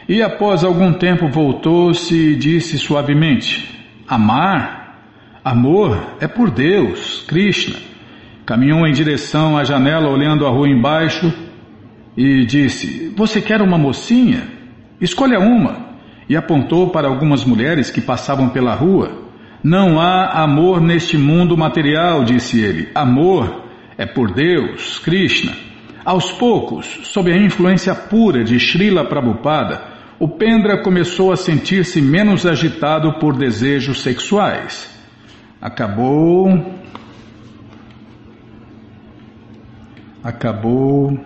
e 0.08 0.22
após 0.22 0.64
algum 0.64 0.92
tempo 0.92 1.28
voltou-se 1.28 2.14
e 2.14 2.36
disse 2.36 2.76
suavemente: 2.78 3.80
Amar? 4.06 4.80
Amor 5.42 6.16
é 6.20 6.28
por 6.28 6.50
Deus, 6.50 7.24
Krishna. 7.26 7.76
Caminhou 8.44 8.86
em 8.86 8.92
direção 8.92 9.56
à 9.56 9.64
janela 9.64 10.10
olhando 10.10 10.46
a 10.46 10.50
rua 10.50 10.68
embaixo 10.68 11.32
e 12.14 12.44
disse: 12.44 13.14
Você 13.16 13.40
quer 13.40 13.62
uma 13.62 13.78
mocinha? 13.78 14.42
Escolha 15.00 15.38
uma. 15.38 15.88
E 16.28 16.36
apontou 16.36 16.90
para 16.90 17.08
algumas 17.08 17.44
mulheres 17.44 17.90
que 17.90 18.00
passavam 18.00 18.50
pela 18.50 18.74
rua. 18.74 19.29
Não 19.62 20.00
há 20.00 20.42
amor 20.42 20.80
neste 20.80 21.18
mundo 21.18 21.56
material, 21.56 22.24
disse 22.24 22.60
ele. 22.60 22.88
Amor 22.94 23.64
é 23.98 24.06
por 24.06 24.32
Deus, 24.32 24.98
Krishna. 24.98 25.52
Aos 26.02 26.32
poucos, 26.32 26.86
sob 27.04 27.30
a 27.30 27.36
influência 27.36 27.94
pura 27.94 28.42
de 28.42 28.58
Srila 28.58 29.04
Prabhupada, 29.04 29.82
o 30.18 30.26
Pendra 30.26 30.82
começou 30.82 31.30
a 31.30 31.36
sentir-se 31.36 32.00
menos 32.00 32.46
agitado 32.46 33.18
por 33.18 33.36
desejos 33.36 34.00
sexuais. 34.00 34.98
Acabou. 35.60 36.74
Acabou. 40.24 41.18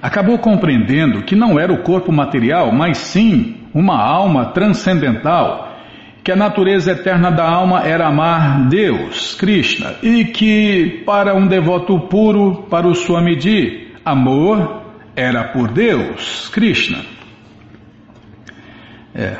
Acabou 0.00 0.38
compreendendo 0.38 1.24
que 1.24 1.36
não 1.36 1.60
era 1.60 1.72
o 1.72 1.82
corpo 1.82 2.10
material, 2.10 2.72
mas 2.72 2.96
sim 2.96 3.65
uma 3.76 4.02
alma 4.02 4.46
transcendental, 4.46 5.76
que 6.24 6.32
a 6.32 6.36
natureza 6.36 6.92
eterna 6.92 7.30
da 7.30 7.46
alma 7.46 7.82
era 7.82 8.08
amar 8.08 8.68
Deus, 8.70 9.34
Krishna, 9.34 9.96
e 10.02 10.24
que 10.24 11.02
para 11.04 11.34
um 11.34 11.46
devoto 11.46 12.00
puro, 12.08 12.62
para 12.70 12.88
o 12.88 12.94
Swamiji, 12.94 13.88
amor 14.02 14.82
era 15.14 15.44
por 15.52 15.68
Deus, 15.68 16.48
Krishna. 16.48 17.00
É. 19.14 19.36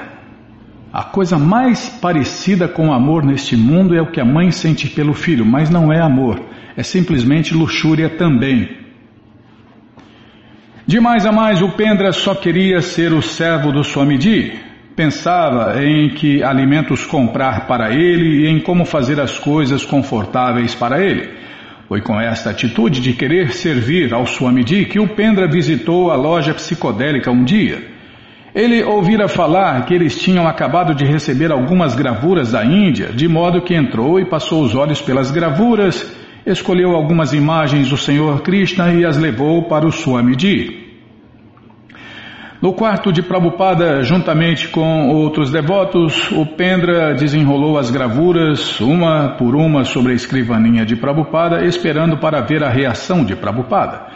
A 0.92 1.02
coisa 1.02 1.38
mais 1.38 1.88
parecida 1.88 2.68
com 2.68 2.92
amor 2.92 3.24
neste 3.24 3.56
mundo 3.56 3.94
é 3.94 4.02
o 4.02 4.10
que 4.10 4.20
a 4.20 4.24
mãe 4.24 4.50
sente 4.50 4.86
pelo 4.86 5.14
filho, 5.14 5.46
mas 5.46 5.70
não 5.70 5.90
é 5.90 6.00
amor, 6.00 6.38
é 6.76 6.82
simplesmente 6.82 7.54
luxúria 7.54 8.10
também. 8.10 8.85
De 10.86 11.00
mais 11.00 11.26
a 11.26 11.32
mais, 11.32 11.60
o 11.60 11.70
Pendra 11.70 12.12
só 12.12 12.32
queria 12.32 12.80
ser 12.80 13.12
o 13.12 13.20
servo 13.20 13.72
do 13.72 13.82
Swamiji. 13.82 14.52
Pensava 14.94 15.84
em 15.84 16.10
que 16.10 16.44
alimentos 16.44 17.04
comprar 17.04 17.66
para 17.66 17.92
ele 17.92 18.44
e 18.44 18.46
em 18.46 18.60
como 18.60 18.84
fazer 18.84 19.18
as 19.18 19.36
coisas 19.36 19.84
confortáveis 19.84 20.76
para 20.76 21.04
ele. 21.04 21.28
Foi 21.88 22.00
com 22.00 22.20
esta 22.20 22.50
atitude 22.50 23.00
de 23.00 23.14
querer 23.14 23.50
servir 23.50 24.14
ao 24.14 24.26
Swamiji 24.26 24.84
que 24.84 25.00
o 25.00 25.08
Pendra 25.08 25.48
visitou 25.48 26.12
a 26.12 26.14
loja 26.14 26.54
psicodélica 26.54 27.32
um 27.32 27.42
dia. 27.42 27.82
Ele 28.54 28.80
ouvira 28.84 29.26
falar 29.26 29.84
que 29.86 29.92
eles 29.92 30.16
tinham 30.16 30.46
acabado 30.46 30.94
de 30.94 31.04
receber 31.04 31.50
algumas 31.50 31.96
gravuras 31.96 32.52
da 32.52 32.64
Índia, 32.64 33.08
de 33.08 33.26
modo 33.26 33.60
que 33.60 33.74
entrou 33.74 34.20
e 34.20 34.24
passou 34.24 34.62
os 34.62 34.76
olhos 34.76 35.02
pelas 35.02 35.32
gravuras 35.32 36.25
escolheu 36.46 36.92
algumas 36.92 37.32
imagens 37.32 37.90
do 37.90 37.96
Senhor 37.96 38.40
Krishna 38.42 38.92
e 38.92 39.04
as 39.04 39.16
levou 39.16 39.64
para 39.64 39.84
o 39.84 39.90
Swamiji. 39.90 40.86
No 42.62 42.72
quarto 42.72 43.12
de 43.12 43.22
Prabhupada, 43.22 44.02
juntamente 44.02 44.68
com 44.68 45.10
outros 45.10 45.50
devotos, 45.50 46.30
o 46.30 46.46
Pendra 46.46 47.14
desenrolou 47.14 47.76
as 47.76 47.90
gravuras, 47.90 48.80
uma 48.80 49.36
por 49.36 49.54
uma, 49.54 49.84
sobre 49.84 50.12
a 50.12 50.14
escrivaninha 50.14 50.86
de 50.86 50.96
Prabhupada, 50.96 51.66
esperando 51.66 52.16
para 52.16 52.40
ver 52.40 52.64
a 52.64 52.70
reação 52.70 53.24
de 53.24 53.36
Prabhupada. 53.36 54.06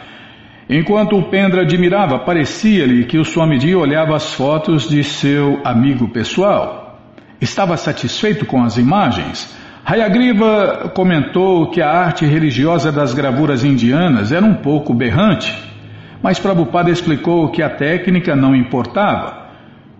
Enquanto 0.67 1.17
o 1.17 1.29
Pendra 1.29 1.61
admirava, 1.61 2.17
parecia-lhe 2.19 3.05
que 3.05 3.19
o 3.19 3.25
Swamiji 3.25 3.75
olhava 3.75 4.15
as 4.15 4.33
fotos 4.33 4.89
de 4.89 5.03
seu 5.03 5.61
amigo 5.63 6.07
pessoal. 6.07 6.99
Estava 7.39 7.77
satisfeito 7.77 8.45
com 8.45 8.63
as 8.63 8.77
imagens 8.77 9.55
Hayagriva 9.91 10.89
comentou 10.95 11.69
que 11.69 11.81
a 11.81 11.89
arte 11.89 12.25
religiosa 12.25 12.93
das 12.93 13.13
gravuras 13.13 13.65
indianas 13.65 14.31
era 14.31 14.45
um 14.45 14.53
pouco 14.53 14.93
berrante, 14.93 15.53
mas 16.23 16.39
Prabhupada 16.39 16.89
explicou 16.89 17.51
que 17.51 17.61
a 17.61 17.69
técnica 17.69 18.33
não 18.33 18.55
importava. 18.55 19.49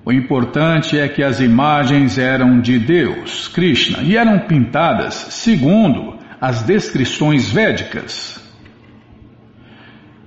O 0.05 0.13
importante 0.13 0.97
é 0.97 1.09
que 1.09 1.21
as 1.21 1.41
imagens 1.41 2.17
eram 2.17 2.61
de 2.61 2.79
Deus, 2.79 3.49
Krishna, 3.49 4.01
e 4.01 4.15
eram 4.15 4.39
pintadas 4.39 5.13
segundo 5.13 6.15
as 6.39 6.63
descrições 6.63 7.51
védicas. 7.51 8.41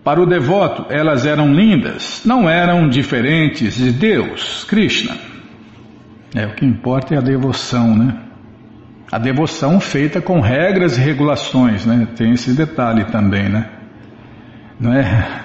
Para 0.05 0.21
o 0.21 0.27
devoto, 0.27 0.85
elas 0.91 1.25
eram 1.25 1.55
lindas, 1.55 2.21
não 2.23 2.51
eram 2.51 2.87
diferentes 2.87 3.77
de 3.77 3.91
Deus, 3.93 4.63
Krishna. 4.65 5.17
É, 6.35 6.45
o 6.45 6.51
que 6.51 6.67
importa 6.67 7.15
é 7.15 7.19
a 7.19 7.23
devoção, 7.23 7.97
né? 7.97 8.25
A 9.15 9.19
devoção 9.19 9.79
feita 9.79 10.21
com 10.21 10.41
regras 10.41 10.99
e 10.99 11.01
regulações, 11.01 11.87
né? 11.87 12.09
Tem 12.17 12.33
esse 12.33 12.53
detalhe 12.53 13.05
também, 13.05 13.49
né? 13.49 13.71
Não 14.81 14.93
é? 14.93 15.45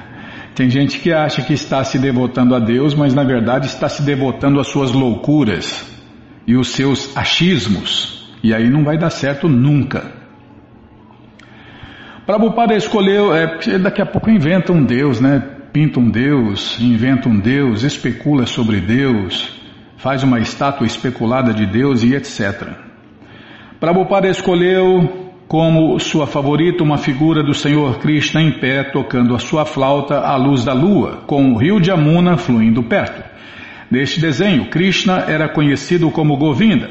Tem 0.56 0.72
gente 0.72 0.98
que 0.98 1.14
acha 1.14 1.44
que 1.44 1.54
está 1.54 1.84
se 1.84 2.00
devotando 2.00 2.56
a 2.56 2.60
Deus, 2.60 2.96
mas 2.96 3.14
na 3.14 3.24
verdade 3.24 3.68
está 3.68 3.88
se 3.88 4.02
devotando 4.02 4.60
às 4.60 4.66
suas 4.66 4.92
loucuras 4.92 5.88
e 6.48 6.58
os 6.58 6.70
seus 6.70 7.16
achismos. 7.16 8.34
E 8.42 8.56
aí 8.56 8.68
não 8.72 8.84
vai 8.84 8.98
dar 8.98 9.12
certo 9.12 9.48
nunca. 9.48 10.14
Prabhupada 12.26 12.74
escolheu, 12.74 13.32
é, 13.36 13.78
daqui 13.78 14.02
a 14.02 14.06
pouco 14.08 14.32
inventa 14.32 14.74
um 14.74 14.84
Deus, 14.84 15.22
né? 15.22 15.44
Pinta 15.72 16.00
um 16.00 16.10
Deus, 16.10 16.80
inventa 16.80 17.30
um 17.30 17.40
Deus, 17.40 17.84
especula 17.84 18.48
sobre 18.48 18.82
Deus, 18.82 19.62
faz 19.96 20.24
uma 20.24 20.40
estátua 20.40 20.88
especulada 20.88 21.54
de 21.54 21.68
Deus 21.68 22.02
e 22.02 22.16
etc. 22.16 22.89
Prabhupada 23.80 24.28
escolheu 24.28 25.32
como 25.48 25.98
sua 26.00 26.28
favorita 26.28 26.84
uma 26.84 26.98
figura 26.98 27.42
do 27.42 27.54
Senhor 27.54 27.98
Krishna 28.00 28.42
em 28.42 28.60
pé 28.60 28.84
tocando 28.84 29.34
a 29.34 29.40
sua 29.40 29.66
flauta 29.66 30.20
à 30.20 30.36
luz 30.36 30.66
da 30.66 30.74
lua, 30.74 31.24
com 31.26 31.54
o 31.54 31.58
rio 31.58 31.80
de 31.80 31.90
Amuna 31.90 32.38
fluindo 32.38 32.84
perto. 32.84 33.24
Neste 33.90 34.20
desenho, 34.20 34.70
Krishna 34.70 35.26
era 35.28 35.50
conhecido 35.50 36.12
como 36.12 36.38
Govinda. 36.38 36.90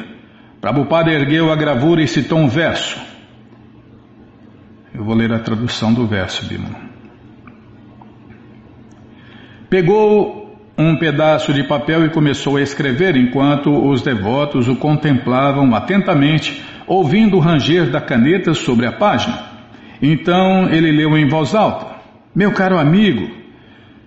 Prabhupada 0.60 1.12
ergueu 1.12 1.52
a 1.52 1.56
gravura 1.56 2.02
e 2.02 2.08
citou 2.08 2.38
um 2.38 2.48
verso. 2.48 2.98
Eu 4.92 5.04
vou 5.04 5.14
ler 5.14 5.32
a 5.32 5.38
tradução 5.38 5.94
do 5.94 6.06
verso, 6.06 6.44
Bima. 6.48 6.70
Pegou 9.70 10.58
um 10.76 10.96
pedaço 10.96 11.52
de 11.52 11.62
papel 11.62 12.06
e 12.06 12.10
começou 12.10 12.56
a 12.56 12.62
escrever 12.62 13.16
enquanto 13.16 13.70
os 13.70 14.00
devotos 14.00 14.68
o 14.68 14.74
contemplavam 14.74 15.74
atentamente, 15.74 16.64
ouvindo 16.88 17.36
o 17.36 17.40
ranger 17.40 17.90
da 17.90 18.00
caneta 18.00 18.54
sobre 18.54 18.86
a 18.86 18.92
página. 18.92 19.38
Então 20.00 20.68
ele 20.70 20.90
leu 20.90 21.16
em 21.16 21.28
voz 21.28 21.54
alta: 21.54 21.86
Meu 22.34 22.52
caro 22.52 22.78
amigo, 22.78 23.28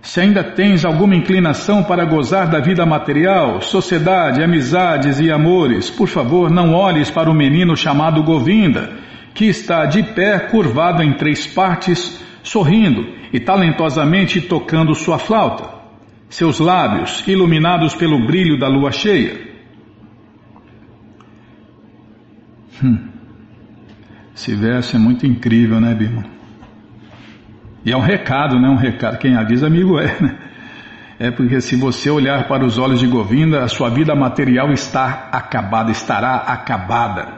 se 0.00 0.20
ainda 0.20 0.42
tens 0.42 0.84
alguma 0.84 1.14
inclinação 1.14 1.82
para 1.84 2.04
gozar 2.04 2.48
da 2.48 2.60
vida 2.60 2.84
material, 2.84 3.60
sociedade, 3.60 4.42
amizades 4.42 5.20
e 5.20 5.30
amores, 5.30 5.90
por 5.90 6.08
favor 6.08 6.50
não 6.50 6.74
olhes 6.74 7.10
para 7.10 7.30
o 7.30 7.34
menino 7.34 7.76
chamado 7.76 8.22
Govinda, 8.22 8.90
que 9.32 9.46
está 9.46 9.86
de 9.86 10.02
pé 10.02 10.38
curvado 10.38 11.02
em 11.02 11.12
três 11.12 11.46
partes, 11.46 12.22
sorrindo 12.42 13.06
e 13.32 13.38
talentosamente 13.38 14.40
tocando 14.40 14.94
sua 14.94 15.18
flauta 15.18 15.82
seus 16.32 16.58
lábios 16.58 17.22
iluminados 17.28 17.94
pelo 17.94 18.26
brilho 18.26 18.58
da 18.58 18.66
lua 18.66 18.90
cheia. 18.90 19.51
Hum. 22.82 22.98
Esse 24.34 24.54
verso 24.54 24.96
é 24.96 24.98
muito 24.98 25.26
incrível, 25.26 25.80
né, 25.80 25.94
Bima? 25.94 26.24
E 27.84 27.92
é 27.92 27.96
um 27.96 28.00
recado, 28.00 28.58
né? 28.58 28.68
Um 28.68 28.76
recado. 28.76 29.18
Quem 29.18 29.36
avisa, 29.36 29.66
amigo 29.66 29.98
é, 29.98 30.20
né? 30.20 30.38
É 31.18 31.30
porque 31.30 31.60
se 31.60 31.76
você 31.76 32.10
olhar 32.10 32.48
para 32.48 32.64
os 32.64 32.78
olhos 32.78 32.98
de 32.98 33.06
Govinda, 33.06 33.62
a 33.62 33.68
sua 33.68 33.88
vida 33.88 34.14
material 34.14 34.72
está 34.72 35.28
acabada, 35.30 35.90
estará 35.90 36.36
acabada. 36.36 37.28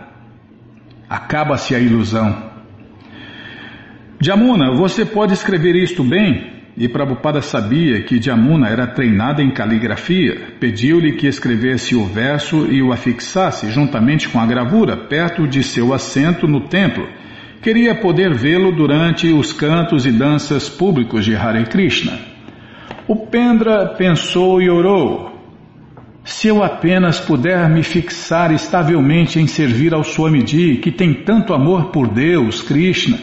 Acaba-se 1.08 1.74
a 1.74 1.78
ilusão. 1.78 2.50
Jamuna, 4.18 4.74
você 4.74 5.04
pode 5.04 5.34
escrever 5.34 5.76
isto 5.76 6.02
bem? 6.02 6.53
E 6.76 6.88
Prabhupada 6.88 7.40
sabia 7.40 8.02
que 8.02 8.20
Jamuna 8.20 8.68
era 8.68 8.84
treinada 8.88 9.40
em 9.40 9.50
caligrafia. 9.52 10.54
Pediu-lhe 10.58 11.12
que 11.12 11.28
escrevesse 11.28 11.94
o 11.94 12.04
verso 12.04 12.66
e 12.66 12.82
o 12.82 12.92
afixasse 12.92 13.70
juntamente 13.70 14.28
com 14.28 14.40
a 14.40 14.46
gravura 14.46 14.96
perto 14.96 15.46
de 15.46 15.62
seu 15.62 15.94
assento 15.94 16.48
no 16.48 16.62
templo. 16.62 17.06
Queria 17.62 17.94
poder 17.94 18.34
vê-lo 18.34 18.72
durante 18.72 19.32
os 19.32 19.52
cantos 19.52 20.04
e 20.04 20.10
danças 20.10 20.68
públicos 20.68 21.24
de 21.24 21.36
Hare 21.36 21.64
Krishna. 21.66 22.18
O 23.06 23.14
Pendra 23.26 23.94
pensou 23.96 24.60
e 24.60 24.68
orou. 24.68 25.32
Se 26.24 26.48
eu 26.48 26.62
apenas 26.64 27.20
puder 27.20 27.68
me 27.68 27.84
fixar 27.84 28.50
estavelmente 28.50 29.38
em 29.38 29.46
servir 29.46 29.94
ao 29.94 30.02
Swamiji, 30.02 30.78
que 30.78 30.90
tem 30.90 31.14
tanto 31.14 31.54
amor 31.54 31.90
por 31.90 32.08
Deus, 32.08 32.62
Krishna, 32.62 33.18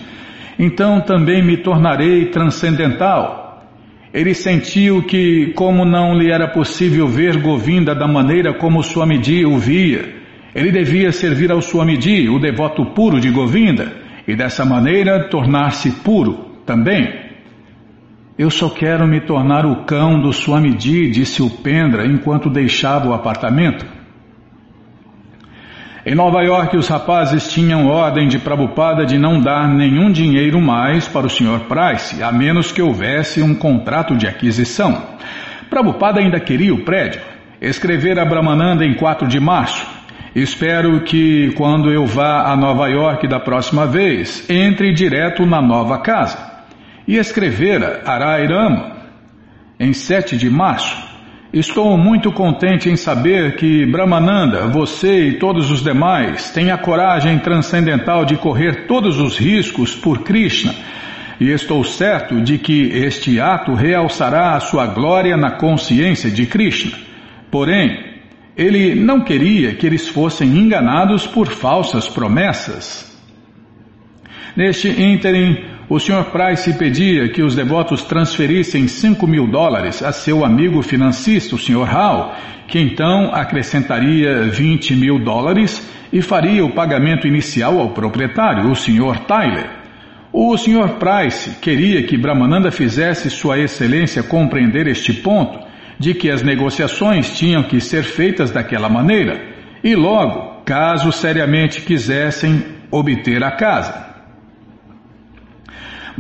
então 0.58 1.02
também 1.02 1.44
me 1.44 1.58
tornarei 1.58 2.28
transcendental 2.28 3.41
Ele 4.14 4.34
sentiu 4.34 5.04
que, 5.04 5.54
como 5.56 5.86
não 5.86 6.14
lhe 6.14 6.32
era 6.32 6.48
possível 6.48 7.08
ver 7.08 7.42
Govinda 7.42 7.96
da 7.96 8.08
maneira 8.08 8.54
como 8.54 8.84
Swamiji 8.84 9.46
o 9.46 9.58
via, 9.58 10.22
ele 10.54 10.70
devia 10.70 11.12
servir 11.14 11.50
ao 11.50 11.62
Swamiji, 11.62 12.28
o 12.28 12.38
devoto 12.38 12.86
puro 12.88 13.22
de 13.22 13.30
Govinda, 13.30 13.94
e 14.28 14.36
dessa 14.36 14.66
maneira 14.66 15.30
tornar-se 15.30 15.92
puro 16.04 16.34
também. 16.66 17.22
Eu 18.38 18.50
só 18.50 18.70
quero 18.70 19.08
me 19.08 19.22
tornar 19.22 19.66
o 19.66 19.86
cão 19.86 20.20
do 20.20 20.34
Swamiji, 20.34 21.10
disse 21.10 21.42
Upendra 21.42 22.06
enquanto 22.06 22.50
deixava 22.50 23.08
o 23.08 23.14
apartamento. 23.14 23.86
Em 26.04 26.16
Nova 26.16 26.42
York, 26.42 26.76
os 26.76 26.88
rapazes 26.88 27.48
tinham 27.48 27.86
ordem 27.86 28.28
de 28.28 28.40
Prabhupada 28.40 29.06
de 29.06 29.20
não 29.20 29.40
dar 29.40 29.68
nenhum 29.68 30.12
dinheiro 30.12 30.60
mais 30.60 31.08
para 31.08 31.28
o 31.28 31.30
Sr. 31.30 31.60
Price, 31.70 32.24
a 32.24 32.32
menos 32.32 32.72
que 32.72 32.82
houvesse 32.82 33.40
um 33.40 33.54
contrato 33.54 34.16
de 34.16 34.28
aquisição. 34.28 35.00
Prabhupada 35.70 36.20
ainda 36.20 36.40
queria 36.40 36.74
o 36.74 36.84
prédio. 36.84 37.22
Escrever 37.62 38.18
a 38.18 38.26
Brahmananda 38.26 38.84
em 38.84 38.96
4 38.96 39.28
de 39.28 39.40
março. 39.40 39.86
Espero 40.36 41.02
que, 41.02 41.52
quando 41.56 41.92
eu 41.92 42.08
vá 42.08 42.52
a 42.52 42.56
Nova 42.56 42.88
York 42.88 43.28
da 43.28 43.40
próxima 43.40 43.86
vez, 43.86 44.50
entre 44.50 44.92
direto 44.94 45.46
na 45.46 45.62
nova 45.62 46.00
casa 46.00 46.52
e 47.08 47.18
escrevera 47.18 48.02
Arairama 48.08 48.94
em 49.80 49.94
7 49.94 50.36
de 50.36 50.50
março. 50.50 51.11
Estou 51.54 51.98
muito 51.98 52.32
contente 52.32 52.90
em 52.90 52.96
saber 52.96 53.58
que 53.58 53.86
Brahmananda, 53.86 54.68
você 54.68 55.28
e 55.28 55.34
todos 55.34 55.70
os 55.70 55.84
demais 55.84 56.50
têm 56.52 56.72
a 56.72 56.78
coragem 56.78 57.38
transcendental 57.40 58.24
de 58.24 58.38
correr 58.38 58.88
todos 58.88 59.20
os 59.20 59.38
riscos 59.38 59.94
por 59.94 60.20
Krishna. 60.20 60.74
E 61.42 61.50
estou 61.50 61.84
certo 61.84 62.40
de 62.40 62.58
que 62.58 62.84
este 62.94 63.38
ato 63.38 63.74
realçará 63.74 64.56
a 64.56 64.62
sua 64.62 64.88
glória 64.88 65.36
na 65.36 65.52
consciência 65.52 66.32
de 66.32 66.46
Krishna. 66.46 66.98
Porém, 67.52 68.02
ele 68.56 68.96
não 68.96 69.20
queria 69.20 69.76
que 69.76 69.86
eles 69.86 70.08
fossem 70.08 70.58
enganados 70.58 71.28
por 71.28 71.50
falsas 71.50 72.08
promessas. 72.08 73.12
Neste 74.56 74.88
ínterim, 74.88 75.66
o 75.94 76.00
Sr. 76.00 76.32
Price 76.32 76.72
pedia 76.76 77.28
que 77.28 77.44
os 77.44 77.54
devotos 77.54 78.02
transferissem 78.02 78.88
5 78.88 79.28
mil 79.28 79.46
dólares 79.46 80.02
a 80.02 80.14
seu 80.14 80.46
amigo 80.46 80.82
financista, 80.82 81.54
o 81.54 81.58
Sr. 81.58 81.84
Hall, 81.84 82.34
que 82.66 82.80
então 82.80 83.30
acrescentaria 83.36 84.44
20 84.44 84.96
mil 84.96 85.20
dólares 85.20 85.86
e 86.14 86.22
faria 86.22 86.64
o 86.64 86.74
pagamento 86.74 87.28
inicial 87.28 87.78
ao 87.78 87.90
proprietário, 87.90 88.72
o 88.72 88.74
Sr. 88.74 89.26
Tyler. 89.28 89.70
O 90.32 90.56
Sr. 90.56 90.98
Price 90.98 91.60
queria 91.60 92.04
que 92.04 92.18
Brahmananda 92.18 92.72
fizesse 92.72 93.30
Sua 93.30 93.60
Excelência 93.60 94.24
compreender 94.24 94.88
este 94.88 95.12
ponto, 95.12 95.60
de 96.00 96.14
que 96.14 96.32
as 96.32 96.42
negociações 96.42 97.38
tinham 97.38 97.64
que 97.64 97.82
ser 97.82 98.04
feitas 98.04 98.50
daquela 98.50 98.88
maneira, 98.88 99.42
e 99.84 99.94
logo, 99.94 100.62
caso 100.64 101.12
seriamente 101.12 101.82
quisessem 101.82 102.64
obter 102.90 103.44
a 103.44 103.52
casa. 103.52 104.11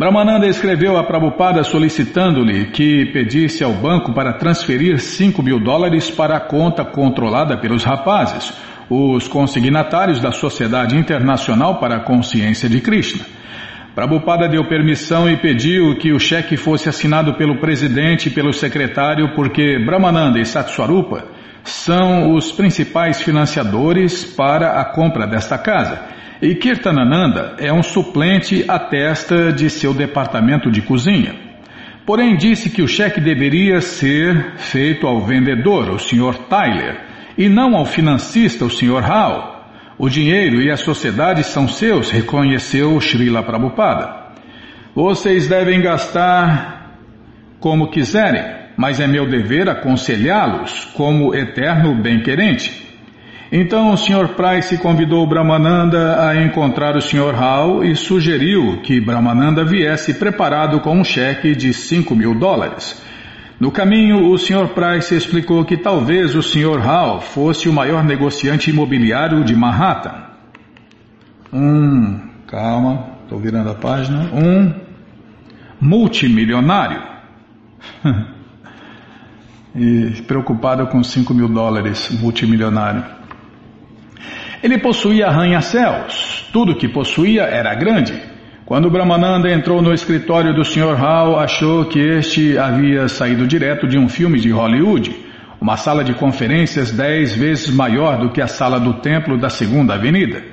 Brahmananda 0.01 0.47
escreveu 0.47 0.97
a 0.97 1.03
Prabhupada 1.03 1.63
solicitando-lhe 1.63 2.71
que 2.71 3.05
pedisse 3.13 3.63
ao 3.63 3.71
banco 3.71 4.15
para 4.15 4.33
transferir 4.33 4.97
5 4.97 5.43
mil 5.43 5.59
dólares 5.59 6.09
para 6.09 6.35
a 6.37 6.39
conta 6.39 6.83
controlada 6.83 7.55
pelos 7.55 7.83
rapazes, 7.83 8.51
os 8.89 9.27
consignatários 9.27 10.19
da 10.19 10.31
Sociedade 10.31 10.97
Internacional 10.97 11.79
para 11.79 11.97
a 11.97 12.03
Consciência 12.03 12.67
de 12.67 12.81
Krishna. 12.81 13.23
Prabhupada 13.93 14.49
deu 14.49 14.67
permissão 14.67 15.29
e 15.29 15.37
pediu 15.37 15.95
que 15.99 16.11
o 16.11 16.19
cheque 16.19 16.57
fosse 16.57 16.89
assinado 16.89 17.35
pelo 17.35 17.59
presidente 17.59 18.27
e 18.27 18.31
pelo 18.31 18.51
secretário, 18.51 19.35
porque 19.35 19.77
Brahmananda 19.85 20.39
e 20.39 20.45
Satswarupa 20.47 21.25
são 21.63 22.33
os 22.33 22.51
principais 22.51 23.21
financiadores 23.21 24.25
para 24.25 24.81
a 24.81 24.85
compra 24.85 25.27
desta 25.27 25.59
casa 25.59 26.09
e 26.41 26.55
Kirtanananda 26.55 27.55
é 27.59 27.71
um 27.71 27.83
suplente 27.83 28.65
à 28.67 28.79
testa 28.79 29.53
de 29.53 29.69
seu 29.69 29.93
departamento 29.93 30.71
de 30.71 30.81
cozinha. 30.81 31.35
Porém, 32.03 32.35
disse 32.35 32.69
que 32.69 32.81
o 32.81 32.87
cheque 32.87 33.21
deveria 33.21 33.79
ser 33.79 34.55
feito 34.57 35.05
ao 35.05 35.21
vendedor, 35.21 35.89
o 35.89 35.99
Sr. 35.99 36.35
Tyler, 36.49 36.99
e 37.37 37.47
não 37.47 37.75
ao 37.75 37.85
financista, 37.85 38.65
o 38.65 38.69
Sr. 38.71 39.03
Howe. 39.07 39.51
O 39.99 40.09
dinheiro 40.09 40.59
e 40.59 40.71
a 40.71 40.77
sociedade 40.77 41.43
são 41.43 41.67
seus, 41.67 42.09
reconheceu 42.09 42.99
Srila 42.99 43.43
Prabhupada. 43.43 44.31
Vocês 44.95 45.47
devem 45.47 45.79
gastar 45.79 46.97
como 47.59 47.91
quiserem, 47.91 48.43
mas 48.75 48.99
é 48.99 49.05
meu 49.05 49.29
dever 49.29 49.69
aconselhá-los 49.69 50.85
como 50.95 51.35
eterno 51.35 52.01
bem-querente. 52.01 52.90
Então 53.51 53.91
o 53.91 53.97
Sr. 53.97 54.29
Price 54.29 54.77
convidou 54.77 55.27
Brahmananda 55.27 56.25
a 56.25 56.41
encontrar 56.41 56.95
o 56.95 57.01
Sr. 57.01 57.35
Hall 57.35 57.83
e 57.83 57.97
sugeriu 57.97 58.81
que 58.81 59.01
Brahmananda 59.01 59.65
viesse 59.65 60.13
preparado 60.13 60.79
com 60.79 60.95
um 60.95 61.03
cheque 61.03 61.53
de 61.53 61.73
5 61.73 62.15
mil 62.15 62.33
dólares. 62.33 63.03
No 63.59 63.69
caminho, 63.69 64.31
o 64.31 64.37
Sr. 64.37 64.69
Price 64.69 65.13
explicou 65.13 65.65
que 65.65 65.75
talvez 65.75 66.33
o 66.33 66.41
Sr. 66.41 66.79
Hall 66.79 67.19
fosse 67.19 67.67
o 67.67 67.73
maior 67.73 68.05
negociante 68.05 68.69
imobiliário 68.69 69.43
de 69.43 69.53
Manhattan. 69.53 70.23
Um, 71.51 72.21
calma, 72.47 73.17
estou 73.23 73.37
virando 73.37 73.69
a 73.69 73.75
página. 73.75 74.29
Um 74.33 74.73
multimilionário. 75.79 77.03
e 79.75 80.21
preocupado 80.25 80.87
com 80.87 81.03
5 81.03 81.33
mil 81.33 81.49
dólares, 81.49 82.09
multimilionário. 82.21 83.20
Ele 84.63 84.77
possuía 84.77 85.27
arranha-céus, 85.27 86.47
tudo 86.53 86.75
que 86.75 86.87
possuía 86.87 87.43
era 87.43 87.73
grande. 87.73 88.13
Quando 88.63 88.91
Brahmananda 88.91 89.51
entrou 89.51 89.81
no 89.81 89.91
escritório 89.91 90.53
do 90.53 90.63
Sr. 90.63 90.95
Hall, 90.95 91.39
achou 91.39 91.85
que 91.85 91.99
este 91.99 92.59
havia 92.59 93.07
saído 93.07 93.47
direto 93.47 93.87
de 93.87 93.97
um 93.97 94.07
filme 94.07 94.39
de 94.39 94.51
Hollywood, 94.51 95.15
uma 95.59 95.77
sala 95.77 96.03
de 96.03 96.13
conferências 96.13 96.91
dez 96.91 97.35
vezes 97.35 97.73
maior 97.73 98.19
do 98.19 98.29
que 98.29 98.39
a 98.39 98.47
sala 98.47 98.79
do 98.79 98.93
templo 98.93 99.35
da 99.35 99.49
Segunda 99.49 99.95
Avenida. 99.95 100.43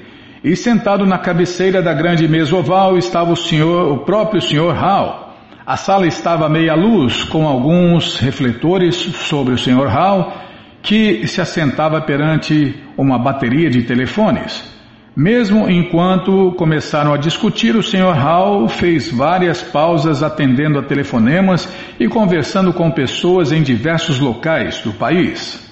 E 0.43 0.57
sentado 0.57 1.05
na 1.05 1.19
cabeceira 1.19 1.83
da 1.83 1.93
grande 1.93 2.27
mesa 2.27 2.57
oval 2.57 2.97
estava 2.97 3.31
o, 3.33 3.37
senhor, 3.37 3.93
o 3.93 3.99
próprio 3.99 4.41
Sr. 4.41 4.73
Hall. 4.73 5.35
A 5.67 5.77
sala 5.77 6.07
estava 6.07 6.47
à 6.47 6.49
meia 6.49 6.75
luz, 6.75 7.25
com 7.25 7.47
alguns 7.47 8.19
refletores 8.19 8.97
sobre 8.97 9.53
o 9.53 9.59
Sr. 9.59 9.87
Hall 9.87 10.47
que 10.83 11.26
se 11.26 11.41
assentava 11.41 12.01
perante 12.01 12.74
uma 12.97 13.18
bateria 13.18 13.68
de 13.70 13.83
telefones. 13.83 14.76
Mesmo 15.16 15.68
enquanto 15.68 16.53
começaram 16.53 17.12
a 17.12 17.16
discutir, 17.16 17.74
o 17.74 17.83
Sr. 17.83 18.14
Hall 18.14 18.68
fez 18.68 19.11
várias 19.11 19.61
pausas 19.61 20.22
atendendo 20.22 20.79
a 20.79 20.83
telefonemas 20.85 21.68
e 21.99 22.07
conversando 22.07 22.72
com 22.72 22.89
pessoas 22.91 23.51
em 23.51 23.61
diversos 23.61 24.20
locais 24.20 24.81
do 24.81 24.93
país. 24.93 25.68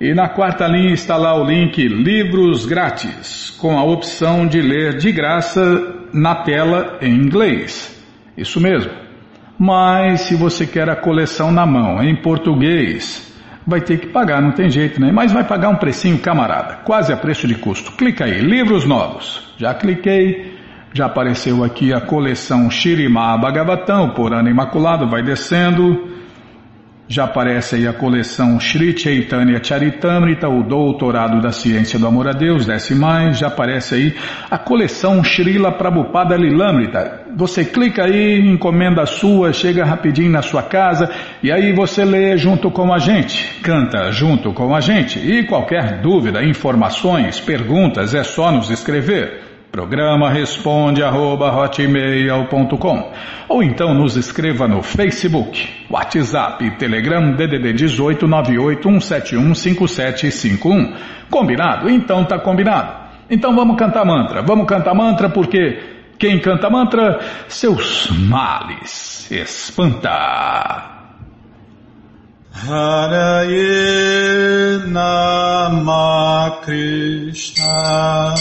e 0.00 0.14
na 0.14 0.28
quarta 0.28 0.68
linha 0.68 0.94
está 0.94 1.16
lá 1.16 1.34
o 1.34 1.44
link 1.44 1.88
Livros 1.88 2.64
Grátis, 2.64 3.50
com 3.50 3.76
a 3.76 3.82
opção 3.82 4.46
de 4.46 4.60
ler 4.60 4.96
de 4.96 5.10
graça 5.10 6.06
na 6.14 6.36
tela 6.36 6.98
em 7.02 7.16
inglês. 7.16 8.00
Isso 8.36 8.60
mesmo. 8.60 8.92
Mas 9.58 10.20
se 10.20 10.36
você 10.36 10.64
quer 10.64 10.88
a 10.88 10.94
coleção 10.94 11.50
na 11.50 11.66
mão 11.66 12.00
em 12.00 12.14
português, 12.14 13.31
vai 13.66 13.80
ter 13.80 13.98
que 13.98 14.08
pagar, 14.08 14.40
não 14.40 14.52
tem 14.52 14.70
jeito, 14.70 15.00
né? 15.00 15.10
Mas 15.12 15.32
vai 15.32 15.44
pagar 15.44 15.68
um 15.68 15.76
precinho 15.76 16.18
camarada, 16.18 16.76
quase 16.84 17.12
a 17.12 17.16
preço 17.16 17.46
de 17.46 17.54
custo. 17.54 17.92
Clica 17.92 18.24
aí, 18.24 18.40
livros 18.40 18.84
novos. 18.84 19.52
Já 19.56 19.74
cliquei, 19.74 20.58
já 20.92 21.06
apareceu 21.06 21.62
aqui 21.64 21.92
a 21.92 22.00
coleção 22.00 22.70
Shirimá 22.70 23.36
Bhagavatam, 23.38 24.10
por 24.10 24.32
ano 24.32 24.48
imaculado, 24.48 25.08
vai 25.08 25.22
descendo. 25.22 26.21
Já 27.12 27.24
aparece 27.24 27.76
aí 27.76 27.86
a 27.86 27.92
coleção 27.92 28.58
Sri 28.58 28.98
Chaitanya 28.98 29.62
Charitamrita, 29.62 30.48
o 30.48 30.62
Doutorado 30.62 31.42
da 31.42 31.52
Ciência 31.52 31.98
do 31.98 32.06
Amor 32.06 32.26
a 32.26 32.32
Deus, 32.32 32.64
desce 32.64 32.94
mais, 32.94 33.38
já 33.38 33.48
aparece 33.48 33.94
aí 33.94 34.14
a 34.50 34.56
coleção 34.56 35.22
Srila 35.22 35.72
Prabhupada 35.72 36.34
Lilamrita. 36.34 37.20
Você 37.36 37.66
clica 37.66 38.04
aí, 38.04 38.40
encomenda 38.40 39.02
a 39.02 39.06
sua, 39.06 39.52
chega 39.52 39.84
rapidinho 39.84 40.30
na 40.30 40.40
sua 40.40 40.62
casa 40.62 41.10
e 41.42 41.52
aí 41.52 41.74
você 41.74 42.02
lê 42.02 42.34
junto 42.38 42.70
com 42.70 42.90
a 42.90 42.98
gente, 42.98 43.60
canta 43.60 44.10
junto 44.10 44.54
com 44.54 44.74
a 44.74 44.80
gente. 44.80 45.18
E 45.18 45.44
qualquer 45.44 46.00
dúvida, 46.00 46.42
informações, 46.42 47.38
perguntas, 47.38 48.14
é 48.14 48.24
só 48.24 48.50
nos 48.50 48.70
escrever. 48.70 49.51
Programa 49.72 50.28
responde 50.28 51.02
arroba, 51.02 51.50
ou 53.48 53.62
então 53.62 53.94
nos 53.94 54.18
escreva 54.18 54.68
no 54.68 54.82
Facebook, 54.82 55.66
WhatsApp, 55.88 56.72
Telegram 56.72 57.32
DDD 57.32 57.72
18 57.72 58.28
981715751. 58.28 60.94
Combinado? 61.30 61.88
Então 61.88 62.22
tá 62.22 62.38
combinado. 62.38 63.00
Então 63.30 63.56
vamos 63.56 63.78
cantar 63.78 64.04
mantra. 64.04 64.42
Vamos 64.42 64.66
cantar 64.66 64.94
mantra 64.94 65.30
porque 65.30 65.82
quem 66.18 66.38
canta 66.38 66.68
mantra, 66.68 67.20
seus 67.48 68.10
males 68.10 69.30
espanta. 69.30 70.90
Haraye 72.68 74.02
Nama 74.86 76.58
Krishna 76.62 78.34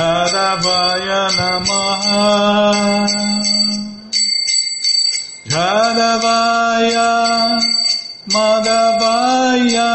Jadavaya 0.00 1.22
Namaha. 1.36 2.24
Jadavaya 5.52 7.10
Madhavaya 8.32 9.92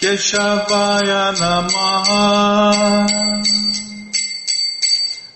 Keshavaya 0.00 1.24
Namaha. 1.40 2.24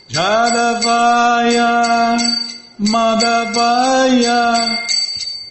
Jadavaya 0.09 1.73
Madhavaya 2.95 4.41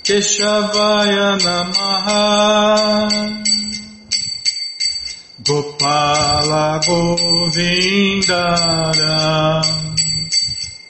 Keshavaya 0.08 1.30
Namaha 1.46 2.26
Gopala 5.50 6.78
Govindara 6.86 7.58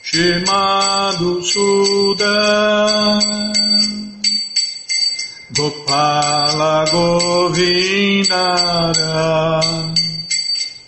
Shimadu 0.04 1.40
Sudan. 1.42 3.22
Gopala 5.56 6.84
Govindara 6.92 8.04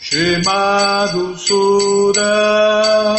Shimadu 0.05 1.25
Sudan. 1.39 3.17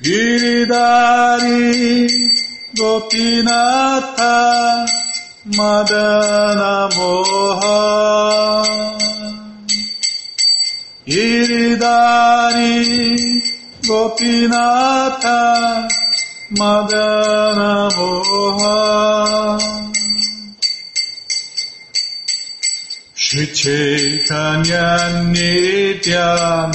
Giridari 0.00 1.60
Gopinatha 2.72 4.34
Madana 5.46 6.88
Moha. 6.96 8.64
Iridari 11.06 12.80
Gopinatha 13.86 15.40
Madana 16.56 17.90
Moha. 17.92 19.60
Shri 23.14 23.46
Chaitanya 23.52 24.86
Nityananda 25.30 26.74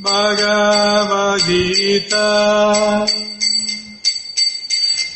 Bhagavad 0.00 1.40
Gita 1.42 3.06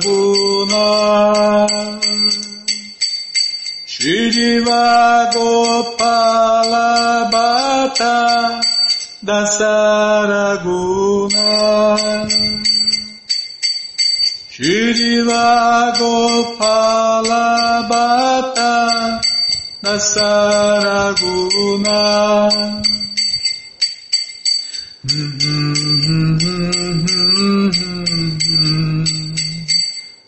Shriva 4.06 5.34
Gopala 5.34 7.26
Bhatta 7.32 8.62
Dasaraguna 9.26 10.70
Shriva 14.54 15.90
Gopala 15.98 17.46
Bhatta 17.90 18.74
Dasaraguna 19.82 21.66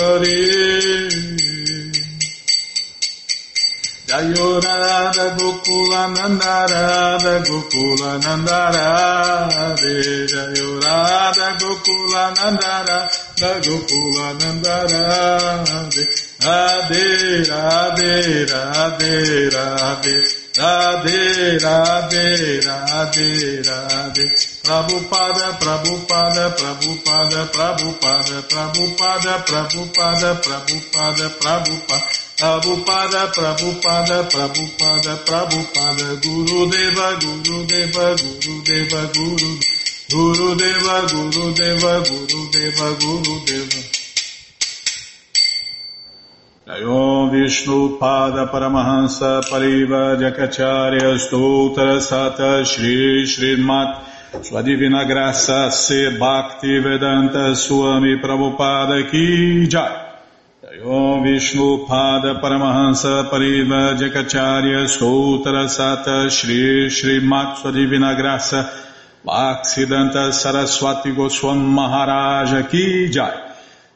Hare 0.00 0.22
Hare 0.22 1.90
Jayorada 4.08 5.26
Gokula 5.36 6.02
Nandarada 6.16 7.34
Gokula 7.44 8.10
Nandara 8.24 9.76
Jayorada 10.32 11.48
Gokula 11.60 12.24
Nandara 12.34 12.98
Gokula 13.36 14.26
Nandara 14.40 15.04
Radhe 16.40 17.44
Radhe 17.50 18.46
Radhe 18.50 19.50
Radhe. 19.52 20.40
Radhe 20.60 21.58
Radhe 21.60 22.60
Radhe 22.66 23.62
Radhe 23.62 24.49
Prabhupada 24.70 25.58
Prabhupada 25.58 26.54
Prabhupada 26.54 27.40
Prabhupada 27.50 28.38
Prabhupada 28.46 29.32
Prabhupada 29.42 30.30
Prabhupada 30.46 31.26
Prabhupada 31.42 32.06
Prabhupada 32.38 33.26
Prabhupada 33.34 34.18
Prabhupada 34.30 35.12
Prabhupada 35.26 36.06
Guru 36.22 36.70
Deva 36.70 37.18
Guru 37.18 37.66
Deva 37.66 38.14
Guru 38.14 38.62
Deva 38.62 39.02
Guru 39.10 39.50
Guru 40.06 40.54
Deva 40.54 40.96
Guru 41.10 41.50
Deva 41.50 41.94
Guru 42.06 42.40
Deva 42.54 42.88
Guru 43.02 43.34
Deva 43.42 43.80
Jayom 46.70 47.34
Vishnu 47.34 47.98
Pada 47.98 48.46
Paramahansa 48.46 49.42
Pariva 49.50 50.14
Jakacharya 50.14 51.18
Stoutra 51.18 51.98
Sata 51.98 52.62
Shri 52.64 53.26
Srimat 53.26 54.06
Sua 54.42 54.62
Divina 54.62 55.04
Graça 55.04 55.70
Se 55.70 56.10
Bhakti 56.16 56.78
Vedanta 56.78 57.54
Swami 57.54 58.18
Prabhupada 58.18 59.02
Ki 59.10 59.66
Jai. 59.66 60.08
Jayom 60.62 61.22
Vishnu 61.22 61.86
Pada 61.86 62.40
Paramahansa 62.40 63.28
Pariva 63.28 63.94
Jakacharya 63.96 64.86
Stoutra 64.86 65.66
Sata 65.68 66.30
Shri 66.30 66.88
Srimat 66.88 67.58
Sua 67.58 67.72
Divina 67.72 68.14
Graça 68.14 68.70
Bhaksidanta 69.26 70.32
Saraswati 70.32 71.12
Goswam 71.12 71.58
Maharaja 71.58 72.62
Ki 72.68 73.08
Jai. 73.10 73.50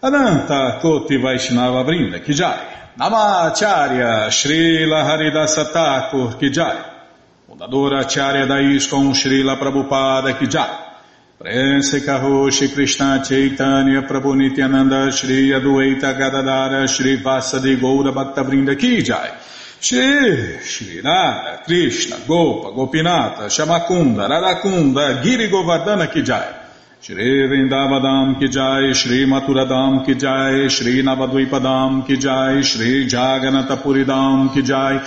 Ananta 0.05 0.81
Koti 0.83 1.17
Vaishnava 1.17 1.83
Brinda 1.83 2.21
Kijai, 2.21 2.59
Namacharya 2.99 4.29
Srila 4.29 5.03
Haridasa 5.03 5.65
Thakur 5.73 6.35
Kijai, 6.39 6.94
fundadora 7.47 8.01
Acharya 8.01 8.47
da 8.47 8.59
ISKCON 8.59 9.13
Srila 9.13 9.57
Prabhupada 9.57 10.33
Kijai, 10.35 10.93
Prense 11.39 12.01
Karoshi 12.01 12.73
Krishna 12.73 13.23
Chaitanya 13.23 14.03
Prabhu 14.03 14.35
Nityananda 14.35 15.11
Shri 15.13 15.51
Adueta 15.51 16.15
Gadadara 16.17 16.87
Shri 16.89 17.19
Vasadi 17.19 17.77
Goura 17.77 18.13
Bhakta 18.13 18.43
Brinda 18.43 18.75
Kijai, 18.75 19.37
Shri 19.79 20.59
Shri 20.63 21.03
Nada 21.03 21.63
Krishna 21.65 22.17
Gopa 22.27 22.71
Gopinata 22.73 23.51
Shamakunda 23.51 24.27
Radakunda 24.27 25.23
Giri 25.23 25.51
Govardhana 25.51 26.07
Kijai, 26.07 26.63
Shri 27.03 27.47
Vrindavadam 27.47 28.39
ki 28.41 28.49
jai, 28.49 28.95
Shri 28.95 29.27
Maturadam 29.27 30.07
ki 30.07 30.15
jai, 30.15 30.69
Shri 30.69 31.03
Navadvipadam 31.03 32.07
ki 32.07 32.17
jai, 32.17 32.63
Shri 32.63 33.07
Jaganatapuridam 33.07 34.55
ki 34.55 34.63
jai, 34.63 35.07